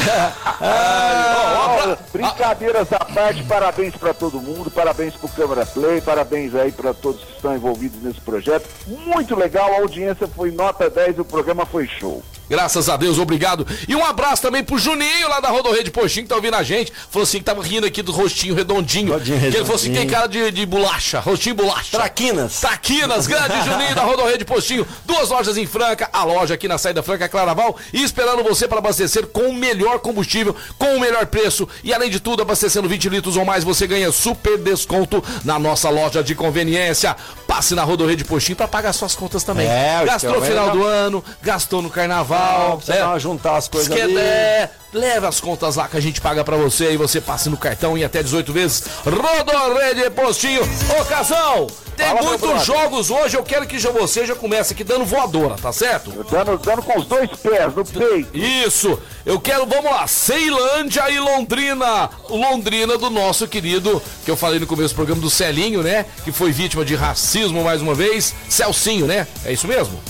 Brincadeiras 2.12 2.92
à 2.92 3.04
parte, 3.04 3.42
parabéns 3.44 3.94
pra 3.96 4.12
todo 4.12 4.40
mundo, 4.40 4.70
parabéns 4.70 5.14
pro 5.14 5.28
Câmara 5.28 5.64
Play, 5.66 6.00
parabéns 6.00 6.54
aí 6.54 6.72
pra 6.72 6.92
todos 6.92 7.24
que 7.24 7.32
estão 7.32 7.54
envolvidos 7.54 8.02
nesse 8.02 8.20
projeto. 8.20 8.68
Muito 8.86 9.36
legal, 9.36 9.72
a 9.72 9.80
audiência 9.80 10.28
foi 10.28 10.50
nota 10.50 10.90
10, 10.90 11.20
o 11.20 11.24
programa 11.24 11.64
foi 11.66 11.86
show. 11.86 12.22
Graças 12.50 12.88
a 12.88 12.96
Deus, 12.96 13.16
obrigado. 13.16 13.64
E 13.86 13.94
um 13.94 14.04
abraço 14.04 14.42
também 14.42 14.64
pro 14.64 14.76
Juninho 14.76 15.28
lá 15.28 15.38
da 15.38 15.48
Rodorrede 15.48 15.88
Postinho 15.92 16.24
que 16.24 16.28
tá 16.30 16.34
ouvindo 16.34 16.56
a 16.56 16.64
gente. 16.64 16.92
Falou 17.08 17.22
assim 17.22 17.38
que 17.38 17.44
tava 17.44 17.62
rindo 17.62 17.86
aqui 17.86 18.02
do 18.02 18.10
rostinho 18.10 18.56
redondinho. 18.56 19.12
Rodinho 19.12 19.38
Que 19.38 19.46
ele 19.46 19.58
falou 19.58 19.76
assim: 19.76 19.90
redondinho. 19.92 19.94
tem 20.00 20.08
cara 20.08 20.26
de, 20.26 20.50
de 20.50 20.66
bolacha, 20.66 21.20
rostinho 21.20 21.54
bolacha. 21.54 21.96
Traquinas. 21.96 22.60
Traquinas, 22.60 23.28
grande 23.28 23.54
Juninho 23.64 23.94
da 23.94 24.02
Rodorrede 24.02 24.44
Postinho. 24.44 24.84
Duas 25.06 25.30
lojas 25.30 25.56
em 25.56 25.64
Franca, 25.64 26.10
a 26.12 26.24
loja 26.24 26.54
aqui 26.54 26.66
na 26.66 26.76
saída 26.76 27.04
Franca 27.04 27.28
Claraval 27.28 27.76
e 27.92 28.02
esperando 28.02 28.42
você 28.42 28.66
para 28.66 28.78
abastecer 28.78 29.28
com 29.28 29.42
o 29.50 29.54
melhor 29.54 30.00
combustível, 30.00 30.56
com 30.76 30.96
o 30.96 31.00
melhor 31.00 31.26
preço 31.26 31.68
e 31.84 31.94
além 31.94 32.10
de 32.10 32.18
tudo, 32.18 32.42
abastecendo 32.42 32.88
20 32.88 33.08
litros 33.08 33.36
ou 33.36 33.44
mais, 33.44 33.62
você 33.62 33.86
ganha 33.86 34.10
super 34.10 34.58
desconto 34.58 35.22
na 35.44 35.56
nossa 35.56 35.88
loja 35.88 36.20
de 36.20 36.34
conveniência. 36.34 37.16
Passe 37.46 37.76
na 37.76 37.84
Rodorrede 37.84 38.24
Postinho 38.24 38.56
para 38.56 38.66
pagar 38.66 38.92
suas 38.92 39.14
contas 39.14 39.44
também. 39.44 39.68
É, 39.68 40.02
gastou 40.04 40.34
no 40.34 40.42
final 40.42 40.68
é- 40.68 40.72
do 40.72 40.84
ano, 40.84 41.24
gastou 41.42 41.80
no 41.80 41.90
carnaval. 41.90 42.39
Precisa 42.76 42.98
dar 42.98 43.08
uma 43.08 43.18
juntar 43.18 43.56
as 43.56 43.68
coisas 43.68 43.94
Quer 43.94 44.02
ali. 44.02 44.14
der, 44.14 44.70
leva 44.92 45.28
as 45.28 45.40
contas 45.40 45.76
lá 45.76 45.88
que 45.88 45.96
a 45.96 46.00
gente 46.00 46.20
paga 46.20 46.44
pra 46.44 46.56
você 46.56 46.92
e 46.92 46.96
você 46.96 47.20
passa 47.20 47.48
no 47.50 47.56
cartão 47.56 47.96
em 47.96 48.04
até 48.04 48.22
18 48.22 48.52
vezes. 48.52 48.84
Rodorrede 49.04 50.10
Postinho. 50.10 50.62
Ô, 50.62 51.04
Casão, 51.04 51.66
tem 51.96 52.06
Fala, 52.06 52.22
muitos 52.22 52.64
jogos 52.64 53.10
hoje. 53.10 53.36
Eu 53.36 53.42
quero 53.42 53.66
que 53.66 53.78
já 53.78 53.90
você 53.90 54.26
já 54.26 54.34
comece 54.34 54.72
aqui 54.72 54.82
dando 54.82 55.04
voadora, 55.04 55.56
tá 55.56 55.72
certo? 55.72 56.10
Dando, 56.30 56.56
dando 56.58 56.82
com 56.82 56.98
os 56.98 57.06
dois 57.06 57.28
pés 57.30 57.74
no 57.74 57.84
peito. 57.84 58.36
Isso, 58.36 58.98
eu 59.24 59.38
quero, 59.40 59.66
vamos 59.66 59.90
lá, 59.90 60.06
Ceilândia 60.06 61.10
e 61.10 61.18
Londrina. 61.18 62.08
Londrina 62.28 62.96
do 62.96 63.10
nosso 63.10 63.46
querido, 63.46 64.02
que 64.24 64.30
eu 64.30 64.36
falei 64.36 64.58
no 64.58 64.66
começo 64.66 64.94
do 64.94 64.96
programa 64.96 65.20
do 65.20 65.30
Celinho, 65.30 65.82
né? 65.82 66.06
Que 66.24 66.32
foi 66.32 66.52
vítima 66.52 66.84
de 66.84 66.94
racismo 66.94 67.62
mais 67.62 67.82
uma 67.82 67.94
vez. 67.94 68.34
Celcinho, 68.48 69.06
né? 69.06 69.26
É 69.44 69.52
isso 69.52 69.66
mesmo? 69.66 70.00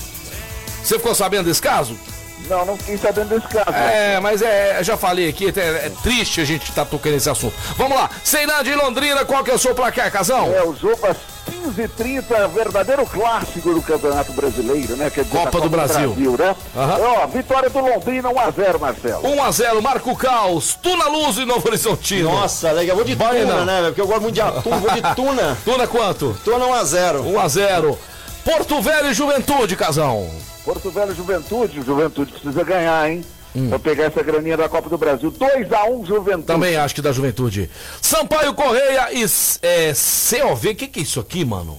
Você 0.83 0.97
ficou 0.99 1.15
sabendo 1.15 1.45
desse 1.45 1.61
caso? 1.61 1.95
Não, 2.51 2.67
não 2.67 2.77
fiquei 2.77 2.99
sabendo 2.99 3.29
desse 3.29 3.47
caso. 3.47 3.71
É, 3.71 4.19
mas 4.21 4.43
é, 4.43 4.79
eu 4.81 4.85
já 4.85 4.97
falei 4.97 5.29
aqui, 5.29 5.47
é, 5.57 5.87
é 5.87 5.93
triste 6.03 6.41
a 6.41 6.45
gente 6.45 6.69
estar 6.69 6.85
tocando 6.85 7.13
nesse 7.15 7.31
assunto. 7.31 7.55
Vamos 7.77 7.97
lá, 7.97 8.11
Ceilândia 8.25 8.73
e 8.73 8.77
Londrina, 8.77 9.25
qual 9.25 9.45
que 9.45 9.51
é 9.51 9.55
o 9.55 9.59
seu 9.59 9.75
placar, 9.75 10.11
Casão? 10.11 10.53
É, 10.53 10.63
o 10.65 10.75
jogo 10.75 10.99
às 11.07 11.17
15h30, 11.51 12.49
verdadeiro 12.49 13.07
clássico 13.07 13.73
do 13.73 13.83
Campeonato 13.83 14.33
Brasileiro, 14.33 14.97
né? 14.97 15.09
Dizer, 15.11 15.27
Copa 15.27 15.59
da 15.59 15.65
do 15.65 15.71
Brasil. 15.71 16.15
né? 16.39 16.57
Aham. 16.77 16.99
Ó, 17.01 17.27
vitória 17.29 17.71
do 17.71 17.79
Londrina 17.81 18.29
1x0, 18.31 18.79
Marcelo. 18.81 19.23
1x0, 19.23 19.81
Marco 19.81 20.17
Caos, 20.17 20.75
Tuna 20.83 21.07
Luz 21.09 21.39
e 21.39 21.45
Novo 21.45 21.67
Horizontino. 21.69 22.31
Nossa, 22.31 22.73
legal. 22.73 22.91
Eu 22.91 22.97
vou 22.97 23.05
de 23.05 23.15
Vai, 23.15 23.41
tuna, 23.41 23.57
não. 23.57 23.65
né, 23.65 23.75
velho? 23.81 23.87
Porque 23.87 24.01
eu 24.01 24.07
gosto 24.07 24.23
muito 24.23 24.35
de 24.35 24.41
atum. 24.41 24.71
Vou 24.79 24.91
de 24.91 25.03
tuna. 25.15 25.59
Tuna 25.65 25.87
quanto? 25.87 26.37
Tuna 26.45 26.65
1x0. 26.67 27.23
1x0. 27.33 27.97
Porto 28.45 28.81
Velho 28.81 29.11
e 29.11 29.15
Juventude, 29.15 29.77
Casão. 29.77 30.29
Porto 30.65 30.91
Velho 30.91 31.15
Juventude, 31.15 31.81
o 31.81 31.85
Juventude 31.85 32.33
precisa 32.33 32.65
ganhar, 32.65 33.11
hein? 33.11 33.25
Hum. 33.55 33.69
Pra 33.69 33.79
pegar 33.79 34.05
essa 34.05 34.23
graninha 34.23 34.57
da 34.57 34.69
Copa 34.69 34.89
do 34.89 34.97
Brasil. 34.97 35.33
2x1 35.33 36.07
Juventude. 36.07 36.47
Também 36.47 36.77
acho 36.77 36.95
que 36.95 37.03
da 37.03 37.13
Juventude. 37.13 37.69
Sampaio 38.01 38.55
Correia 38.55 39.09
e 39.13 39.25
é, 39.63 39.93
COV. 39.93 40.69
O 40.69 40.75
que, 40.75 40.87
que 40.87 41.01
é 41.01 41.03
isso 41.03 41.19
aqui, 41.19 41.45
mano? 41.45 41.77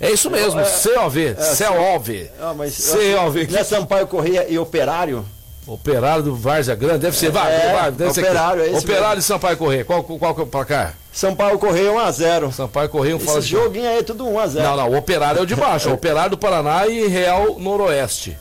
É 0.00 0.10
isso 0.10 0.30
mesmo, 0.30 0.60
COV. 0.60 1.34
COV. 1.34 2.30
Ah, 2.40 2.54
mas 2.56 2.88
eu 2.88 2.94
acho 2.94 3.24
COV. 3.24 3.46
Não 3.48 3.58
é 3.58 3.64
Sampaio 3.64 4.06
Correia 4.06 4.46
e 4.48 4.58
Operário? 4.58 5.26
Operário 5.66 6.22
do 6.22 6.34
Várzea 6.34 6.74
Grande, 6.74 6.98
deve 6.98 7.16
ser. 7.16 7.30
Vai, 7.30 7.52
É, 7.52 7.72
vai, 7.72 7.92
deve 7.92 8.12
ser 8.12 8.20
Operário, 8.22 8.62
aqui. 8.62 8.70
é 8.70 8.76
esse 8.76 8.84
Operário 8.84 9.06
mesmo. 9.08 9.20
e 9.20 9.22
Sampaio 9.22 9.56
Correia. 9.56 9.84
Qual, 9.84 10.02
qual 10.02 10.34
que 10.34 10.40
é 10.40 10.44
o 10.44 10.46
placar? 10.46 10.94
Sampaio 11.12 11.58
Correia 11.58 11.90
1x0. 11.92 12.52
Sampaio 12.52 12.88
Correia, 12.88 13.18
fala 13.20 13.38
Esse 13.38 13.48
de 13.48 13.52
joguinho 13.54 13.88
aí 13.88 13.98
é 13.98 14.02
tudo 14.02 14.24
1x0. 14.24 14.62
Não, 14.62 14.76
não, 14.76 14.90
o 14.90 14.96
Operário 14.96 15.38
é 15.38 15.42
o 15.42 15.46
de 15.46 15.54
baixo. 15.54 15.90
o 15.90 15.92
Operário 15.92 16.30
do 16.30 16.38
Paraná 16.38 16.86
e 16.86 17.06
Real 17.06 17.58
Noroeste. 17.58 18.36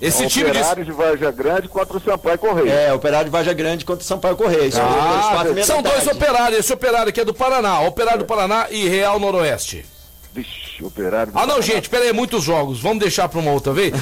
Esse 0.00 0.26
time 0.26 0.50
de. 0.50 0.58
Operário 0.58 0.84
de 0.84 0.92
Varja 0.92 1.30
Grande 1.30 1.68
contra 1.68 1.96
o 1.96 2.00
Sampaio 2.00 2.38
Correia. 2.38 2.70
É, 2.70 2.92
Operário 2.92 3.24
de 3.26 3.30
Varja 3.30 3.52
Grande 3.54 3.84
contra 3.84 4.02
o 4.02 4.06
Sampaio 4.06 4.36
Correia. 4.36 4.70
Ah, 4.76 5.44
meia 5.44 5.64
são 5.64 5.80
dois 5.80 6.06
operários. 6.06 6.58
Esse 6.60 6.72
operário 6.72 7.08
aqui 7.08 7.20
é 7.20 7.24
do 7.24 7.32
Paraná. 7.32 7.80
Operário 7.80 8.18
do 8.18 8.26
Paraná 8.26 8.66
e 8.70 8.86
Real 8.88 9.18
Noroeste. 9.18 9.86
Vixe, 10.32 10.82
Operário. 10.84 11.32
Ah, 11.34 11.44
não, 11.46 11.60
gente, 11.60 11.88
pera 11.90 12.04
aí, 12.04 12.12
muitos 12.12 12.44
jogos. 12.44 12.80
Vamos 12.80 13.00
deixar 13.00 13.28
pra 13.28 13.40
uma 13.40 13.50
outra 13.50 13.72
vez? 13.72 13.92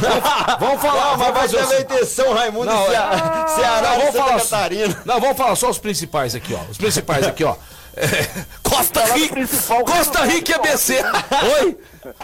Vamos, 0.60 0.80
falar, 0.82 1.12
Ah, 1.14 1.16
mas 1.16 1.34
vai 1.34 1.48
também 1.48 1.84
ter 1.84 2.04
São 2.04 2.34
Raimundo 2.34 2.66
Não, 2.66 2.82
e 2.82 2.86
é- 2.86 2.90
Ceará, 2.90 3.48
Ceará 3.48 3.80
Não, 3.90 3.98
vamos 3.98 4.12
Santa 4.12 4.24
falar, 4.24 4.40
Catarina. 4.40 5.02
não, 5.06 5.20
vamos 5.20 5.36
falar 5.36 5.56
só 5.56 5.70
os 5.70 5.78
principais 5.78 6.34
aqui, 6.34 6.52
ó. 6.54 6.60
Os 6.70 6.76
principais 6.76 7.26
aqui, 7.26 7.44
ó. 7.44 7.56
É, 7.96 8.06
Costa 8.62 9.04
Rica, 9.14 9.34
Costa 9.84 10.24
Rica 10.24 10.38
e 10.38 10.42
de 10.42 10.54
ABC. 10.54 11.02
Oi? 11.62 11.78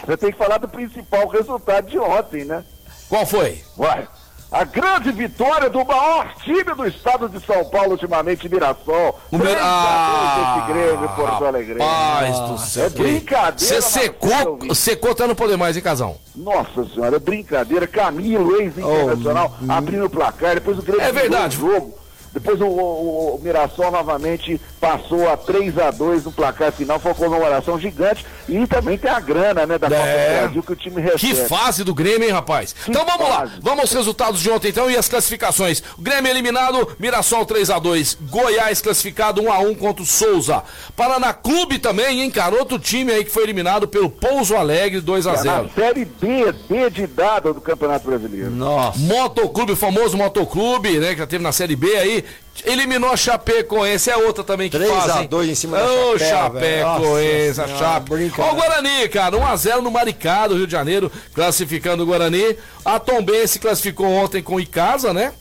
Você 0.05 0.17
tem 0.17 0.31
que 0.31 0.37
falar 0.37 0.57
do 0.59 0.69
principal 0.69 1.27
resultado 1.27 1.87
de 1.89 1.99
ontem, 1.99 2.45
né? 2.45 2.63
Qual 3.09 3.25
foi? 3.25 3.61
Vai. 3.75 4.07
A 4.51 4.63
grande 4.63 5.11
vitória 5.11 5.69
do 5.69 5.83
maior 5.83 6.33
time 6.43 6.63
do 6.63 6.85
estado 6.87 7.27
de 7.27 7.43
São 7.45 7.65
Paulo 7.65 7.91
ultimamente, 7.91 8.47
Mirassol. 8.47 9.19
O 9.31 9.37
meu- 9.37 9.47
3 9.47 9.59
a 9.61 10.37
2 10.37 10.47
esse 10.47 10.73
Grêmio, 10.73 11.09
Porto 11.09 11.45
Alegre. 11.45 11.75
Paz 11.79 12.39
do 12.39 12.57
céu. 12.57 12.85
É 12.85 12.89
brincadeira, 12.89 13.57
Você 13.57 13.81
secou, 13.81 14.73
secou 14.73 15.11
até 15.11 15.27
não 15.27 15.35
poder 15.35 15.57
mais, 15.57 15.75
hein, 15.75 15.83
Casão? 15.83 16.15
Nossa 16.35 16.85
senhora, 16.93 17.17
é 17.17 17.19
brincadeira. 17.19 17.85
Camilo, 17.87 18.61
ex-internacional, 18.61 19.53
abrindo 19.67 20.05
o 20.05 20.09
placar. 20.09 20.53
Depois 20.55 20.77
o 20.79 20.81
Grêmio 20.83 21.01
É 21.01 21.11
verdade. 21.11 21.57
jogo. 21.57 21.93
Depois 22.35 22.61
o, 22.61 22.65
o- 22.65 23.35
o 23.35 23.39
Mirassol 23.41 23.89
novamente 23.91 24.61
passou 24.79 25.27
a 25.27 25.35
3 25.35 25.79
a 25.79 25.89
2 25.89 26.25
no 26.25 26.31
placar 26.31 26.71
final. 26.71 26.99
Foi 26.99 27.11
uma 27.13 27.17
comemoração 27.17 27.79
gigante. 27.79 28.23
E 28.47 28.67
também 28.67 28.95
tem 28.97 29.09
a 29.09 29.19
grana, 29.19 29.65
né, 29.65 29.79
da 29.79 29.89
Copa 29.89 30.01
É. 30.01 30.35
do 30.35 30.39
Brasil 30.43 30.63
que 30.63 30.71
o 30.73 30.75
time 30.75 31.01
recebe. 31.01 31.19
Que 31.19 31.33
fase 31.33 31.83
do 31.83 31.95
Grêmio, 31.95 32.25
hein, 32.27 32.31
rapaz? 32.33 32.75
Então 32.87 33.03
vamos 33.05 33.27
lá, 33.27 33.39
fase. 33.39 33.53
vamos 33.61 33.79
aos 33.79 33.91
resultados 33.93 34.39
de 34.39 34.49
ontem 34.51 34.67
então 34.67 34.91
e 34.91 34.95
as 34.97 35.07
classificações. 35.09 35.81
O 35.97 36.01
Grêmio 36.01 36.29
eliminado, 36.29 36.87
Mirassol 36.99 37.45
3 37.45 37.69
a 37.71 37.79
2 37.79 38.17
Goiás 38.29 38.81
classificado 38.81 39.41
1 39.41 39.51
a 39.51 39.57
1 39.59 39.73
contra 39.75 40.03
o 40.03 40.05
Souza. 40.05 40.61
Paraná 40.95 41.33
Clube 41.33 41.79
também, 41.79 42.21
hein, 42.21 42.29
cara? 42.29 42.55
Outro 42.55 42.77
time 42.77 43.11
aí 43.11 43.23
que 43.25 43.31
foi 43.31 43.43
eliminado 43.43 43.87
pelo 43.87 44.09
Pouso 44.09 44.55
Alegre 44.55 45.01
2 45.01 45.25
a 45.25 45.33
Tá 45.33 45.41
0 45.41 45.63
na 45.63 45.69
Série 45.69 46.05
B, 46.05 46.51
B 46.69 46.89
de 46.91 47.07
dado 47.07 47.53
do 47.53 47.61
Campeonato 47.61 48.05
Brasileiro. 48.07 48.51
Nossa. 48.51 48.99
Motoclube, 48.99 49.71
o 49.71 49.75
famoso 49.75 50.15
Motoclube, 50.17 50.99
né? 50.99 51.13
Que 51.13 51.19
já 51.19 51.27
teve 51.27 51.43
na 51.43 51.51
Série 51.51 51.75
B 51.75 51.95
aí. 51.97 52.24
Eliminou 52.63 53.11
a 53.11 53.17
Chapecoense, 53.17 54.09
é 54.09 54.15
outra 54.17 54.43
também 54.43 54.69
que 54.69 54.77
3 54.77 54.91
a 54.91 55.01
faz, 55.01 55.15
hein? 55.21 55.27
2 55.27 55.49
em 55.49 55.55
cima 55.55 55.77
da 55.77 55.85
Ô. 55.85 56.17
Chapecoense, 56.17 57.61
a 57.61 57.67
Chape. 57.67 58.31
Ó 58.37 58.51
o 58.51 58.55
Guarani, 58.55 59.09
cara, 59.09 59.35
1x0 59.37 59.81
no 59.81 59.91
Maricá, 59.91 60.47
do 60.47 60.55
Rio 60.55 60.65
de 60.65 60.71
Janeiro, 60.71 61.11
classificando 61.33 62.03
o 62.03 62.05
Guarani. 62.05 62.57
A 62.83 62.99
Tombense 62.99 63.59
classificou 63.59 64.07
ontem 64.07 64.41
com 64.41 64.55
o 64.55 64.59
Icasa, 64.59 65.13
né? 65.13 65.33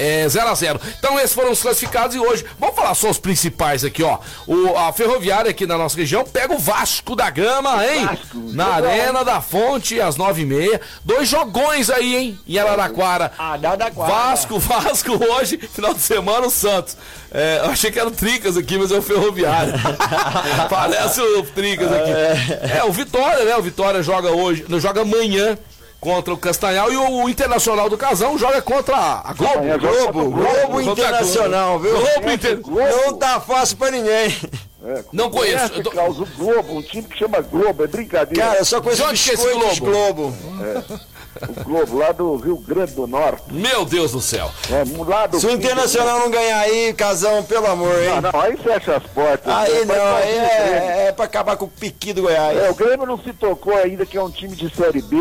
É 0.00 0.26
0x0. 0.26 0.80
Então 0.98 1.18
esses 1.18 1.34
foram 1.34 1.52
os 1.52 1.60
classificados 1.60 2.16
e 2.16 2.18
hoje, 2.18 2.44
vamos 2.58 2.74
falar 2.74 2.94
só 2.94 3.10
os 3.10 3.18
principais 3.18 3.84
aqui, 3.84 4.02
ó. 4.02 4.18
O, 4.46 4.76
a 4.76 4.92
Ferroviária 4.92 5.50
aqui 5.50 5.66
na 5.66 5.76
nossa 5.76 5.96
região 5.96 6.24
pega 6.24 6.54
o 6.54 6.58
Vasco 6.58 7.14
da 7.14 7.28
Gama, 7.28 7.86
hein? 7.86 8.06
Vasco, 8.06 8.38
na 8.52 8.76
jogão. 8.76 8.90
Arena 8.90 9.24
da 9.24 9.40
Fonte, 9.40 10.00
às 10.00 10.16
9h30. 10.16 10.80
Dois 11.04 11.28
jogões 11.28 11.90
aí, 11.90 12.16
hein? 12.16 12.38
Em 12.48 12.58
Araraquara. 12.58 13.32
Ah, 13.38 13.56
da 13.56 13.90
quadra. 13.90 14.14
Vasco, 14.14 14.58
Vasco 14.58 15.24
hoje, 15.32 15.58
final 15.58 15.92
de 15.92 16.00
semana, 16.00 16.46
o 16.46 16.50
Santos. 16.50 16.96
É, 17.32 17.60
eu 17.62 17.70
achei 17.70 17.90
que 17.90 17.98
era 17.98 18.08
o 18.08 18.12
Tricas 18.12 18.56
aqui, 18.56 18.78
mas 18.78 18.90
é 18.90 18.98
o 18.98 19.02
Ferroviário. 19.02 19.74
Parece 20.68 21.20
o 21.20 21.42
Tricas 21.44 21.92
aqui. 21.92 22.10
É, 22.76 22.82
o 22.84 22.92
Vitória, 22.92 23.44
né? 23.44 23.56
O 23.56 23.62
Vitória 23.62 24.02
joga 24.02 24.30
hoje, 24.30 24.64
não 24.68 24.80
joga 24.80 25.02
amanhã 25.02 25.56
contra 26.00 26.32
o 26.32 26.36
Castanhal 26.38 26.90
e 26.90 26.96
o, 26.96 27.28
Internacional 27.28 27.88
do 27.90 27.98
Casão 27.98 28.38
joga 28.38 28.62
contra 28.62 28.96
a 28.96 29.34
Globo. 29.34 29.60
Globo, 29.78 30.20
o 30.20 30.30
Globo 30.30 30.78
a 30.78 30.82
Internacional, 30.82 31.78
viu? 31.78 31.92
Globo 31.92 32.30
Inter... 32.30 32.60
Não 32.66 33.14
tá 33.18 33.38
fácil 33.40 33.76
pra 33.76 33.90
ninguém. 33.90 34.34
É, 34.82 35.04
Não 35.12 35.30
conheço. 35.30 35.74
Eu 35.74 35.82
tô- 35.82 35.90
Carlos, 35.90 36.20
o 36.20 36.26
Globo, 36.38 36.78
um 36.78 36.82
time 36.82 37.02
que 37.02 37.18
chama 37.18 37.40
Globo, 37.42 37.84
é 37.84 37.86
brincadeira. 37.86 38.42
Cara, 38.48 38.58
eu 38.60 38.64
só 38.64 38.80
conheço 38.80 39.04
é 39.04 39.10
biscoitos 39.10 39.78
Globo? 39.78 40.32
Globo. 40.32 41.00
O 41.48 41.64
Globo, 41.64 41.98
lá 41.98 42.12
do 42.12 42.36
Rio 42.36 42.56
Grande 42.56 42.92
do 42.92 43.06
Norte. 43.06 43.42
Meu 43.50 43.84
Deus 43.84 44.12
do 44.12 44.20
céu. 44.20 44.50
É, 44.70 44.84
lá 45.04 45.26
do 45.26 45.38
Se 45.38 45.46
o 45.46 45.50
Internacional 45.50 46.18
não 46.20 46.30
ganhar 46.30 46.58
aí, 46.60 46.92
casão, 46.92 47.42
pelo 47.44 47.66
amor, 47.66 47.96
hein? 48.02 48.20
Não, 48.20 48.32
não, 48.32 48.40
aí 48.40 48.56
fecha 48.56 48.96
as 48.96 49.02
portas. 49.04 49.52
Aí 49.52 49.84
Vai 49.84 49.96
não, 49.96 50.16
aí 50.16 50.32
Grêmio. 50.32 50.46
é, 50.46 51.06
é 51.08 51.12
pra 51.12 51.24
acabar 51.24 51.56
com 51.56 51.66
o 51.66 51.68
piqui 51.68 52.12
do 52.12 52.22
Goiás. 52.22 52.58
É, 52.58 52.70
o 52.70 52.74
Grêmio 52.74 53.06
não 53.06 53.18
se 53.18 53.32
tocou 53.32 53.76
ainda 53.76 54.04
que 54.04 54.16
é 54.16 54.22
um 54.22 54.30
time 54.30 54.54
de 54.56 54.74
Série 54.74 55.02
B. 55.02 55.16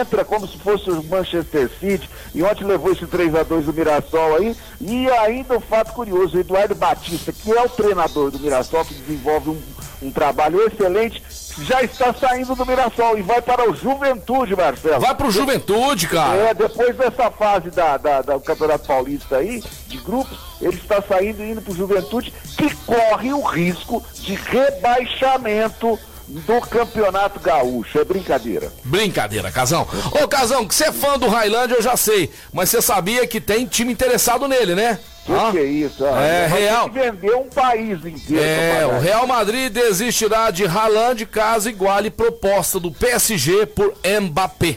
Entra 0.00 0.24
como 0.24 0.46
se 0.46 0.58
fosse 0.58 0.90
o 0.90 1.02
Manchester 1.02 1.70
City. 1.80 2.08
E 2.34 2.42
ontem 2.42 2.64
levou 2.64 2.92
esse 2.92 3.06
3x2 3.06 3.62
do 3.62 3.72
Mirassol 3.72 4.36
aí. 4.36 4.56
E 4.80 5.08
ainda 5.10 5.56
um 5.56 5.60
fato 5.60 5.92
curioso: 5.92 6.36
o 6.36 6.40
Eduardo 6.40 6.74
Batista, 6.74 7.32
que 7.32 7.50
é 7.50 7.62
o 7.62 7.68
treinador 7.68 8.30
do 8.30 8.38
Mirassol, 8.38 8.84
que 8.84 8.94
desenvolve 8.94 9.50
um, 9.50 9.60
um 10.02 10.10
trabalho 10.10 10.60
excelente, 10.66 11.22
já 11.62 11.82
está 11.82 12.12
saindo 12.14 12.54
do 12.54 12.64
Mirassol 12.66 13.18
e 13.18 13.22
vai 13.22 13.42
para 13.42 13.68
o 13.70 13.74
Juventude, 13.74 14.54
Marcelo. 14.56 15.00
Vai 15.00 15.14
pro 15.14 15.30
Juventude, 15.30 16.06
cara. 16.08 16.36
É, 16.36 16.54
depois 16.54 16.96
dessa 16.96 17.30
fase 17.30 17.70
da, 17.70 17.96
da- 17.96 18.22
da- 18.22 18.34
do 18.34 18.40
Campeonato 18.40 18.86
Paulista 18.86 19.36
aí, 19.38 19.62
de 19.86 19.96
grupos, 19.98 20.38
ele 20.60 20.76
está 20.76 21.02
saindo 21.02 21.42
e 21.42 21.50
indo 21.50 21.62
para 21.62 21.72
o 21.72 21.76
Juventude, 21.76 22.32
que 22.56 22.74
corre 22.86 23.32
o 23.32 23.42
risco 23.42 24.04
de 24.14 24.34
rebaixamento 24.34 25.98
do 26.28 26.60
Campeonato 26.60 27.40
Gaúcho. 27.40 27.98
É 27.98 28.04
brincadeira. 28.04 28.70
Brincadeira, 28.84 29.50
Casão. 29.50 29.86
Ô, 30.22 30.28
Casão, 30.28 30.66
que 30.66 30.74
você 30.74 30.84
é 30.84 30.92
fã 30.92 31.18
do 31.18 31.26
Highlander, 31.28 31.78
eu 31.78 31.82
já 31.82 31.96
sei. 31.96 32.30
Mas 32.52 32.68
você 32.68 32.82
sabia 32.82 33.26
que 33.26 33.40
tem 33.40 33.64
time 33.66 33.92
interessado 33.92 34.46
nele, 34.46 34.74
né? 34.74 34.98
Que 35.28 35.34
Ah, 35.34 35.50
que 35.52 35.58
é 35.58 35.64
isso? 35.64 36.04
ó? 36.04 36.18
É, 36.18 36.46
real. 36.46 36.88
vender 36.88 37.34
um 37.36 37.48
país 37.50 37.98
inteiro. 38.04 38.42
É, 38.42 38.86
pra 38.86 38.96
o. 38.96 39.00
Real 39.00 39.26
Madrid 39.26 39.70
desistirá 39.70 40.50
de 40.50 40.64
Haaland 40.66 41.26
caso 41.26 41.68
iguale 41.68 42.10
proposta 42.10 42.80
do 42.80 42.90
PSG 42.90 43.66
por 43.66 43.92
Mbappé. 44.22 44.76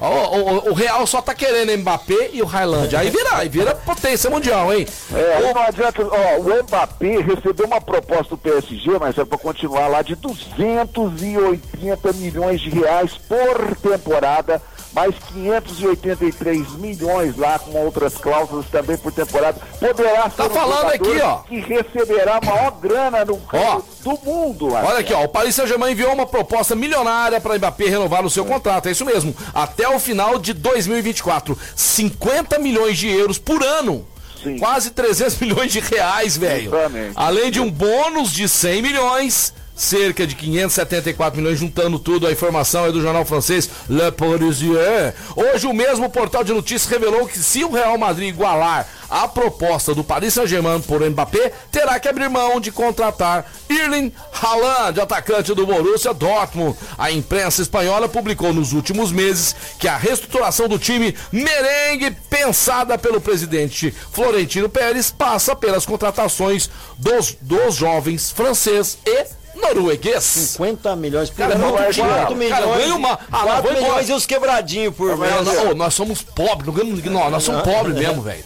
O, 0.00 0.06
o- 0.06 0.70
o 0.70 0.72
Real 0.72 1.06
só 1.06 1.20
tá 1.20 1.34
querendo 1.34 1.76
Mbappé 1.78 2.30
e 2.32 2.40
o 2.40 2.48
Haaland. 2.48 2.96
Aí 2.96 3.10
vira, 3.10 3.36
aí 3.36 3.50
vira 3.50 3.74
potência 3.74 4.30
mundial, 4.30 4.72
hein? 4.72 4.86
É, 5.14 5.34
aí 5.36 5.52
não 5.52 5.60
adianta, 5.62 6.02
ó, 6.02 6.38
o 6.40 6.62
Mbappé 6.64 7.18
recebeu 7.20 7.66
uma 7.66 7.82
proposta 7.82 8.30
do 8.30 8.38
PSG, 8.38 8.98
mas 8.98 9.18
é 9.18 9.24
para 9.26 9.36
continuar 9.36 9.88
lá 9.88 10.00
de 10.00 10.14
280 10.14 12.12
milhões 12.14 12.60
de 12.62 12.70
reais 12.70 13.12
por 13.28 13.76
temporada, 13.76 14.62
mais 14.92 15.14
583 15.32 16.72
milhões 16.74 17.36
lá 17.36 17.58
com 17.58 17.72
outras 17.84 18.14
cláusulas 18.14 18.66
também 18.66 18.96
por 18.96 19.12
temporada. 19.12 19.60
Poderá 19.78 20.24
ser 20.24 20.36
Tá 20.36 20.46
um 20.46 20.50
falando 20.50 20.90
aqui, 20.90 21.20
ó. 21.22 21.36
que 21.38 21.60
receberá 21.60 22.36
a 22.36 22.40
maior 22.44 22.70
grana 22.72 23.24
no 23.24 23.36
campo 23.38 23.84
do 24.02 24.18
mundo. 24.24 24.72
Olha 24.72 24.98
aqui, 24.98 25.12
ó, 25.12 25.24
o 25.24 25.28
Paris 25.28 25.54
Saint-Germain 25.54 25.92
enviou 25.92 26.12
uma 26.12 26.26
proposta 26.26 26.74
milionária 26.74 27.40
para 27.40 27.56
Mbappé 27.56 27.84
renovar 27.84 28.24
o 28.24 28.30
seu 28.30 28.44
contrato, 28.44 28.88
é 28.88 28.92
isso 28.92 29.04
mesmo, 29.04 29.34
até 29.54 29.88
o 29.88 29.98
final 29.98 30.38
de 30.38 30.52
2024, 30.52 31.56
50 31.76 32.58
milhões 32.58 32.98
de 32.98 33.08
euros 33.08 33.38
por 33.38 33.62
ano. 33.62 34.06
Sim. 34.42 34.58
Quase 34.58 34.90
300 34.90 35.38
milhões 35.38 35.70
de 35.70 35.80
reais, 35.80 36.36
velho. 36.36 36.70
Além 37.14 37.50
de 37.50 37.60
um 37.60 37.70
bônus 37.70 38.32
de 38.32 38.48
100 38.48 38.80
milhões, 38.82 39.52
cerca 39.80 40.26
de 40.26 40.34
574 40.34 41.40
milhões, 41.40 41.58
juntando 41.58 41.98
tudo. 41.98 42.26
A 42.26 42.32
informação 42.32 42.84
é 42.84 42.92
do 42.92 43.00
jornal 43.00 43.24
francês 43.24 43.68
Le 43.88 44.12
Parisien. 44.12 45.14
Hoje, 45.34 45.66
o 45.66 45.72
mesmo 45.72 46.10
portal 46.10 46.44
de 46.44 46.52
notícias 46.52 46.90
revelou 46.90 47.26
que 47.26 47.38
se 47.38 47.64
o 47.64 47.72
Real 47.72 47.96
Madrid 47.96 48.28
igualar 48.28 48.86
a 49.08 49.26
proposta 49.26 49.94
do 49.94 50.04
Paris 50.04 50.34
Saint-Germain 50.34 50.80
por 50.82 51.00
Mbappé, 51.00 51.52
terá 51.72 51.98
que 51.98 52.08
abrir 52.08 52.28
mão 52.28 52.60
de 52.60 52.70
contratar 52.70 53.50
Erling 53.68 54.12
Haaland, 54.40 55.00
atacante 55.00 55.54
do 55.54 55.66
Borussia 55.66 56.12
Dortmund. 56.12 56.76
A 56.96 57.10
imprensa 57.10 57.62
espanhola 57.62 58.08
publicou 58.08 58.52
nos 58.52 58.72
últimos 58.72 59.10
meses 59.10 59.56
que 59.80 59.88
a 59.88 59.96
reestruturação 59.96 60.68
do 60.68 60.78
time 60.78 61.16
merengue 61.32 62.10
pensada 62.28 62.96
pelo 62.98 63.20
presidente 63.20 63.92
Florentino 64.12 64.68
Pérez 64.68 65.10
passa 65.10 65.56
pelas 65.56 65.86
contratações 65.86 66.70
dos, 66.98 67.36
dos 67.40 67.74
jovens 67.74 68.30
francês 68.30 68.98
e 69.04 69.39
norueguês. 69.60 70.22
50 70.24 70.96
milhões 70.96 71.30
por 71.30 71.36
Cara, 71.38 71.54
ano. 71.54 71.64
muito 71.68 71.76
4 71.76 71.92
dinheiro. 71.92 72.36
milhões. 72.36 72.60
Cara, 72.64 72.76
ganha 72.76 72.94
uma- 72.94 73.18
Ah, 73.30 73.38
não, 73.38 73.40
4 73.44 73.62
vou 73.62 73.70
embora. 73.72 73.80
milhões 73.86 74.08
e 74.08 74.12
uns 74.12 74.26
quebradinhos 74.26 74.94
por 74.94 75.16
mês. 75.16 75.34
Nós, 75.44 75.58
ô, 75.70 75.74
nós 75.74 75.94
somos 75.94 76.22
pobres, 76.22 76.66
não 76.66 76.72
ganhamos- 76.74 77.04
não, 77.04 77.30
nós 77.30 77.42
somos 77.42 77.62
pobres 77.62 77.94
mesmo, 77.96 78.22
velho. 78.22 78.42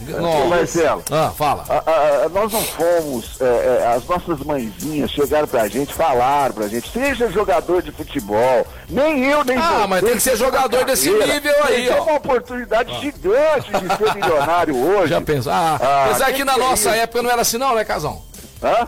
Marcelo, 0.49 1.03
Ah, 1.11 1.31
fala. 1.35 1.65
a- 1.69 1.73
a- 1.89 2.25
a- 2.25 2.29
nós 2.29 2.51
não 2.51 2.61
fomos, 2.61 3.41
é, 3.41 3.45
é, 3.45 3.93
as 3.95 4.05
nossas 4.05 4.39
mãezinhas 4.45 5.11
chegaram 5.11 5.47
pra 5.47 5.67
gente, 5.67 5.93
falaram 5.93 6.53
pra 6.53 6.67
gente, 6.67 6.89
seja 6.91 7.29
jogador 7.31 7.81
de 7.81 7.91
futebol, 7.91 8.65
nem 8.89 9.23
eu, 9.25 9.43
nem 9.43 9.57
Ah, 9.57 9.79
você. 9.81 9.87
mas 9.87 10.03
tem 10.03 10.13
que 10.15 10.21
ser 10.21 10.35
jogador 10.37 10.85
desse 10.85 11.09
nível 11.09 11.55
aí, 11.63 11.87
Tem 11.87 11.97
ó. 11.99 12.03
uma 12.03 12.15
oportunidade 12.15 12.91
gigante 13.01 13.71
de 13.71 13.97
ser 13.97 14.15
milionário 14.15 14.75
hoje. 14.77 15.09
Já 15.09 15.21
pensou? 15.21 15.51
Ah, 15.51 15.79
Ah, 15.81 16.05
apesar 16.09 16.25
que 16.27 16.33
que 16.33 16.43
na 16.43 16.53
é 16.53 16.57
nossa 16.57 16.89
isso? 16.89 16.99
época 16.99 17.21
não 17.21 17.29
era 17.31 17.41
assim, 17.41 17.57
não, 17.57 17.75
né, 17.75 17.83
Casão? 17.85 18.21
Hã? 18.63 18.87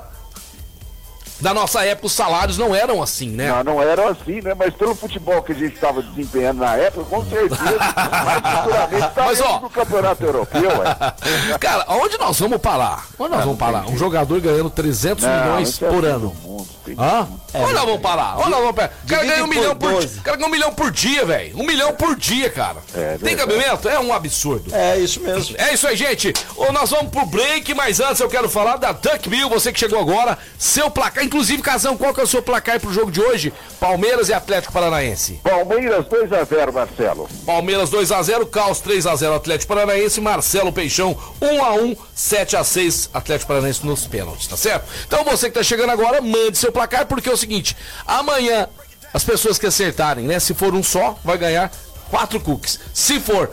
Na 1.40 1.54
nossa 1.54 1.84
época 1.86 2.08
os 2.08 2.14
salários 2.14 2.58
não 2.58 2.74
eram 2.76 3.02
assim, 3.02 3.30
né? 3.30 3.50
Não, 3.50 3.76
não 3.76 3.82
era 3.82 4.10
assim, 4.10 4.42
né? 4.42 4.54
Mas 4.56 4.74
pelo 4.74 4.96
futebol 4.96 5.42
que 5.44 5.52
a 5.52 5.56
gente 5.56 5.76
estava 5.76 6.02
desempenhando 6.02 6.60
na 6.60 6.76
época, 6.76 7.06
com 7.06 7.24
certeza, 7.26 7.56
futuramente 7.56 9.14
tá 9.14 9.26
Mas, 9.26 9.42
ó. 9.42 9.60
do 9.60 9.70
campeonato 9.70 10.24
europeu, 10.24 10.70
ué. 10.80 11.58
Cara, 11.60 11.86
onde 11.90 12.18
nós 12.18 12.40
vamos 12.40 12.58
parar? 12.60 13.06
Onde 13.20 13.32
nós 13.32 13.44
vamos 13.44 13.60
parar? 13.60 13.88
Um 13.88 13.98
jogador 13.98 14.40
ganhando 14.42 14.70
300 14.70 15.24
milhões 15.24 15.70
isso 15.70 15.86
é 15.86 15.90
por 15.90 16.04
fim 16.04 16.10
ano. 16.10 16.30
do 16.30 16.34
mundo, 16.48 16.68
Hã? 16.98 17.28
Onde 17.54 17.74
nós 17.74 17.86
vamos 17.86 18.02
parar? 18.02 18.36
Nós 18.38 18.50
vamos 18.50 18.76
parar? 18.76 18.92
O 19.04 19.08
cara 19.08 19.24
ganha 19.26 19.44
um 19.44 19.48
milhão 19.48 19.76
por 19.76 19.92
12. 19.94 20.08
dia. 20.08 20.20
O 20.20 20.24
cara 20.24 20.38
ganha 20.38 20.48
um 20.48 20.52
milhão 20.52 20.74
por 20.74 20.92
dia, 20.92 21.26
velho. 21.26 21.58
Um 21.60 21.64
milhão 21.66 21.94
por 21.94 22.16
dia, 22.16 22.50
cara. 22.50 22.78
É 22.94 23.18
Tem 23.18 23.36
verdade. 23.36 23.36
cabimento? 23.38 23.90
É 23.90 24.00
um 24.00 24.14
absurdo. 24.14 24.74
É 24.76 24.98
isso 24.98 25.20
mesmo. 25.22 25.56
É 25.58 25.74
isso 25.74 25.88
aí, 25.88 25.96
gente. 25.96 26.34
Ô, 26.56 26.72
nós 26.72 26.90
vamos 26.90 27.10
pro 27.12 27.26
break, 27.26 27.74
mas 27.74 28.00
antes 28.00 28.20
eu 28.20 28.30
quero 28.30 28.48
falar 28.50 28.78
da 28.78 28.92
Duck 28.92 29.28
Bill, 29.30 29.50
você 29.50 29.72
que 29.74 29.80
chegou 29.80 30.00
agora. 30.00 30.38
Seu 30.58 30.90
placar, 30.92 31.24
inclusive, 31.24 31.62
Casão, 31.62 31.98
qual 31.98 32.14
que 32.14 32.20
é 32.20 32.24
o 32.24 32.28
seu 32.28 32.42
placar 32.42 32.80
pro 32.80 32.94
jogo 32.94 33.12
de 33.12 33.22
hoje? 33.22 33.54
Palmeiras 33.80 34.30
e 34.30 34.34
Atlético 34.34 34.74
Paranaense. 34.74 35.40
Palmeiras 35.44 36.06
2x0, 36.06 36.72
Marcelo. 36.74 37.30
Palmeiras 37.46 37.90
2x0, 37.90 38.50
Caos 38.50 38.82
3x0, 38.82 39.36
Atlético 39.36 39.74
Paranaense, 39.74 40.20
Marcelo 40.22 40.72
Peixão 40.72 41.16
1x1, 41.42 41.98
7x6, 42.16 43.10
Atlético 43.14 43.48
Paranaense 43.48 43.86
nos 43.86 44.06
pênaltis, 44.06 44.48
tá 44.48 44.58
certo? 44.58 44.86
Então 45.08 45.24
você 45.24 45.48
que 45.50 45.56
tá 45.56 45.64
chegando 45.64 45.92
agora, 45.92 46.22
mande 46.22 46.58
seu 46.58 46.72
placar, 46.78 47.06
porque 47.08 47.28
é 47.30 47.32
o 47.34 47.38
seguinte, 47.38 47.76
amanhã 48.06 48.68
as 49.14 49.24
pessoas 49.24 49.58
que 49.58 49.66
acertarem, 49.66 50.26
né? 50.28 50.40
Se 50.40 50.54
for 50.54 50.74
um 50.76 50.84
só, 50.84 51.18
vai 51.24 51.38
ganhar 51.38 51.72
quatro 52.10 52.40
cookies. 52.40 52.80
Se 52.94 53.20
for 53.20 53.50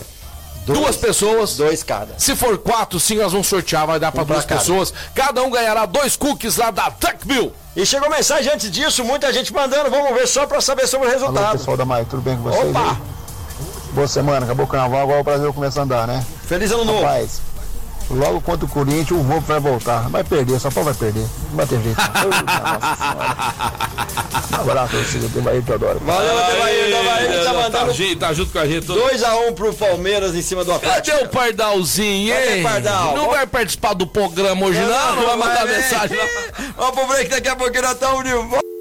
duas 0.66 0.96
pessoas, 0.96 1.56
Dois 1.56 1.82
cada. 1.82 2.18
se 2.18 2.34
for 2.36 2.58
quatro, 2.58 2.98
sim, 3.00 3.16
nós 3.16 3.32
vamos 3.32 3.46
sortear, 3.46 3.86
vai 3.86 3.98
dar 3.98 4.12
pra 4.12 4.22
Um 4.22 4.26
pra 4.26 4.34
duas 4.36 4.46
cada. 4.46 4.60
pessoas. 4.60 4.92
Cada 5.14 5.42
um 5.42 5.50
ganhará 5.50 5.86
dois 5.86 6.16
cookies 6.16 6.56
lá 6.56 6.70
da 6.70 6.88
Duckbill. 6.90 7.52
E 7.76 7.84
chegou 7.86 8.08
mensagem 8.10 8.52
antes 8.52 8.70
disso, 8.70 9.02
muita 9.04 9.32
gente 9.32 9.52
mandando. 9.52 9.90
Vamos 9.90 10.12
ver 10.14 10.26
só 10.28 10.46
pra 10.46 10.60
saber 10.60 10.86
sobre 10.86 11.06
o 11.06 11.10
Alô, 11.10 11.18
resultado. 11.20 11.58
pessoal 11.58 11.76
da 11.76 11.84
Maio, 11.84 12.06
tudo 12.06 12.22
bem 12.22 12.36
com 12.36 12.42
vocês? 12.44 12.70
Opa! 12.70 12.90
aí? 12.92 12.96
Boa 13.92 14.08
semana, 14.08 14.44
acabou 14.44 14.64
o 14.66 14.68
carnaval, 14.68 15.00
agora 15.02 15.20
o 15.20 15.24
Brasil 15.24 15.52
começa 15.54 15.80
a 15.80 15.84
andar, 15.84 16.06
né? 16.06 16.24
Feliz 16.46 16.70
ano 16.72 16.84
novo. 16.84 17.02
Rapaz, 17.02 17.40
logo 18.10 18.40
contra 18.40 18.64
o 18.66 18.68
Corinthians, 18.68 19.10
o 19.10 19.22
Roubo 19.22 19.46
vai 19.46 19.60
voltar. 19.60 20.08
Vai 20.08 20.24
perder, 20.24 20.60
São 20.60 20.70
Paulo 20.70 20.92
vai 20.92 20.98
perder. 20.98 21.26
Não 21.50 21.56
vai 21.56 21.66
ter 21.66 21.80
jeito. 21.80 21.98
Nossa 24.34 24.48
Senhora. 24.48 24.54
Um 24.54 24.70
abraço, 24.70 24.90
que 25.64 25.70
eu 25.70 25.74
adoro. 25.74 26.00
Valeu, 26.00 26.38
Adevair. 26.38 26.94
Adevair 26.94 27.44
tá 27.44 27.52
mandando 27.52 27.92
junto, 27.92 28.16
tá 28.16 28.32
junto 28.32 28.52
com 28.52 28.58
a 28.58 28.66
gente. 28.66 28.86
2x1 28.86 29.54
pro 29.54 29.74
Palmeiras 29.74 30.34
em 30.34 30.42
cima 30.42 30.64
do 30.64 30.72
Atlético. 30.72 31.18
Cadê 31.18 31.24
o 31.24 31.28
Pardalzinho, 31.28 32.34
Cadê 32.34 32.54
hein? 32.54 32.60
o 32.60 32.62
Pardal? 32.64 33.16
Não 33.16 33.30
vai 33.30 33.46
participar 33.46 33.94
do 33.94 34.06
programa 34.06 34.66
hoje, 34.66 34.80
não? 34.80 35.16
Não 35.16 35.26
vai 35.26 35.36
mandar 35.36 35.66
vai, 35.66 35.76
mensagem, 35.76 36.16
não. 36.16 36.72
Vamos 36.76 36.94
pro 36.94 37.06
break, 37.06 37.30
daqui 37.30 37.48
a 37.48 37.56
pouquinho 37.56 37.82
nós 37.82 37.92
estamos 37.92 38.24
de 38.24 38.32
volta. 38.32 38.73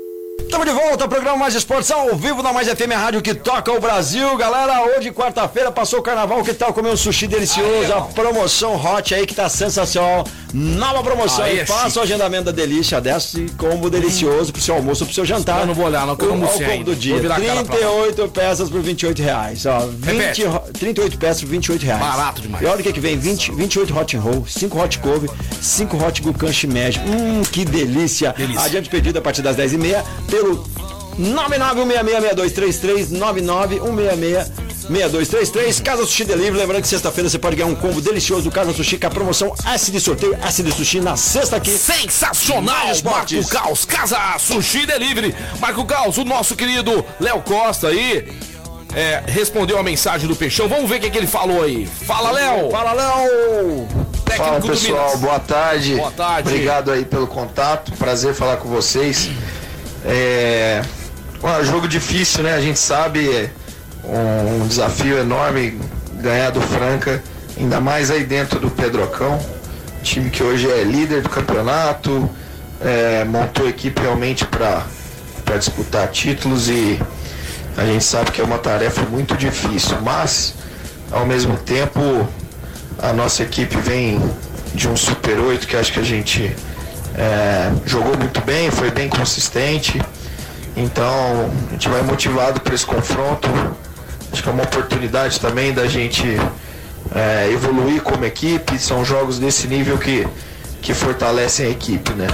Estamos 0.54 0.72
de 0.72 0.80
volta, 0.88 1.08
programa 1.08 1.36
Mais 1.36 1.56
Esportes 1.56 1.90
ao 1.90 2.16
vivo 2.16 2.44
na 2.44 2.54
Mais 2.54 2.68
FM 2.68 2.92
a 2.94 2.98
Rádio 3.00 3.24
que 3.24 3.34
toca 3.34 3.72
o 3.72 3.80
Brasil. 3.80 4.38
Galera, 4.38 4.84
hoje, 4.86 5.10
quarta-feira, 5.12 5.72
passou 5.72 5.98
o 5.98 6.02
carnaval. 6.04 6.44
Que 6.44 6.54
tal 6.54 6.72
comer 6.72 6.90
um 6.90 6.96
sushi 6.96 7.26
delicioso? 7.26 7.92
A 7.92 8.02
promoção 8.02 8.76
hot 8.76 9.16
aí 9.16 9.26
que 9.26 9.34
tá 9.34 9.50
sensacional. 9.50 10.24
Nova 10.54 11.02
promoção. 11.02 11.44
Aí 11.44 11.62
é 11.62 11.66
Faça 11.66 11.86
chique. 11.86 11.98
o 11.98 12.02
agendamento 12.04 12.44
da 12.44 12.52
delícia 12.52 13.02
desse 13.02 13.48
combo 13.58 13.90
delicioso 13.90 14.54
pro 14.54 14.62
seu 14.62 14.76
almoço, 14.76 15.04
pro 15.04 15.12
seu 15.16 15.26
jantar. 15.26 15.62
Eu 15.62 15.66
não 15.66 15.74
vou 15.74 15.88
olhar, 15.88 16.06
não, 16.06 16.16
que 16.16 16.24
eu 16.24 16.28
não 16.36 16.46
almocei 16.46 16.68
combo 16.68 16.84
do 16.84 16.96
dia. 16.96 17.14
Vou 17.14 17.22
virar 17.24 17.38
a 17.38 17.42
cara 17.42 17.64
pra 17.64 17.74
lá. 17.76 17.80
38 18.04 18.28
peças 18.32 18.70
por 18.70 18.80
28 18.84 19.22
reais. 19.24 19.66
Ó, 19.66 19.80
20, 19.88 20.06
Repete. 20.06 20.44
ro- 20.44 20.60
38 20.72 21.18
peças 21.18 21.42
por 21.42 21.50
28 21.50 21.84
reais. 21.84 22.00
Barato 22.00 22.42
demais. 22.44 22.64
E 22.64 22.68
olha 22.68 22.80
o 22.80 22.84
que, 22.84 22.94
que 22.94 23.00
vem: 23.00 23.18
20, 23.18 23.52
28 23.54 23.98
hot 23.98 24.16
and 24.16 24.22
roll, 24.22 24.46
5 24.48 24.80
hot 24.80 25.00
couve, 25.00 25.28
5 25.60 25.98
hot 25.98 26.22
gucan 26.22 26.54
shimeji. 26.54 27.00
Hum, 27.00 27.42
que 27.52 27.66
delícia. 27.66 28.32
Delícia. 28.38 28.62
Adiante 28.62 28.88
pedido 28.90 29.18
a 29.18 29.22
partir 29.24 29.42
das 29.42 29.58
10h30 29.58 30.04
pelo 30.44 30.64
991666233, 31.20 33.12
991666233. 34.90 35.82
Casa 35.82 36.06
Sushi 36.06 36.26
Delivery. 36.26 36.58
Lembrando 36.58 36.82
que 36.82 36.88
sexta-feira 36.88 37.30
você 37.30 37.40
pode 37.40 37.56
ganhar 37.56 37.70
um 37.70 37.76
combo 37.76 38.02
delicioso 38.02 38.44
do 38.44 38.52
Casa 38.52 38.74
Sushi 38.74 38.98
com 38.98 39.08
a 39.08 39.10
promoção 39.10 39.56
S 39.66 39.90
de 39.92 40.02
sorteio, 40.02 40.38
S 40.44 40.62
de 40.62 40.72
sushi 40.72 41.00
na 41.00 41.16
sexta 41.16 41.56
aqui. 41.58 41.72
Sensacional, 41.72 42.88
Marco. 43.04 43.48
Caos, 43.50 43.86
Casa 43.86 44.18
Sushi 44.40 44.86
Delivery. 44.86 45.34
Marco 45.60 45.86
Caos, 45.86 46.18
o 46.18 46.26
nosso 46.26 46.56
querido 46.56 47.06
Léo 47.20 47.42
Costa 47.42 47.88
aí, 47.90 48.28
é, 48.96 49.24
respondeu 49.28 49.78
a 49.78 49.84
mensagem 49.84 50.28
do 50.28 50.36
Peixão. 50.36 50.68
Vamos 50.68 50.90
ver 50.90 50.98
o 50.98 51.00
que, 51.00 51.10
que 51.10 51.18
ele 51.18 51.28
falou 51.28 51.64
aí. 51.64 51.86
Fala, 51.86 52.32
Léo. 52.32 52.70
Fala, 52.70 52.94
Léo! 52.94 53.88
Técnico 54.26 54.52
Fala 54.52 54.62
pessoal, 54.62 55.18
boa 55.18 55.40
tarde. 55.40 55.96
Boa 55.96 56.12
tarde. 56.12 56.50
Obrigado 56.50 56.92
aí 56.92 57.06
pelo 57.06 57.28
contato, 57.28 57.92
prazer 57.94 58.34
falar 58.34 58.58
com 58.58 58.70
vocês. 58.70 59.30
É 60.06 60.82
um 61.44 61.64
jogo 61.66 61.88
difícil, 61.88 62.44
né? 62.44 62.54
A 62.54 62.62
gente 62.62 62.80
sabe, 62.80 63.28
é 63.30 63.50
um, 64.04 64.64
um 64.64 64.68
desafio 64.68 65.18
enorme 65.18 65.80
ganhar 66.22 66.52
do 66.52 66.62
Franca, 66.62 67.22
ainda 67.60 67.80
mais 67.82 68.10
aí 68.10 68.24
dentro 68.24 68.60
do 68.60 68.70
Pedrocão, 68.70 69.40
time 70.02 70.30
que 70.30 70.44
hoje 70.44 70.70
é 70.70 70.84
líder 70.84 71.22
do 71.22 71.30
campeonato, 71.30 72.30
é, 72.82 73.24
montou 73.26 73.68
equipe 73.68 74.02
realmente 74.02 74.46
para 74.46 74.86
disputar 75.58 76.08
títulos 76.10 76.70
e 76.70 77.00
a 77.78 77.86
gente 77.86 78.04
sabe 78.04 78.32
que 78.32 78.42
é 78.42 78.44
uma 78.44 78.58
tarefa 78.58 79.02
muito 79.04 79.36
difícil, 79.36 80.00
mas 80.02 80.54
ao 81.12 81.26
mesmo 81.26 81.58
tempo 81.58 82.28
a 83.00 83.14
nossa 83.14 83.44
equipe 83.44 83.76
vem 83.78 84.22
de 84.74 84.88
um 84.88 84.96
Super 84.96 85.40
8 85.40 85.68
que 85.68 85.76
acho 85.76 85.92
que 85.94 86.00
a 86.00 86.04
gente 86.04 86.56
é, 87.16 87.72
jogou 87.86 88.18
muito 88.18 88.42
bem, 88.42 88.72
foi 88.72 88.90
bem 88.90 89.08
consistente 89.08 90.02
Então, 90.76 91.52
a 91.70 91.74
gente 91.74 91.88
vai 91.88 92.02
motivado 92.02 92.60
para 92.60 92.74
esse 92.74 92.86
confronto. 92.86 93.48
Acho 94.32 94.42
que 94.42 94.50
é 94.50 94.52
uma 94.52 94.64
oportunidade 94.64 95.40
também 95.40 95.72
da 95.72 95.86
gente 95.86 96.26
é, 97.14 97.50
evoluir 97.52 98.02
como 98.02 98.26
equipe. 98.26 98.80
São 98.80 99.06
jogos 99.06 99.38
desse 99.38 99.68
nível 99.68 99.98
que, 100.00 100.28
que 100.82 100.94
fortalecem 100.94 101.68
a 101.68 101.70
equipe, 101.70 102.14
né? 102.14 102.28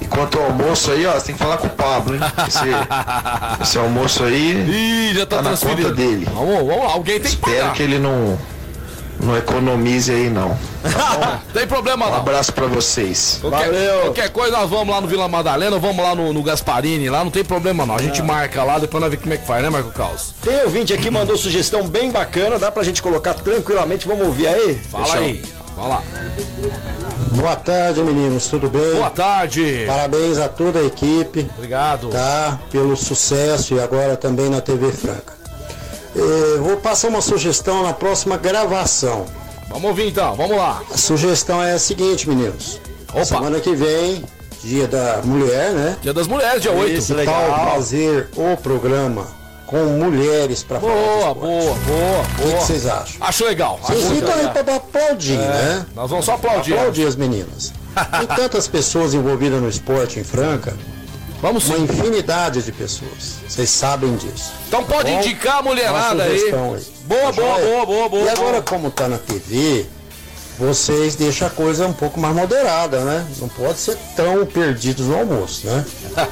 E 0.00 0.04
quanto 0.06 0.36
ao 0.36 0.46
almoço 0.46 0.90
aí, 0.90 1.06
ó, 1.06 1.12
você 1.12 1.26
tem 1.26 1.34
que 1.36 1.40
falar 1.40 1.58
com 1.58 1.68
o 1.68 1.70
Pablo, 1.70 2.16
hein? 2.16 2.20
Esse, 2.48 2.66
esse 3.62 3.78
almoço 3.78 4.24
aí 4.24 5.10
Ih, 5.12 5.14
já 5.14 5.24
tá, 5.24 5.36
tá 5.36 5.42
na 5.42 5.56
conta 5.56 5.92
dele. 5.92 6.26
Vamos, 6.34 6.66
vamos 6.66 6.92
alguém 6.92 7.20
tem 7.20 7.30
que 7.30 7.36
Espero 7.36 7.70
que 7.70 7.82
ele 7.84 8.00
não, 8.00 8.36
não 9.20 9.36
economize 9.36 10.10
aí, 10.12 10.28
não. 10.28 10.56
Tem 11.52 11.66
problema 11.66 12.06
Um 12.06 12.10
não. 12.10 12.16
abraço 12.18 12.52
pra 12.52 12.66
vocês. 12.66 13.38
Qualquer, 13.40 13.70
qualquer 14.02 14.28
coisa, 14.30 14.56
nós 14.58 14.68
vamos 14.70 14.88
lá 14.94 15.00
no 15.00 15.06
Vila 15.06 15.28
Madalena, 15.28 15.78
vamos 15.78 16.02
lá 16.02 16.14
no, 16.14 16.32
no 16.32 16.42
Gasparini, 16.42 17.08
lá 17.08 17.22
não 17.22 17.30
tem 17.30 17.44
problema 17.44 17.86
não. 17.86 17.94
A 17.96 18.02
gente 18.02 18.22
marca 18.22 18.62
lá, 18.64 18.78
depois 18.78 19.00
nós 19.00 19.10
vemos 19.10 19.22
como 19.22 19.34
é 19.34 19.36
que 19.38 19.46
faz, 19.46 19.62
né, 19.62 19.70
Marco 19.70 19.90
Caos? 19.90 20.34
Tem 20.42 20.62
ouvinte 20.64 20.92
aqui, 20.92 21.10
mandou 21.10 21.36
sugestão 21.36 21.86
bem 21.86 22.10
bacana, 22.10 22.58
dá 22.58 22.70
pra 22.72 22.82
gente 22.82 23.00
colocar 23.02 23.34
tranquilamente, 23.34 24.06
vamos 24.08 24.26
ouvir 24.26 24.48
aí? 24.48 24.74
Fala 24.90 25.14
aí. 25.14 25.42
Vai 25.76 25.88
lá. 25.88 26.02
Boa 27.34 27.56
tarde, 27.56 28.00
meninos, 28.02 28.46
tudo 28.46 28.68
bem? 28.68 28.94
Boa 28.94 29.08
tarde. 29.10 29.84
Parabéns 29.86 30.36
a 30.38 30.48
toda 30.48 30.80
a 30.80 30.84
equipe, 30.84 31.48
Obrigado. 31.56 32.08
tá? 32.08 32.58
Pelo 32.70 32.94
sucesso 32.96 33.74
e 33.74 33.80
agora 33.80 34.16
também 34.16 34.50
na 34.50 34.60
TV 34.60 34.92
Franca. 34.92 35.32
Eh, 36.14 36.58
vou 36.60 36.76
passar 36.76 37.08
uma 37.08 37.20
sugestão 37.22 37.82
na 37.82 37.92
próxima 37.92 38.36
gravação. 38.36 39.24
Vamos 39.68 39.84
ouvir 39.90 40.08
então, 40.08 40.34
vamos 40.36 40.56
lá. 40.56 40.82
A 40.92 40.98
sugestão 40.98 41.62
é 41.62 41.72
a 41.72 41.78
seguinte, 41.78 42.28
meninos. 42.28 42.80
Opa. 43.12 43.24
Semana 43.24 43.60
que 43.60 43.74
vem, 43.74 44.22
dia 44.62 44.86
da 44.86 45.20
mulher, 45.24 45.72
né? 45.72 45.96
Dia 46.02 46.12
das 46.12 46.26
Mulheres, 46.26 46.60
dia 46.60 46.72
8. 46.72 46.92
Isso, 46.98 47.14
Que 47.14 47.24
tal 47.24 47.42
legal. 47.42 47.70
fazer 47.74 48.28
o 48.36 48.56
programa 48.58 49.26
com 49.66 49.78
mulheres 49.84 50.62
para 50.62 50.78
falar 50.80 50.92
Boa, 50.92 51.16
esporte? 51.16 51.38
boa, 51.40 51.74
boa, 51.74 52.20
O 52.20 52.24
que 52.36 52.42
boa. 52.50 52.60
vocês 52.60 52.86
acham? 52.86 53.16
Acho 53.20 53.44
legal. 53.46 53.80
Vocês 53.82 54.04
ficam 54.04 54.30
aí 54.34 54.36
legal. 54.46 54.52
para 54.64 54.76
aplaudir, 54.76 55.38
né? 55.38 55.86
Nós 55.94 56.10
vamos 56.10 56.26
só 56.26 56.34
aplaudir. 56.34 56.74
Aplaudir 56.74 57.06
as 57.06 57.16
meninas. 57.16 57.72
Tem 58.18 58.26
tantas 58.36 58.68
pessoas 58.68 59.14
envolvidas 59.14 59.60
no 59.62 59.68
esporte 59.68 60.18
em 60.20 60.24
Franca, 60.24 60.74
Vamos 61.42 61.68
uma 61.68 61.78
infinidade 61.78 62.62
de 62.62 62.70
pessoas. 62.70 63.40
Vocês 63.48 63.68
sabem 63.68 64.14
disso. 64.16 64.52
Então 64.68 64.84
pode 64.84 65.10
Bom, 65.10 65.18
indicar 65.18 65.58
a 65.58 65.62
mulherada 65.62 66.22
aí. 66.22 66.40
aí. 66.44 66.50
Boa, 66.52 66.78
Tá 66.78 67.32
boa, 67.32 67.32
joia? 67.32 67.64
boa, 67.66 67.84
boa, 67.86 68.08
boa. 68.08 68.24
E 68.24 68.28
agora, 68.28 68.62
como 68.62 68.90
tá 68.92 69.08
na 69.08 69.18
TV, 69.18 69.84
vocês 70.58 71.16
deixam 71.16 71.46
a 71.48 71.50
coisa 71.50 71.86
um 71.86 71.92
pouco 71.92 72.20
mais 72.20 72.34
moderada, 72.34 73.00
né? 73.00 73.26
Não 73.40 73.48
pode 73.48 73.78
ser 73.78 73.96
tão 74.16 74.44
perdidos 74.46 75.06
no 75.06 75.18
almoço, 75.18 75.66
né? 75.66 75.84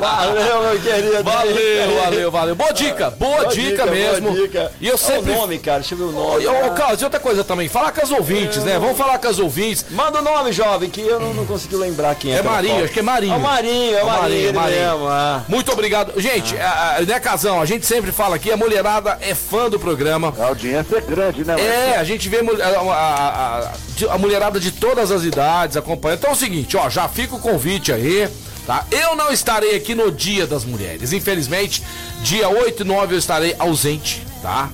Valeu, 0.00 0.62
meu 0.62 0.80
querido. 0.80 1.24
Valeu, 1.24 1.96
valeu, 2.02 2.30
valeu. 2.30 2.54
Boa 2.54 2.72
dica, 2.72 3.10
boa, 3.10 3.46
dica, 3.46 3.86
mesmo. 3.86 4.30
Boa 4.30 4.42
dica. 4.42 4.72
E 4.80 4.86
eu 4.88 4.98
Qual 4.98 5.10
sempre. 5.12 5.32
o 5.32 5.34
nome, 5.36 5.58
cara, 5.58 5.80
deixa 5.80 5.94
eu 5.94 5.98
ver 5.98 6.04
o 6.04 6.12
nome. 6.12 6.46
Ô, 6.46 6.70
Carlos, 6.72 7.00
e 7.00 7.04
outra 7.04 7.20
coisa 7.20 7.42
também, 7.44 7.68
falar 7.68 7.92
com 7.92 8.02
as 8.02 8.10
ouvintes, 8.10 8.62
né? 8.64 8.78
Vamos 8.78 8.96
falar 8.98 9.18
com 9.18 9.28
as 9.28 9.38
ouvintes. 9.38 9.84
Manda 9.90 10.18
o 10.18 10.22
nome, 10.22 10.52
jovem, 10.52 10.90
que 10.90 11.00
eu 11.00 11.18
não, 11.20 11.32
não 11.34 11.46
consegui 11.46 11.76
lembrar 11.76 12.14
quem 12.14 12.32
é. 12.34 12.38
É 12.38 12.42
Marinho, 12.42 12.84
acho 12.84 12.92
que 12.92 13.00
é 13.00 13.02
Marinho. 13.02 13.34
É 13.34 13.36
o 13.36 13.40
Marinho, 13.40 13.96
é 13.96 14.04
o 14.04 14.08
É 14.08 14.10
Marinho, 14.12 14.54
Marinho, 14.54 14.80
mesmo. 14.80 15.08
ah. 15.08 15.42
Muito 15.48 15.72
obrigado. 15.72 16.12
Gente, 16.20 16.56
a, 16.58 16.96
a, 16.98 17.00
né, 17.02 17.20
Casão, 17.20 17.60
a 17.60 17.64
gente 17.66 17.86
sempre 17.86 18.12
fala 18.12 18.36
aqui, 18.36 18.50
a 18.52 18.56
mulherada 18.56 19.18
é 19.20 19.34
fã 19.34 19.68
do 19.70 19.78
programa. 19.78 20.32
A 20.38 20.46
audiência 20.46 20.96
é 20.96 21.00
grande, 21.00 21.44
né? 21.44 21.56
É, 21.58 21.96
a 21.96 22.04
gente 22.04 22.28
vê 22.28 22.42
mul- 22.42 22.58
a, 22.60 23.23
a- 23.28 23.58
a- 23.58 23.72
de- 23.96 24.08
a 24.08 24.18
mulherada 24.18 24.58
de 24.60 24.70
todas 24.70 25.10
as 25.10 25.22
idades 25.24 25.76
acompanhando. 25.76 26.18
Então 26.18 26.30
é 26.30 26.32
o 26.32 26.36
seguinte, 26.36 26.76
ó, 26.76 26.88
já 26.88 27.08
fica 27.08 27.34
o 27.34 27.38
convite 27.40 27.92
aí, 27.92 28.28
tá? 28.66 28.84
Eu 28.90 29.14
não 29.16 29.30
estarei 29.32 29.76
aqui 29.76 29.94
no 29.94 30.10
Dia 30.12 30.46
das 30.46 30.64
Mulheres. 30.64 31.12
Infelizmente, 31.12 31.82
dia 32.22 32.48
8 32.48 32.82
e 32.82 32.84
9 32.84 33.14
eu 33.14 33.18
estarei 33.18 33.54
ausente, 33.58 34.22
tá? 34.42 34.68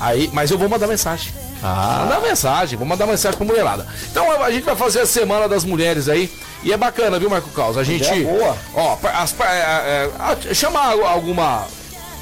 Aí, 0.00 0.28
mas 0.32 0.50
eu 0.50 0.58
vou 0.58 0.68
mandar 0.68 0.86
mensagem. 0.86 1.32
Ah. 1.62 2.00
Mandar 2.04 2.20
mensagem, 2.20 2.76
vou 2.78 2.86
mandar 2.86 3.06
mensagem 3.06 3.36
pra 3.38 3.46
mulherada. 3.46 3.86
Então 4.10 4.30
a 4.42 4.50
gente 4.50 4.64
vai 4.64 4.76
fazer 4.76 5.00
a 5.00 5.06
Semana 5.06 5.48
das 5.48 5.64
Mulheres 5.64 6.08
aí. 6.08 6.30
E 6.62 6.72
é 6.72 6.76
bacana, 6.76 7.18
viu, 7.18 7.30
Marco 7.30 7.48
Caos? 7.50 7.76
A 7.78 7.82
gente. 7.84 8.04
Ideia 8.04 8.26
boa. 8.26 8.56
Ó, 8.74 8.96
as, 9.14 9.34
é, 9.40 10.10
é, 10.50 10.54
chamar 10.54 10.92
alguma. 11.06 11.66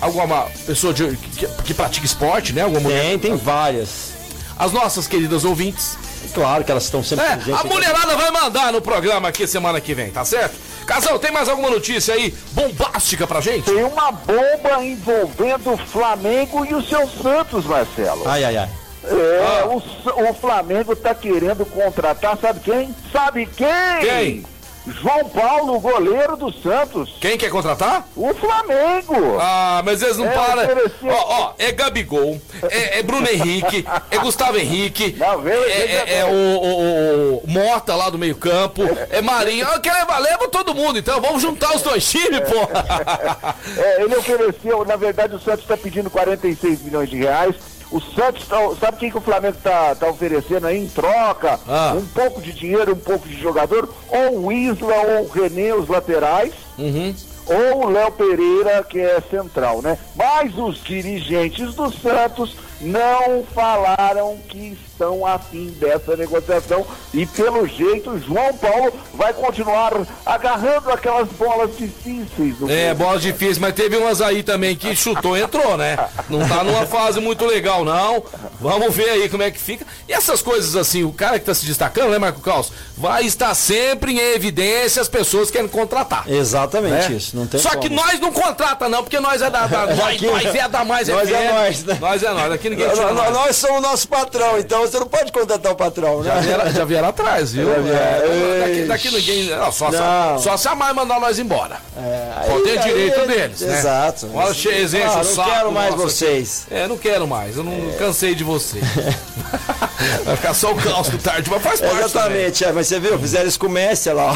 Alguma 0.01 0.43
pessoa 0.67 0.93
de- 0.93 1.17
que, 1.17 1.47
que 1.47 1.73
pratica 1.73 2.05
esporte, 2.05 2.53
né? 2.53 2.63
Alguma 2.63 2.81
mulher. 2.81 3.01
Tem, 3.03 3.19
tem 3.19 3.37
várias. 3.37 4.13
As 4.59 4.73
nossas 4.73 5.07
queridas 5.07 5.45
ouvintes. 5.45 5.97
Claro 6.33 6.65
que 6.65 6.71
elas 6.71 6.85
estão 6.85 7.03
sempre 7.03 7.25
É, 7.25 7.33
a 7.55 7.65
mulherada 7.65 8.17
vai 8.17 8.31
mandar 8.31 8.73
no 8.73 8.81
programa 8.81 9.29
aqui 9.29 9.47
semana 9.47 9.81
que 9.81 9.95
vem, 9.95 10.11
tá 10.11 10.25
certo? 10.25 10.57
Casal, 10.87 11.19
tem 11.19 11.31
mais 11.31 11.49
alguma 11.49 11.71
notícia 11.71 12.15
aí 12.15 12.35
bombástica 12.53 13.27
pra 13.27 13.41
gente? 13.41 13.65
Tem 13.65 13.85
uma 13.85 14.11
bomba 14.13 14.83
envolvendo 14.85 15.73
o 15.73 15.77
Flamengo 15.79 16.65
e 16.65 16.75
o 16.75 16.83
seu 16.83 17.09
Santos, 17.09 17.65
Marcelo. 17.65 18.23
Ai, 18.27 18.45
ai, 18.45 18.57
ai. 18.57 18.69
É, 19.07 19.65
o, 19.67 19.79
S- 19.79 20.31
o 20.31 20.35
Flamengo 20.35 20.97
tá 20.97 21.15
querendo 21.15 21.65
contratar, 21.67 22.39
sabe 22.41 22.61
quem? 22.61 22.95
Sabe 23.13 23.47
quem? 23.47 23.69
Quem? 24.01 24.47
João 24.87 25.29
Paulo, 25.31 25.81
goleiro 25.81 26.37
do 26.37 26.53
Santos. 26.53 27.17
Quem 27.21 27.39
quer 27.39 27.49
contratar? 27.51 28.07
O 28.15 28.35
Flamengo. 28.35 29.39
Ah, 29.41 29.81
mas 29.85 30.03
eles 30.03 30.19
não 30.19 30.27
É, 30.27 30.31
param. 30.31 30.63
Ó, 31.05 31.41
ó, 31.43 31.53
é 31.59 31.73
Gabigol, 31.73 32.41
é, 32.71 32.99
é 32.99 33.03
Bruno 33.03 33.27
Henrique, 33.29 33.85
é 34.11 34.19
Gustavo 34.19 34.59
Henrique, 34.59 35.17
Não, 35.19 35.41
vem- 35.41 35.55
é, 35.55 35.59
vem- 35.59 35.97
é- 36.15 36.19
é 36.19 36.25
o, 36.27 36.29
o- 36.29 37.37
o 37.45 37.51
Mota 37.51 37.95
lá 37.95 38.11
do 38.11 38.19
meio 38.19 38.37
campo, 38.37 38.83
é 39.11 39.23
Marinho. 39.23 39.67
Ah, 39.69 39.79
quer 39.81 39.93
levar, 39.95 40.19
leva 40.19 40.49
todo 40.49 40.75
mundo, 40.75 40.99
então 40.99 41.21
vamos 41.21 41.41
juntar 41.41 41.75
os 41.75 41.83
dois 41.83 42.05
times, 42.09 42.41
porra. 42.41 43.55
É, 43.77 44.03
ele 44.03 44.15
ofereceu, 44.17 44.85
na 44.85 44.97
verdade 44.97 45.35
o 45.35 45.41
Santos 45.41 45.61
está 45.63 45.77
pedindo 45.77 46.11
46 46.11 46.83
milhões 46.83 47.09
de 47.09 47.17
reais. 47.17 47.55
O 47.95 48.01
Santos, 48.01 48.49
tá, 48.49 48.57
sabe 48.81 48.97
quem 48.97 49.09
que 49.09 49.17
o 49.17 49.21
Flamengo 49.21 49.57
tá, 49.63 49.95
tá 49.95 50.09
oferecendo 50.09 50.67
aí 50.67 50.83
em 50.83 50.89
troca? 50.89 51.61
Ah. 51.65 51.95
Um 51.97 52.05
pouco 52.05 52.43
de 52.43 52.53
dinheiro, 52.53 52.93
um 52.93 52.99
pouco 52.99 53.29
de 53.29 53.41
jogador. 53.41 53.89
Ou 54.09 54.47
o 54.47 54.53
Isla 54.53 54.97
ou 54.97 55.27
o 55.27 55.29
René, 55.29 55.73
os 55.73 55.87
laterais. 55.87 56.53
Uhum. 56.77 57.15
Ou 57.47 57.85
o 57.85 57.91
Léo 57.91 58.11
Pereira, 58.11 58.83
que 58.83 58.99
é 58.99 59.23
central, 59.31 59.81
né? 59.81 59.97
Mas 60.17 60.59
os 60.59 60.83
dirigentes 60.83 61.77
do 61.77 61.89
Santos 61.93 62.57
não 62.81 63.45
falaram 63.55 64.39
que 64.49 64.77
estão 64.95 65.27
afim 65.27 65.75
dessa 65.79 66.17
negociação 66.17 66.87
e 67.13 67.27
pelo 67.27 67.67
jeito 67.67 68.17
João 68.21 68.55
Paulo 68.57 68.93
vai 69.13 69.33
continuar 69.35 69.93
agarrando 70.25 70.91
aquelas 70.91 71.29
bolas 71.31 71.77
difíceis. 71.77 72.55
É, 72.69 72.95
bola 72.95 73.19
difícil, 73.19 73.61
mas 73.61 73.75
teve 73.75 73.97
umas 73.97 74.21
aí 74.21 74.43
também 74.43 74.77
que 74.77 74.95
chutou 74.95 75.37
e 75.37 75.43
entrou, 75.43 75.77
né? 75.77 75.99
Não 76.31 76.47
tá 76.49 76.63
numa 76.63 76.87
fase 76.87 77.21
muito 77.21 77.45
legal, 77.45 77.85
não. 77.85 78.23
Vamos 78.61 78.95
ver 78.95 79.11
aí 79.11 79.29
como 79.29 79.43
é 79.43 79.51
que 79.51 79.59
fica. 79.61 79.85
E 80.09 80.13
essas 80.13 80.41
coisas 80.41 80.77
assim, 80.77 81.03
o 81.03 81.13
cara 81.13 81.39
que 81.39 81.45
tá 81.45 81.55
se 81.55 81.67
destacando, 81.67 82.11
né, 82.11 82.19
Marco 82.19 82.41
Caos? 82.41 82.73
Vai 82.97 83.25
estar 83.27 83.53
sempre 83.55 84.13
em 84.13 84.19
evidência 84.19 85.03
as 85.03 85.09
pessoas 85.09 85.51
querem 85.51 85.69
contratar. 85.69 86.25
Exatamente 86.31 87.11
né? 87.11 87.17
isso, 87.17 87.37
não 87.37 87.47
tem 87.47 87.61
Só 87.61 87.71
como. 87.71 87.83
que 87.83 87.89
nós 87.89 88.21
não 88.21 88.33
contrata 88.33 88.89
não, 88.89 89.03
porque 89.03 89.19
nós 89.19 89.43
é 89.43 89.51
da, 89.51 89.67
da 89.67 89.87
nós, 89.87 90.01
Aqui- 90.15 90.27
nós 90.27 90.55
é 90.55 90.69
da 90.69 90.85
mais 90.85 91.09
Nós 91.09 91.29
é 91.29 91.33
FM. 91.49 91.53
nós, 91.55 91.85
né? 91.85 91.99
Nós 92.01 92.23
é 92.23 92.31
nós, 92.33 92.53
aqui 92.53 92.71
ninguém 92.71 92.87
nós- 92.87 92.99
nós. 92.99 93.33
nós 93.33 93.57
somos 93.57 93.79
o 93.79 93.81
nosso 93.81 94.09
patrão, 94.09 94.59
então 94.59 94.84
você 94.91 94.99
não 94.99 95.07
pode 95.07 95.33
contratar 95.33 95.73
o 95.73 95.77
patrão, 95.77 96.23
né? 96.23 96.31
Já 96.35 96.41
vieram, 96.41 96.73
já 96.73 96.85
vieram 96.85 97.09
atrás, 97.09 97.53
viu? 97.53 97.69
É, 97.73 98.61
daqui, 98.61 98.83
daqui 98.83 99.11
ninguém. 99.11 99.45
Não, 99.51 99.73
só, 99.73 99.91
Não. 99.91 100.39
Só, 100.39 100.39
só 100.39 100.57
se 100.57 100.69
a 100.69 100.75
mãe 100.75 100.93
mandar 100.95 101.21
nós 101.21 101.39
embora. 101.39 101.77
aí- 101.97 102.47
Só 102.51 102.61
tem 102.61 102.79
aí- 102.79 102.85
direito 102.85 103.27
deles, 103.27 103.61
né? 103.61 103.79
Exato. 103.79 104.31
Olha, 104.35 104.49
eles 104.69 104.95
enchem 104.95 105.07
Ah, 105.07 105.13
o 105.13 105.17
não 105.17 105.25
saco 105.25 105.51
quero 105.51 105.73
mais 105.73 105.91
nosso 105.91 106.03
aqui. 106.05 106.13
vocês. 106.15 106.67
É, 106.71 106.87
não 106.87 106.97
quero 106.99 107.27
mais, 107.27 107.57
eu 107.57 107.65
não 107.65 107.93
cansei 107.99 108.35
de 108.35 108.45
você. 108.45 108.79
Vai 110.25 110.37
ficar 110.37 110.55
só 110.55 110.73
o 110.73 110.77
caos 110.77 111.09
do 111.09 111.19
tarde, 111.19 111.49
mas 111.51 111.63
faz 111.63 111.81
parte. 111.81 111.97
Exatamente, 111.99 112.65
é, 112.65 112.73
mas 112.73 112.87
você 112.87 113.01
viu, 113.01 113.19
fizeram 113.19 113.47
isso 113.49 113.59
com 113.59 113.67
o 113.67 113.71
Messi 113.71 114.11
lá. 114.11 114.33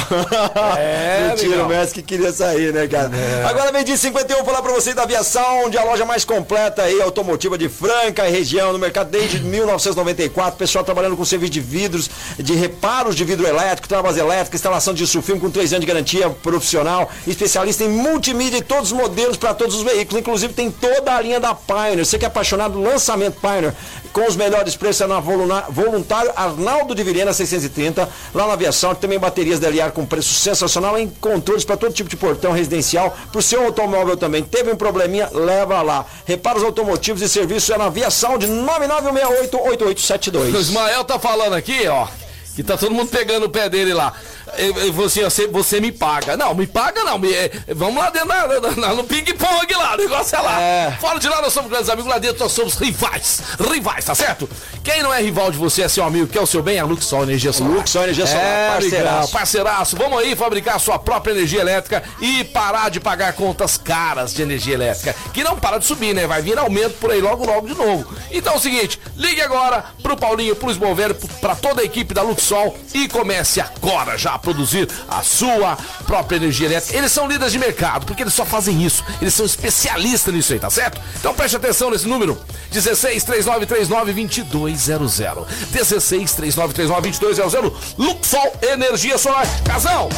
ó. 0.54 0.76
É, 0.78 1.28
Mentira, 1.28 1.64
o 1.64 1.68
Messi 1.68 1.94
que 1.94 2.02
queria 2.02 2.32
sair, 2.32 2.72
né, 2.72 2.86
cara? 2.86 3.10
Agora 3.48 3.70
vem 3.72 3.84
de 3.84 3.96
51 3.98 4.44
falar 4.44 4.62
pra 4.62 4.72
vocês 4.72 4.94
da 4.94 5.02
aviação, 5.02 5.64
onde 5.66 5.76
a 5.76 5.84
loja 5.84 6.04
mais 6.04 6.24
completa 6.24 6.82
aí, 6.82 7.00
automotiva 7.02 7.58
de 7.58 7.68
Franca 7.68 8.26
e 8.28 8.32
região, 8.32 8.72
no 8.72 8.78
mercado 8.78 9.10
desde 9.10 9.40
1994. 9.40 10.37
Pessoal 10.56 10.84
trabalhando 10.84 11.16
com 11.16 11.24
serviço 11.24 11.52
de 11.52 11.60
vidros, 11.60 12.10
de 12.38 12.54
reparos 12.54 13.14
de 13.14 13.24
vidro 13.24 13.46
elétrico, 13.46 13.88
travas 13.88 14.16
elétricas, 14.16 14.54
instalação 14.54 14.94
de 14.94 15.06
sulfilme 15.06 15.40
com 15.40 15.50
3 15.50 15.72
anos 15.72 15.80
de 15.80 15.86
garantia 15.86 16.30
profissional, 16.30 17.10
especialista 17.26 17.84
em 17.84 17.88
multimídia 17.88 18.58
e 18.58 18.62
todos 18.62 18.92
os 18.92 18.98
modelos 18.98 19.36
para 19.36 19.52
todos 19.52 19.74
os 19.74 19.82
veículos. 19.82 20.20
Inclusive 20.20 20.52
tem 20.52 20.70
toda 20.70 21.14
a 21.14 21.20
linha 21.20 21.40
da 21.40 21.54
Pioneer. 21.54 22.04
Você 22.04 22.18
que 22.18 22.24
é 22.24 22.28
apaixonado 22.28 22.74
do 22.74 22.82
lançamento 22.82 23.40
Pioneer, 23.40 23.74
com 24.18 24.26
os 24.26 24.34
melhores 24.34 24.74
preços 24.74 25.02
é 25.02 25.06
na 25.06 25.20
Voluntário 25.20 26.32
Arnaldo 26.34 26.92
de 26.92 27.04
Vilhena 27.04 27.32
630, 27.32 28.08
lá 28.34 28.48
na 28.48 28.54
aviação, 28.54 28.92
que 28.92 29.00
também 29.00 29.16
baterias 29.16 29.60
DLR 29.60 29.92
com 29.92 30.04
preço 30.04 30.34
sensacional, 30.34 30.98
em 30.98 31.08
controles 31.08 31.64
para 31.64 31.76
todo 31.76 31.92
tipo 31.92 32.10
de 32.10 32.16
portão 32.16 32.50
residencial, 32.50 33.16
para 33.30 33.38
o 33.38 33.42
seu 33.42 33.64
automóvel 33.64 34.16
também. 34.16 34.42
Teve 34.42 34.72
um 34.72 34.76
probleminha, 34.76 35.30
leva 35.32 35.82
lá. 35.82 36.04
Reparos 36.24 36.64
automotivos 36.64 37.22
e 37.22 37.28
serviços 37.28 37.70
é 37.70 37.78
na 37.78 37.84
aviação 37.84 38.36
de 38.36 38.48
9968 38.48 39.56
O 39.56 39.68
8872. 39.68 40.54
Ismael 40.54 41.04
tá 41.04 41.16
falando 41.20 41.52
aqui, 41.52 41.86
ó. 41.86 42.08
Que 42.56 42.64
tá 42.64 42.76
todo 42.76 42.92
mundo 42.92 43.08
pegando 43.08 43.46
o 43.46 43.48
pé 43.48 43.68
dele 43.68 43.94
lá. 43.94 44.14
Ele 44.56 44.90
falou 44.92 45.06
assim, 45.06 45.22
você, 45.22 45.46
você 45.46 45.80
me 45.80 45.92
paga. 45.92 46.36
Não, 46.36 46.54
me 46.54 46.66
paga 46.66 47.04
não. 47.04 47.18
me- 47.18 47.32
é, 47.32 47.50
vamos 47.74 47.96
lá 48.02 48.10
dentro 48.10 48.28
da- 48.28 48.46
da- 48.70 48.94
no 48.94 49.04
ping-pong 49.04 49.74
lá, 49.74 49.94
o 49.94 49.96
negócio 49.96 50.36
é 50.36 50.40
lá. 50.40 50.60
É. 50.60 50.96
Fora 51.00 51.18
de 51.18 51.28
lá, 51.28 51.40
nós 51.42 51.52
somos 51.52 51.70
grandes 51.70 51.88
amigos, 51.88 52.10
lá 52.10 52.18
dentro 52.18 52.38
nós 52.42 52.52
somos 52.52 52.74
rivais. 52.74 53.40
Rivais, 53.72 54.04
tá 54.04 54.14
certo? 54.14 54.48
Quem 54.82 55.02
não 55.02 55.12
é 55.12 55.20
rival 55.22 55.50
de 55.50 55.58
você 55.58 55.82
é 55.82 55.88
seu 55.88 56.04
amigo, 56.04 56.26
quer 56.26 56.40
o 56.40 56.46
seu 56.46 56.62
bem, 56.62 56.76
é 56.76 56.80
a 56.80 56.84
Luxol 56.84 57.22
Energia 57.24 57.52
Solar. 57.52 57.72
Luxol 57.74 58.02
Energia 58.04 58.26
Solar, 58.26 58.44
é, 58.44 58.70
parceiraço. 58.72 59.32
parceiraço. 59.32 59.96
Vamos 59.96 60.18
aí 60.20 60.34
fabricar 60.34 60.76
a 60.76 60.78
sua 60.78 60.98
própria 60.98 61.32
energia 61.32 61.60
elétrica 61.60 62.02
e 62.20 62.44
parar 62.44 62.88
de 62.90 63.00
pagar 63.00 63.32
contas 63.34 63.76
caras 63.76 64.32
de 64.32 64.42
energia 64.42 64.74
elétrica. 64.74 65.14
Que 65.32 65.42
não 65.44 65.56
para 65.58 65.78
de 65.78 65.84
subir, 65.84 66.14
né? 66.14 66.26
Vai 66.26 66.40
vir 66.42 66.58
aumento 66.58 66.94
por 66.98 67.10
aí 67.10 67.20
logo, 67.20 67.44
logo 67.44 67.66
de 67.68 67.74
novo. 67.74 68.06
Então 68.30 68.54
é 68.54 68.56
o 68.56 68.60
seguinte, 68.60 68.98
ligue 69.16 69.42
agora 69.42 69.84
pro 70.02 70.16
Paulinho, 70.16 70.56
pro 70.56 70.70
Esmover, 70.70 71.14
pra 71.40 71.54
toda 71.54 71.82
a 71.82 71.84
equipe 71.84 72.14
da 72.14 72.22
Luxol 72.22 72.76
e 72.94 73.08
comece 73.08 73.60
agora 73.60 74.16
já 74.16 74.37
a 74.38 74.40
produzir 74.40 74.88
a 75.08 75.22
sua 75.22 75.76
própria 76.06 76.36
energia 76.36 76.66
elétrica. 76.66 76.96
Eles 76.96 77.12
são 77.12 77.26
líderes 77.26 77.52
de 77.52 77.58
mercado, 77.58 78.06
porque 78.06 78.22
eles 78.22 78.32
só 78.32 78.46
fazem 78.46 78.84
isso. 78.84 79.04
Eles 79.20 79.34
são 79.34 79.44
especialistas 79.44 80.32
nisso 80.32 80.52
aí, 80.52 80.58
tá 80.58 80.70
certo? 80.70 81.00
Então 81.18 81.34
preste 81.34 81.56
atenção 81.56 81.90
nesse 81.90 82.06
número: 82.06 82.38
16 82.70 83.24
3939 83.24 84.44
2200. 84.44 85.46
16 85.70 86.32
3939 86.32 87.10
2200. 87.10 87.94
Luxol 87.98 88.56
Energia 88.62 89.18
Solar. 89.18 89.46
Casão! 89.64 90.08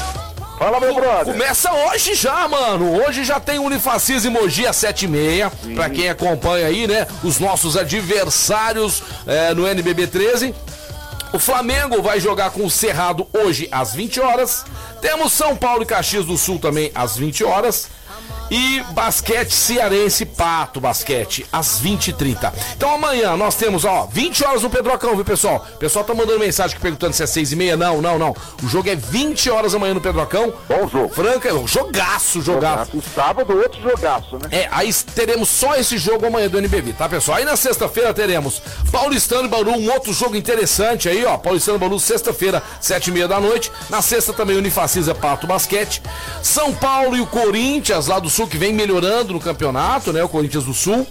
Fala, 0.59 0.79
meu 0.79 0.95
brother. 0.95 1.33
Começa 1.33 1.73
hoje 1.73 2.15
já, 2.15 2.47
mano. 2.47 3.03
Hoje 3.03 3.25
já 3.25 3.41
tem 3.41 3.59
Unifacis 3.59 4.27
e 4.27 4.29
Mogi 4.29 4.67
às 4.67 4.77
7h30. 4.77 5.75
Pra 5.75 5.89
quem 5.89 6.11
acompanha 6.11 6.67
aí, 6.67 6.87
né? 6.87 7.07
Os 7.25 7.39
nossos 7.39 7.79
adversários 7.79 9.03
é, 9.27 9.55
no 9.55 9.67
NBB 9.67 10.07
13. 10.07 10.55
O 11.33 11.39
Flamengo 11.39 12.03
vai 12.03 12.19
jogar 12.19 12.51
com 12.51 12.65
o 12.65 12.71
Cerrado 12.71 13.25
hoje 13.33 13.69
às 13.71 13.95
20 13.95 14.21
horas. 14.21 14.65
Temos 15.01 15.33
São 15.33 15.55
Paulo 15.57 15.85
e 15.85 15.87
Caxias 15.87 16.25
do 16.25 16.37
Sul 16.37 16.59
também 16.59 16.91
às 16.93 17.17
20 17.17 17.45
horas. 17.45 17.89
E 18.51 18.83
basquete 18.93 19.53
cearense 19.53 20.27
Pato 20.27 20.81
Basquete 20.81 21.47
às 21.53 21.81
20h30. 21.81 22.53
Então 22.77 22.95
amanhã 22.95 23.37
nós 23.37 23.55
temos, 23.55 23.85
ó, 23.85 24.09
20 24.11 24.45
horas 24.45 24.63
no 24.63 24.71
Pedrocão, 24.71 25.15
viu, 25.15 25.25
pessoal? 25.25 25.65
O 25.75 25.79
pessoal 25.79 26.05
tá 26.05 26.15
mandando 26.15 26.39
mensagem 26.41 26.75
aqui 26.75 26.83
perguntando 26.83 27.13
se 27.13 27.23
é 27.23 27.27
6 27.27 27.53
e 27.53 27.57
meia. 27.57 27.77
Não, 27.77 28.03
não, 28.03 28.19
não. 28.19 28.35
O 28.63 28.69
jogo 28.69 28.89
é 28.89 28.97
20 28.97 29.51
horas 29.51 29.75
amanhã 29.75 29.95
no 29.95 30.01
Pedrocão. 30.01 30.53
Bom 30.69 30.89
jogo. 30.89 31.15
Franca, 31.15 31.51
jogaço, 31.67 32.43
jogaço. 32.43 32.97
E 32.97 33.03
sábado, 33.15 33.57
outro 33.57 33.81
jogaço, 33.81 34.37
né? 34.37 34.49
É, 34.51 34.69
aí 34.73 34.93
teremos 34.93 35.49
só 35.49 35.77
esse 35.77 35.97
jogo 35.97 36.27
amanhã 36.27 36.49
do 36.49 36.59
NBB, 36.59 36.95
tá, 36.95 37.09
pessoal? 37.09 37.39
Aí 37.39 37.45
na 37.45 37.57
sexta-feira 37.57 38.13
teremos 38.13 38.61
Paulistano 38.91 39.45
e 39.45 39.49
Bauru, 39.49 39.73
um 39.73 39.91
outro 39.93 40.13
jogo 40.13 40.37
interessante 40.37 41.09
aí, 41.09 41.25
ó. 41.25 41.37
Paulistano 41.37 41.77
e 41.77 41.81
Bauru, 41.81 42.01
sexta-feira, 42.01 42.63
sete 42.81 43.09
e 43.09 43.13
meia 43.13 43.29
da 43.29 43.39
noite. 43.39 43.71
Na 43.89 44.03
sexta 44.03 44.33
também 44.33 44.57
Unifacisa 44.57 45.15
Pato 45.15 45.47
Basquete. 45.47 46.03
São 46.43 46.75
Paulo 46.75 47.17
e 47.17 47.21
o 47.21 47.27
Corinthians, 47.27 48.07
lá 48.09 48.19
do 48.19 48.29
Sul, 48.29 48.40
que 48.47 48.59
vem 48.59 48.73
melhorando 48.73 49.33
no 49.33 49.41
campeonato, 49.41 50.13
né? 50.13 50.23
O 50.23 50.29
Corinthians 50.29 50.65
do 50.65 50.75
Sul. 50.75 51.07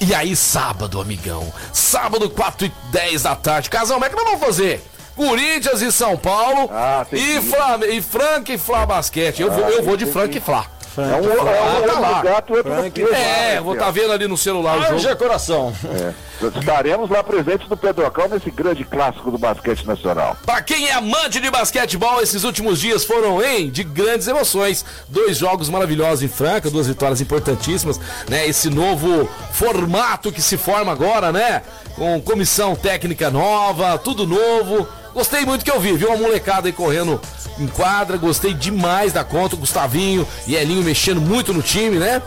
E 0.00 0.14
aí, 0.14 0.34
sábado, 0.34 1.00
amigão. 1.00 1.52
Sábado, 1.72 2.28
4 2.28 2.66
e 2.66 2.72
10 2.90 3.22
da 3.22 3.36
tarde. 3.36 3.70
Casal, 3.70 3.94
como 3.94 4.04
é 4.04 4.08
que 4.08 4.16
nós 4.16 4.24
vamos 4.24 4.40
fazer? 4.40 4.82
Corinthians 5.14 5.82
e 5.82 5.92
São 5.92 6.16
Paulo. 6.16 6.68
Ah, 6.72 7.06
e, 7.12 7.16
que 7.16 7.22
ir. 7.22 7.42
Fla, 7.42 7.78
e 7.86 8.02
Franca 8.02 8.52
e 8.52 8.58
Flá 8.58 8.84
Basquete. 8.86 9.40
Eu 9.42 9.50
vou, 9.50 9.68
eu 9.68 9.82
vou 9.82 9.96
de 9.96 10.06
Franca 10.06 10.36
e 10.36 10.40
Flá. 10.40 10.66
É 10.96 11.00
um, 11.00 11.32
é 11.32 11.42
um 11.42 11.48
Ah, 11.48 11.82
tá 11.92 11.98
lá. 12.00 12.22
gato, 12.22 12.54
outro 12.54 12.74
no 12.74 12.90
queijo. 12.90 13.12
É, 13.14 13.60
vou 13.60 13.72
estar 13.74 13.86
Marcelo? 13.86 13.92
vendo 14.08 14.12
ali 14.14 14.28
no 14.28 14.36
celular 14.36 14.78
o 14.78 14.82
Haja 14.82 14.98
jogo. 14.98 15.16
coração. 15.16 15.72
É. 15.84 16.12
Estaremos 16.58 17.08
lá 17.08 17.22
presentes 17.22 17.68
no 17.68 17.76
Pedrocão 17.76 18.28
nesse 18.28 18.50
grande 18.50 18.84
clássico 18.84 19.30
do 19.30 19.38
basquete 19.38 19.86
nacional. 19.86 20.36
Pra 20.44 20.60
quem 20.60 20.88
é 20.88 20.92
amante 20.92 21.40
de 21.40 21.50
basquetebol, 21.50 22.20
esses 22.20 22.42
últimos 22.44 22.80
dias 22.80 23.04
foram, 23.04 23.42
hein, 23.42 23.70
de 23.70 23.84
grandes 23.84 24.26
emoções. 24.26 24.84
Dois 25.08 25.38
jogos 25.38 25.68
maravilhosos 25.68 26.22
em 26.24 26.28
Franca, 26.28 26.68
duas 26.68 26.88
vitórias 26.88 27.20
importantíssimas, 27.20 27.98
né? 28.28 28.46
Esse 28.46 28.68
novo 28.68 29.28
formato 29.52 30.32
que 30.32 30.42
se 30.42 30.56
forma 30.56 30.90
agora, 30.92 31.30
né? 31.30 31.62
Com 31.94 32.20
comissão 32.20 32.74
técnica 32.74 33.30
nova, 33.30 33.96
tudo 33.98 34.26
novo. 34.26 34.88
Gostei 35.14 35.44
muito 35.44 35.64
que 35.64 35.70
eu 35.70 35.78
vi, 35.78 35.92
viu? 35.92 36.08
Uma 36.08 36.16
molecada 36.16 36.68
aí 36.68 36.72
correndo 36.72 37.20
em 37.58 37.66
quadra, 37.66 38.16
gostei 38.16 38.54
demais 38.54 39.12
da 39.12 39.22
conta. 39.22 39.54
O 39.54 39.58
Gustavinho 39.58 40.26
e 40.46 40.54
Elinho 40.54 40.82
mexendo 40.82 41.20
muito 41.20 41.52
no 41.52 41.62
time, 41.62 41.98
né? 41.98 42.22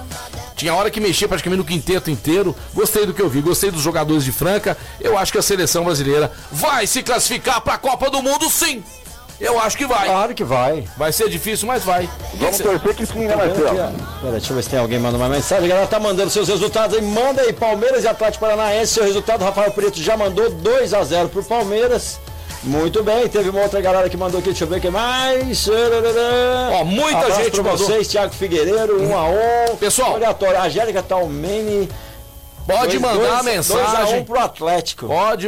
Tinha 0.56 0.74
hora 0.74 0.90
que 0.90 1.02
mexia 1.02 1.28
praticamente 1.28 1.58
no 1.58 1.66
quinteto 1.66 2.10
inteiro. 2.10 2.56
Gostei 2.74 3.06
do 3.06 3.14
que 3.14 3.22
eu 3.22 3.30
vi, 3.30 3.42
gostei 3.42 3.72
dos 3.72 3.82
jogadores 3.82 4.24
de 4.24 4.32
Franca. 4.32 4.78
Eu 5.02 5.18
acho 5.18 5.32
que 5.32 5.38
a 5.38 5.42
seleção 5.42 5.84
brasileira 5.84 6.32
vai 6.52 6.88
se 6.88 7.04
classificar 7.04 7.60
para 7.60 7.74
a 7.74 7.78
Copa 7.78 8.10
do 8.10 8.22
Mundo, 8.22 8.50
sim. 8.50 8.84
Eu 9.40 9.60
acho 9.60 9.78
que 9.78 9.86
vai. 9.86 10.06
Claro 10.06 10.34
que 10.34 10.46
vai. 10.46 10.88
Vai 10.96 11.12
ser 11.12 11.30
difícil, 11.30 11.68
mas 11.68 11.84
vai. 11.84 12.10
Vamos 12.36 12.58
torcer 12.58 12.96
que 12.96 13.06
sim, 13.06 13.28
né, 13.28 13.36
Marcelo? 13.36 13.94
Pera, 14.22 14.32
deixa 14.32 14.52
eu 14.52 14.56
ver 14.56 14.64
se 14.64 14.70
tem 14.70 14.80
alguém 14.80 14.98
mandando 14.98 15.22
uma 15.22 15.30
mensagem. 15.30 15.66
A 15.66 15.68
galera 15.68 15.88
tá 15.88 16.00
mandando 16.00 16.30
seus 16.30 16.48
resultados 16.48 16.96
aí. 16.96 17.04
Manda 17.04 17.42
aí, 17.42 17.52
Palmeiras 17.52 18.06
e 18.06 18.08
Atlético 18.08 18.46
Paranaense. 18.46 18.94
Seu 18.94 19.04
resultado, 19.04 19.44
Rafael 19.44 19.72
Preto 19.72 20.02
já 20.02 20.16
mandou 20.16 20.50
2 20.50 20.94
a 20.94 21.04
0 21.04 21.28
pro 21.28 21.44
Palmeiras. 21.44 22.18
Muito 22.66 23.04
bem, 23.04 23.28
teve 23.30 23.50
uma 23.50 23.62
outra 23.62 23.80
galera 23.80 24.10
que 24.10 24.18
mandou 24.18 24.40
aqui, 24.40 24.50
deixa 24.50 24.64
eu 24.64 24.68
ver 24.68 24.82
quem 24.82 24.90
mais. 24.90 25.68
Ó, 26.72 26.84
muita 26.84 27.20
Abraço 27.20 27.44
gente 27.44 27.52
pra 27.52 27.64
mandou. 27.64 27.78
vocês, 27.88 28.08
Thiago 28.08 28.34
Figueiredo, 28.34 29.02
1 29.04 29.16
a 29.18 29.30
1 29.72 29.76
Pessoal. 29.78 30.16
Aleatório, 30.16 30.58
a 30.58 30.64
Angélica 30.64 31.04
Talmeni. 31.04 31.88
Pode 32.66 32.98
mandar 32.98 33.40
a 33.42 33.44
mensagem. 33.44 33.86
2 33.86 33.96
a 33.96 34.18
1 34.18 34.24
pro 34.26 34.40
Atlético. 34.40 35.06
Pode, 35.06 35.48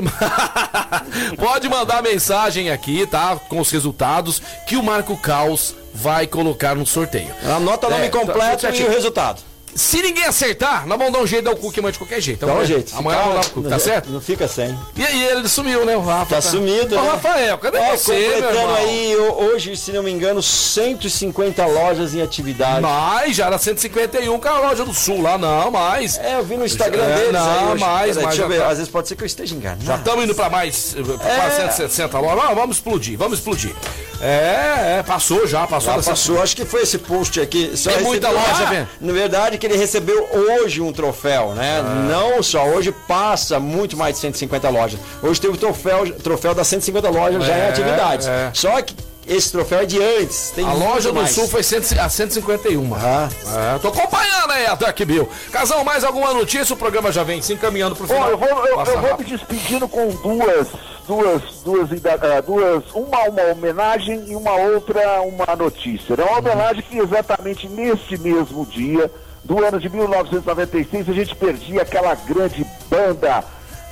pode 1.36 1.68
mandar 1.68 2.04
mensagem 2.04 2.70
aqui, 2.70 3.08
tá? 3.08 3.36
Com 3.50 3.60
os 3.60 3.72
resultados 3.72 4.40
que 4.68 4.76
o 4.76 4.84
Marco 4.84 5.18
Caos 5.18 5.74
vai 5.92 6.28
colocar 6.28 6.76
no 6.76 6.86
sorteio. 6.86 7.34
Anota 7.44 7.88
o 7.88 7.90
nome 7.90 8.06
É, 8.06 8.10
completo 8.10 8.62
tá 8.62 8.70
e 8.70 8.84
o 8.84 8.90
resultado. 8.92 9.42
Se 9.78 10.02
ninguém 10.02 10.26
acertar, 10.26 10.88
nós 10.88 10.98
vamos 10.98 11.14
dar 11.14 11.20
um 11.20 11.28
jeito 11.28 11.44
de 11.44 11.50
dar 11.52 11.56
o 11.56 11.62
cookie 11.62 11.80
amanhã 11.80 11.92
de 11.92 12.00
qualquer 12.00 12.20
jeito. 12.20 12.46
Dá 12.46 12.52
um 12.54 12.66
jeito. 12.66 12.96
Amanhã 12.98 13.20
vamos 13.20 13.48
dar 13.48 13.60
o 13.60 13.70
tá 13.70 13.78
certo? 13.80 14.10
Não 14.10 14.20
fica 14.20 14.48
sem. 14.48 14.78
E 14.96 15.06
aí 15.06 15.24
ele 15.26 15.48
sumiu, 15.48 15.86
né? 15.86 15.96
O 15.96 16.02
Rafa. 16.02 16.36
Tá 16.36 16.42
sumido, 16.42 16.98
Ô, 16.98 17.02
né? 17.02 17.10
Rafael, 17.12 17.58
cadê 17.60 17.78
É, 17.78 17.96
você, 17.96 18.12
meu 18.14 18.34
completando 18.42 18.74
aí, 18.74 19.16
ho- 19.16 19.44
hoje, 19.46 19.78
se 19.78 19.92
não 19.92 20.02
me 20.02 20.12
engano, 20.12 20.42
150 20.42 21.66
lojas 21.68 22.16
em 22.16 22.22
atividade. 22.24 22.82
Mais, 22.82 23.36
já 23.36 23.46
era 23.46 23.58
151 23.60 24.40
com 24.40 24.48
a 24.48 24.60
loja 24.60 24.84
do 24.84 24.94
Sul 24.94 25.22
lá, 25.22 25.38
não, 25.38 25.70
mais. 25.70 26.18
É, 26.18 26.36
eu 26.38 26.44
vi 26.44 26.58
no 26.58 26.66
Instagram 26.66 27.04
É, 27.04 27.16
deles 27.16 27.34
não, 27.34 27.48
aí 27.60 27.66
hoje. 27.72 27.80
mais, 27.82 28.00
Peraí, 28.08 28.24
mais, 28.24 28.28
Deixa 28.38 28.42
eu 28.42 28.50
ver, 28.50 28.60
tá. 28.60 28.68
às 28.70 28.78
vezes 28.78 28.92
pode 28.92 29.08
ser 29.08 29.16
que 29.16 29.24
eu 29.24 29.28
esteja 29.28 29.54
enganado. 29.56 29.86
Já 29.86 29.96
estamos 29.98 30.26
indo 30.26 30.34
pra 30.34 30.50
mais, 30.50 30.96
eh, 30.98 31.04
pra 31.04 31.32
É. 31.32 31.36
quase 31.36 31.56
160 31.58 32.20
lojas. 32.20 32.56
Vamos 32.56 32.78
explodir, 32.78 33.18
vamos 33.18 33.38
explodir. 33.40 33.76
É, 34.20 34.98
é, 35.00 35.04
passou 35.06 35.46
já, 35.46 35.68
passou. 35.68 35.94
Já 35.94 36.02
passou, 36.02 36.42
acho 36.42 36.56
que 36.56 36.66
foi 36.66 36.82
esse 36.82 36.98
post 36.98 37.40
aqui. 37.40 37.74
Só 37.76 37.92
Tem 37.92 38.04
muita 38.04 38.30
loja, 38.30 38.48
Ah, 38.50 38.66
Vê. 38.66 38.88
Na 39.00 39.14
verdade, 39.14 39.58
que 39.60 39.67
ele 39.68 39.78
recebeu 39.78 40.28
hoje 40.32 40.82
um 40.82 40.92
troféu, 40.92 41.54
né? 41.54 41.82
Não 42.10 42.42
só, 42.42 42.66
hoje 42.66 42.92
passa 43.08 43.60
muito 43.60 43.96
mais 43.98 44.16
de 44.16 44.22
150 44.22 44.70
lojas. 44.70 45.00
Hoje 45.22 45.40
teve 45.42 45.54
o 45.54 45.58
troféu, 45.58 46.12
troféu 46.16 46.54
das 46.56 46.68
150 46.68 47.10
lojas 47.10 47.44
já 47.46 47.58
em 47.58 47.62
É, 47.62 47.70
atividades. 47.70 48.28
é. 48.28 48.52
Só 48.54 48.82
que 48.82 48.96
esse 49.28 49.52
troféu 49.52 49.80
é 49.80 49.86
de 49.86 50.02
antes. 50.02 50.52
Tem 50.56 50.66
A 50.66 50.72
loja 50.72 51.10
do 51.10 51.16
mais. 51.16 51.32
Sul 51.32 51.48
foi 51.50 51.62
100 51.62 52.00
a 52.00 52.08
151. 52.10 52.96
Ah. 52.96 53.30
É, 53.76 53.80
tô 53.80 53.90
acompanhando 53.90 54.52
aí 54.52 54.66
a 54.66 54.76
Dark 54.76 54.98
Bill. 55.04 55.30
Casão, 55.52 55.84
mais 55.84 56.04
alguma 56.06 56.34
notícia? 56.34 56.74
O 56.74 56.78
programa 56.78 57.12
já 57.12 57.24
vem 57.24 57.42
se 57.42 57.52
encaminhando 57.54 57.96
pro 57.96 58.08
final. 58.08 58.30
eu 58.30 58.38
vou, 58.38 58.48
eu, 58.48 58.80
eu 58.86 59.02
vou 59.02 59.18
me 59.18 59.26
despedindo 59.26 59.86
com 59.88 60.08
duas, 60.08 60.68
duas, 61.06 61.42
duas, 61.66 61.90
ah, 62.06 62.42
duas, 62.42 62.84
uma, 62.94 63.24
uma 63.28 63.44
homenagem 63.52 64.24
e 64.30 64.36
uma 64.36 64.54
outra, 64.54 65.22
uma 65.24 65.56
notícia. 65.58 66.16
É 66.18 66.24
uma 66.24 66.40
homenagem 66.40 66.82
que 66.84 66.98
exatamente 66.98 67.68
nesse 67.68 68.18
mesmo 68.18 68.66
dia, 68.66 69.12
do 69.48 69.64
ano 69.64 69.80
de 69.80 69.90
1996, 69.90 71.10
a 71.10 71.14
gente 71.14 71.34
perdia 71.36 71.82
aquela 71.82 72.14
grande 72.16 72.66
banda 72.90 73.44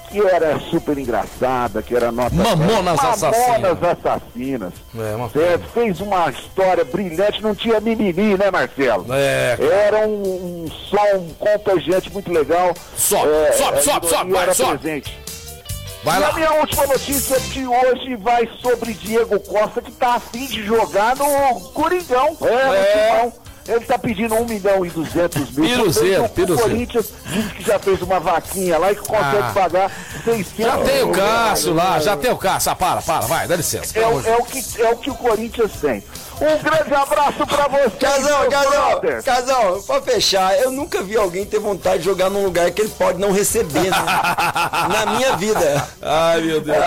que 0.10 0.20
era 0.20 0.60
super 0.70 0.97
engraçada, 0.97 1.82
que 1.82 1.95
era 1.95 2.12
nota 2.12 2.36
Mamonas 2.36 2.97
Mamonas 3.01 3.84
Assassinas. 3.84 4.74
É, 4.95 5.16
uma 5.16 5.26
É, 5.36 5.58
fez 5.74 5.99
uma 5.99 6.30
história 6.30 6.86
brilhante, 6.86 7.41
não 7.41 7.56
tinha 7.56 7.80
mimimi, 7.80 8.38
né, 8.38 8.51
Marcelo? 8.51 9.06
É, 9.12 9.58
Era 9.60 10.06
um, 10.08 10.66
um 10.66 10.72
som 10.72 11.28
contagiante 11.39 12.12
muito 12.12 12.32
legal. 12.32 12.74
Sobe, 12.95 13.30
É, 13.30 13.51
sobe, 13.53 13.78
a 13.78 13.82
sobe, 13.82 14.08
sobe, 14.08 14.32
vai, 14.32 14.53
sobe. 14.53 14.78
presente. 14.78 15.20
vai 16.03 16.20
e 16.20 16.24
a 16.24 16.28
lá. 16.28 16.34
minha 16.36 16.53
última 16.53 16.86
notícia 16.86 17.39
de 17.39 17.66
hoje 17.68 18.16
vai 18.18 18.47
sobre 18.62 18.93
Diego 18.93 19.39
Costa, 19.39 19.82
que 19.82 19.91
tá 19.93 20.16
afim 20.16 20.45
de 20.45 20.64
jogar 20.64 21.16
no 21.16 21.60
Coringão. 21.72 22.38
É, 22.41 22.45
É. 22.45 22.68
no 23.24 23.30
Timão. 23.32 23.45
Ele 23.68 23.80
tá 23.84 23.97
pedindo 23.97 24.36
1 24.36 24.45
milhão 24.45 24.86
e 24.86 24.89
200 24.91 25.51
mil. 25.51 25.68
Piruzeiro, 25.70 26.24
O 26.26 26.30
piruzeiro. 26.30 26.70
Corinthians 26.70 27.11
diz 27.26 27.51
que 27.53 27.63
já 27.63 27.80
fez 27.80 27.99
uma 28.01 28.20
vaquinha 28.20 28.78
lá 28.78 28.91
e 28.91 28.95
que 28.95 29.01
consegue 29.01 29.38
Ah. 29.41 29.51
pagar 29.55 29.91
600 30.24 30.66
Já 30.66 30.78
tem 30.78 31.01
o 31.03 31.11
Cássio 31.11 31.74
lá, 31.74 31.99
já 31.99 32.16
tem 32.16 32.32
o 32.32 32.38
Cássio. 32.38 32.72
Ah, 32.72 32.76
para, 32.76 33.01
para, 33.01 33.26
vai, 33.26 33.47
dá 33.47 33.55
licença. 33.55 33.97
É, 33.97 34.05
o- 34.07 34.22
é 34.22 34.38
o 34.38 34.43
que, 34.45 34.82
é 34.82 34.89
o 34.91 34.97
que 34.97 35.09
o 35.09 35.16
Corinthians 35.16 35.72
tem. 35.82 36.03
Um 36.41 36.57
grande 36.63 36.93
abraço 36.93 37.47
pra 37.47 37.67
você. 37.67 37.97
Casal, 37.97 38.49
casal, 38.49 39.01
casal, 39.23 39.81
pra 39.83 40.01
fechar, 40.01 40.57
eu 40.59 40.69
nunca 40.69 41.01
vi 41.01 41.15
alguém 41.15 41.45
ter 41.45 41.59
vontade 41.59 41.99
de 41.99 42.03
jogar 42.05 42.29
num 42.29 42.43
lugar 42.43 42.69
que 42.71 42.81
ele 42.81 42.89
pode 42.97 43.19
não 43.19 43.31
receber, 43.31 43.89
né? 43.89 43.91
Na 44.91 45.05
minha 45.13 45.36
vida. 45.38 45.88
Ai, 46.01 46.41
meu 46.41 46.59
Deus. 46.61 46.77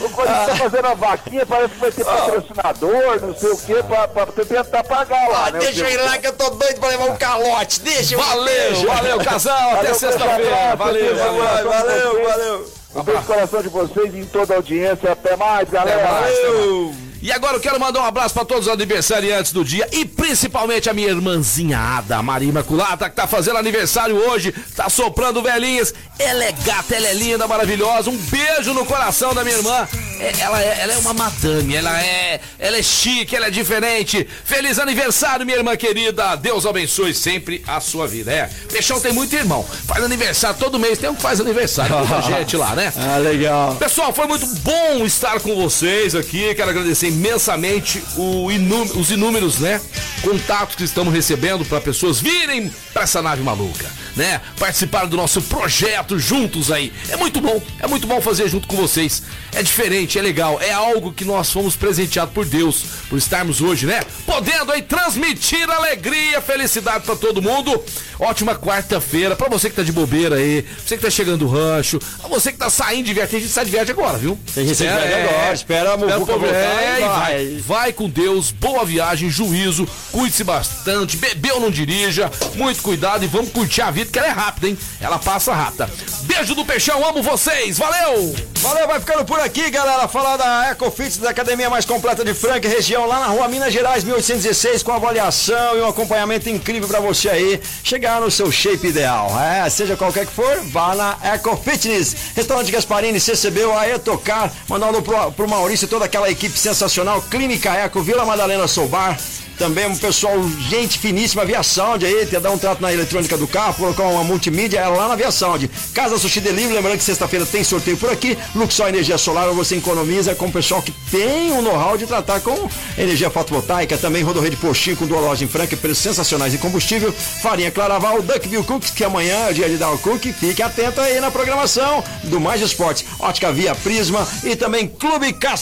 O 0.00 0.08
Corinthians 0.10 0.46
tá 0.46 0.56
fazendo 0.56 0.86
a 0.86 0.94
vaquinha, 0.94 1.44
parece 1.44 1.74
que 1.74 1.80
vai 1.80 1.90
ter 1.90 2.04
patrocinador, 2.04 3.20
não 3.20 3.36
sei 3.36 3.50
o 3.50 3.58
quê, 3.58 3.82
pra, 3.82 4.08
pra 4.08 4.26
tentar 4.26 4.84
pagar 4.84 5.28
lá, 5.28 5.46
Ah, 5.46 5.50
né? 5.50 5.58
deixa 5.58 5.80
eu 5.80 5.90
ir 5.90 5.96
lá 6.02 6.18
que 6.18 6.26
eu 6.28 6.32
tô 6.32 6.50
doido 6.50 6.78
pra 6.80 6.88
levar 6.90 7.04
um 7.10 7.16
calote. 7.16 7.80
Deixa 7.80 8.14
eu 8.14 8.20
ir. 8.20 8.22
Valeu, 8.24 8.86
valeu, 8.86 9.18
casal. 9.18 9.74
Até 9.74 9.94
sexta-feira. 9.94 10.76
Valeu, 10.76 11.12
até 11.14 11.24
valeu. 11.24 11.70
Valeu, 11.70 12.24
valeu. 12.28 12.72
Um 12.94 13.02
beijo 13.02 13.20
no 13.20 13.26
coração 13.26 13.62
de 13.62 13.68
vocês 13.68 14.14
e 14.14 14.18
em 14.20 14.24
toda 14.26 14.54
a 14.54 14.56
audiência. 14.56 15.12
Até 15.12 15.36
mais, 15.36 15.68
galera. 15.68 16.06
Valeu. 16.06 16.94
E 17.22 17.30
agora 17.30 17.56
eu 17.56 17.60
quero 17.60 17.78
mandar 17.78 18.00
um 18.00 18.04
abraço 18.04 18.32
pra 18.32 18.46
todos 18.46 18.66
os 18.66 18.72
aniversariantes 18.72 19.52
do 19.52 19.62
dia 19.62 19.86
e 19.92 20.06
principalmente 20.06 20.88
a 20.88 20.94
minha 20.94 21.08
irmãzinha 21.08 21.78
Ada, 21.78 22.22
Maria 22.22 22.48
Imaculada, 22.48 23.10
que 23.10 23.16
tá 23.16 23.26
fazendo 23.26 23.58
aniversário 23.58 24.16
hoje, 24.16 24.52
tá 24.74 24.88
soprando 24.88 25.42
velhinhas. 25.42 25.92
Ela 26.18 26.44
é 26.44 26.52
gata, 26.64 26.94
ela 26.94 27.08
é 27.08 27.12
linda, 27.14 27.46
maravilhosa. 27.46 28.08
Um 28.08 28.16
beijo 28.16 28.72
no 28.72 28.86
coração 28.86 29.34
da 29.34 29.44
minha 29.44 29.56
irmã. 29.56 29.86
É- 30.18 30.32
ela, 30.40 30.62
é, 30.62 30.80
ela 30.82 30.92
é 30.94 30.96
uma 30.98 31.12
madame, 31.14 31.74
ela 31.76 32.02
é, 32.02 32.40
ela 32.58 32.76
é 32.78 32.82
chique, 32.82 33.36
ela 33.36 33.46
é 33.48 33.50
diferente. 33.50 34.26
Feliz 34.44 34.78
aniversário, 34.78 35.44
minha 35.44 35.58
irmã 35.58 35.76
querida. 35.76 36.36
Deus 36.36 36.64
abençoe 36.64 37.12
sempre 37.14 37.62
a 37.66 37.80
sua 37.80 38.06
vida. 38.06 38.32
É, 38.32 38.48
Peixão 38.72 38.98
tem 39.00 39.12
muito 39.12 39.34
irmão. 39.36 39.62
Faz 39.86 40.02
aniversário 40.02 40.58
todo 40.58 40.78
mês, 40.78 40.98
tem 40.98 41.10
um 41.10 41.14
que 41.14 41.22
faz 41.22 41.38
aniversário 41.40 41.94
com 42.06 42.14
a 42.14 42.20
gente 42.38 42.56
lá, 42.56 42.74
né? 42.74 42.92
Ah, 42.96 43.18
legal. 43.18 43.74
Pessoal, 43.76 44.12
foi 44.12 44.26
muito 44.26 44.46
bom 44.46 45.04
estar 45.04 45.38
com 45.40 45.54
vocês 45.56 46.14
aqui. 46.14 46.54
Quero 46.54 46.70
agradecer 46.70 47.09
imensamente 47.10 48.02
os 48.16 49.10
inúmeros, 49.10 49.58
né, 49.58 49.80
contatos 50.22 50.76
que 50.76 50.84
estamos 50.84 51.12
recebendo 51.12 51.64
para 51.64 51.80
pessoas 51.80 52.20
virem 52.20 52.70
para 52.92 53.02
essa 53.02 53.22
nave 53.22 53.42
maluca, 53.42 53.90
né? 54.16 54.40
Participar 54.58 55.06
do 55.06 55.16
nosso 55.16 55.40
projeto 55.42 56.18
juntos 56.18 56.70
aí. 56.70 56.92
É 57.08 57.16
muito 57.16 57.40
bom, 57.40 57.62
é 57.78 57.86
muito 57.86 58.06
bom 58.06 58.20
fazer 58.20 58.48
junto 58.48 58.66
com 58.66 58.76
vocês. 58.76 59.22
É 59.52 59.62
diferente, 59.62 60.18
é 60.18 60.22
legal, 60.22 60.60
é 60.60 60.72
algo 60.72 61.12
que 61.12 61.24
nós 61.24 61.50
fomos 61.50 61.76
presenteados 61.76 62.32
por 62.32 62.44
Deus, 62.44 62.84
por 63.08 63.18
estarmos 63.18 63.60
hoje, 63.60 63.86
né? 63.86 64.00
Podendo 64.24 64.72
aí 64.72 64.82
transmitir 64.82 65.68
alegria, 65.68 66.40
felicidade 66.40 67.04
para 67.04 67.16
todo 67.16 67.42
mundo. 67.42 67.82
Ótima 68.18 68.54
quarta-feira 68.54 69.34
para 69.34 69.48
você 69.48 69.70
que 69.70 69.76
tá 69.76 69.82
de 69.82 69.92
bobeira 69.92 70.36
aí, 70.36 70.64
você 70.84 70.96
que 70.96 71.02
tá 71.02 71.10
chegando 71.10 71.38
do 71.38 71.48
rancho, 71.48 71.98
a 72.22 72.28
você 72.28 72.52
que 72.52 72.58
tá 72.58 72.68
saindo 72.68 73.06
de 73.06 73.14
viagem, 73.14 73.30
tem 73.30 73.40
gente 73.40 73.48
que 73.48 73.54
sai 73.54 73.64
de 73.64 73.70
viagem 73.70 73.92
agora, 73.92 74.18
viu? 74.18 74.38
Tem 74.54 74.66
gente 74.66 74.76
que 74.76 74.84
sai 74.84 74.88
de 74.88 75.08
viagem 75.08 75.28
agora, 75.28 75.54
espera 75.54 75.92
a 75.92 75.94
espera 75.94 76.18
voltar 76.18 76.46
é, 76.46 77.00
vai. 77.00 77.08
vai. 77.08 77.56
Vai 77.66 77.92
com 77.92 78.08
Deus, 78.08 78.50
boa 78.50 78.84
viagem, 78.84 79.30
juízo, 79.30 79.88
cuide-se 80.12 80.44
bastante, 80.44 81.16
bebeu 81.16 81.60
não 81.60 81.70
dirija, 81.70 82.30
muito 82.56 82.82
cuidado 82.82 83.24
e 83.24 83.26
vamos 83.26 83.50
curtir 83.50 83.82
a 83.82 83.90
vida 83.90 83.99
que 84.08 84.18
ela 84.18 84.28
é 84.28 84.32
rápida, 84.32 84.68
hein? 84.68 84.78
Ela 85.00 85.18
passa 85.18 85.52
rápida. 85.52 85.90
Beijo 86.22 86.54
do 86.54 86.64
Peixão, 86.64 87.06
amo 87.06 87.22
vocês, 87.22 87.76
valeu! 87.76 88.34
Valeu, 88.60 88.86
vai 88.86 89.00
ficando 89.00 89.24
por 89.24 89.40
aqui, 89.40 89.70
galera. 89.70 90.06
Falar 90.06 90.36
da 90.36 90.70
EcoFits, 90.70 91.16
da 91.16 91.30
academia 91.30 91.70
mais 91.70 91.86
completa 91.86 92.22
de 92.22 92.34
Franca 92.34 92.68
região, 92.68 93.06
lá 93.06 93.20
na 93.20 93.26
rua 93.28 93.48
Minas 93.48 93.72
Gerais, 93.72 94.04
1816, 94.04 94.82
com 94.82 94.92
avaliação 94.92 95.78
e 95.78 95.80
um 95.80 95.88
acompanhamento 95.88 96.48
incrível 96.50 96.86
pra 96.86 97.00
você 97.00 97.30
aí 97.30 97.60
chegar 97.82 98.20
no 98.20 98.30
seu 98.30 98.52
shape 98.52 98.88
ideal. 98.88 99.30
É, 99.40 99.68
seja 99.70 99.96
qualquer 99.96 100.26
que 100.26 100.32
for, 100.32 100.60
vá 100.64 100.94
na 100.94 101.16
EcoFitness. 101.34 102.14
Restaurante 102.36 102.70
Gasparini, 102.70 103.18
CCB, 103.18 103.62
a 103.64 103.98
Tocar. 103.98 104.52
Mandar 104.68 104.86
um 104.86 104.88
alô 104.90 105.02
pro, 105.02 105.32
pro 105.32 105.48
Maurício 105.48 105.86
e 105.86 105.88
toda 105.88 106.04
aquela 106.04 106.30
equipe 106.30 106.58
sensacional. 106.58 107.22
Clínica 107.22 107.72
Eco, 107.72 108.02
Vila 108.02 108.26
Madalena 108.26 108.68
Soubar. 108.68 109.18
Também 109.60 109.86
um 109.86 109.94
pessoal, 109.94 110.42
gente 110.70 110.98
finíssima, 110.98 111.44
Via 111.44 111.62
Sound 111.62 112.06
aí, 112.06 112.24
te 112.24 112.40
dar 112.40 112.50
um 112.50 112.56
trato 112.56 112.80
na 112.80 112.90
eletrônica 112.90 113.36
do 113.36 113.46
carro, 113.46 113.74
colocar 113.74 114.04
uma 114.04 114.24
multimídia 114.24 114.78
é 114.78 114.88
lá 114.88 115.06
na 115.06 115.14
Via 115.14 115.30
Sound. 115.30 115.70
Casa 115.92 116.18
Sushi 116.18 116.40
Delivery, 116.40 116.76
lembrando 116.76 116.96
que 116.96 117.04
sexta-feira 117.04 117.44
tem 117.44 117.62
sorteio 117.62 117.98
por 117.98 118.10
aqui. 118.10 118.38
Luxor 118.54 118.88
Energia 118.88 119.18
Solar, 119.18 119.52
você 119.52 119.76
economiza 119.76 120.34
com 120.34 120.46
o 120.46 120.50
pessoal 120.50 120.80
que 120.80 120.92
tem 121.10 121.52
um 121.52 121.60
know-how 121.60 121.98
de 121.98 122.06
tratar 122.06 122.40
com 122.40 122.70
energia 122.96 123.28
fotovoltaica. 123.28 123.98
Também 123.98 124.22
Rodorreio 124.22 124.52
de 124.52 124.56
Postinho 124.56 124.96
com 124.96 125.06
duas 125.06 125.20
lojas 125.20 125.42
em 125.42 125.46
Franca, 125.46 125.76
preços 125.76 126.04
sensacionais 126.04 126.52
de 126.52 126.58
combustível. 126.58 127.12
Farinha 127.12 127.70
Claraval, 127.70 128.22
Duckville 128.22 128.64
Cookies, 128.64 128.92
que 128.92 129.04
amanhã 129.04 129.48
é 129.48 129.50
o 129.50 129.54
dia 129.54 129.68
de 129.68 129.76
dar 129.76 129.90
o 129.90 129.98
cookie. 129.98 130.32
Fique 130.32 130.62
atento 130.62 131.02
aí 131.02 131.20
na 131.20 131.30
programação 131.30 132.02
do 132.24 132.40
Mais 132.40 132.62
Esportes. 132.62 133.04
Ótica 133.18 133.52
Via 133.52 133.74
Prisma 133.74 134.26
e 134.42 134.56
também 134.56 134.88
Clube 134.88 135.34
Cas 135.34 135.58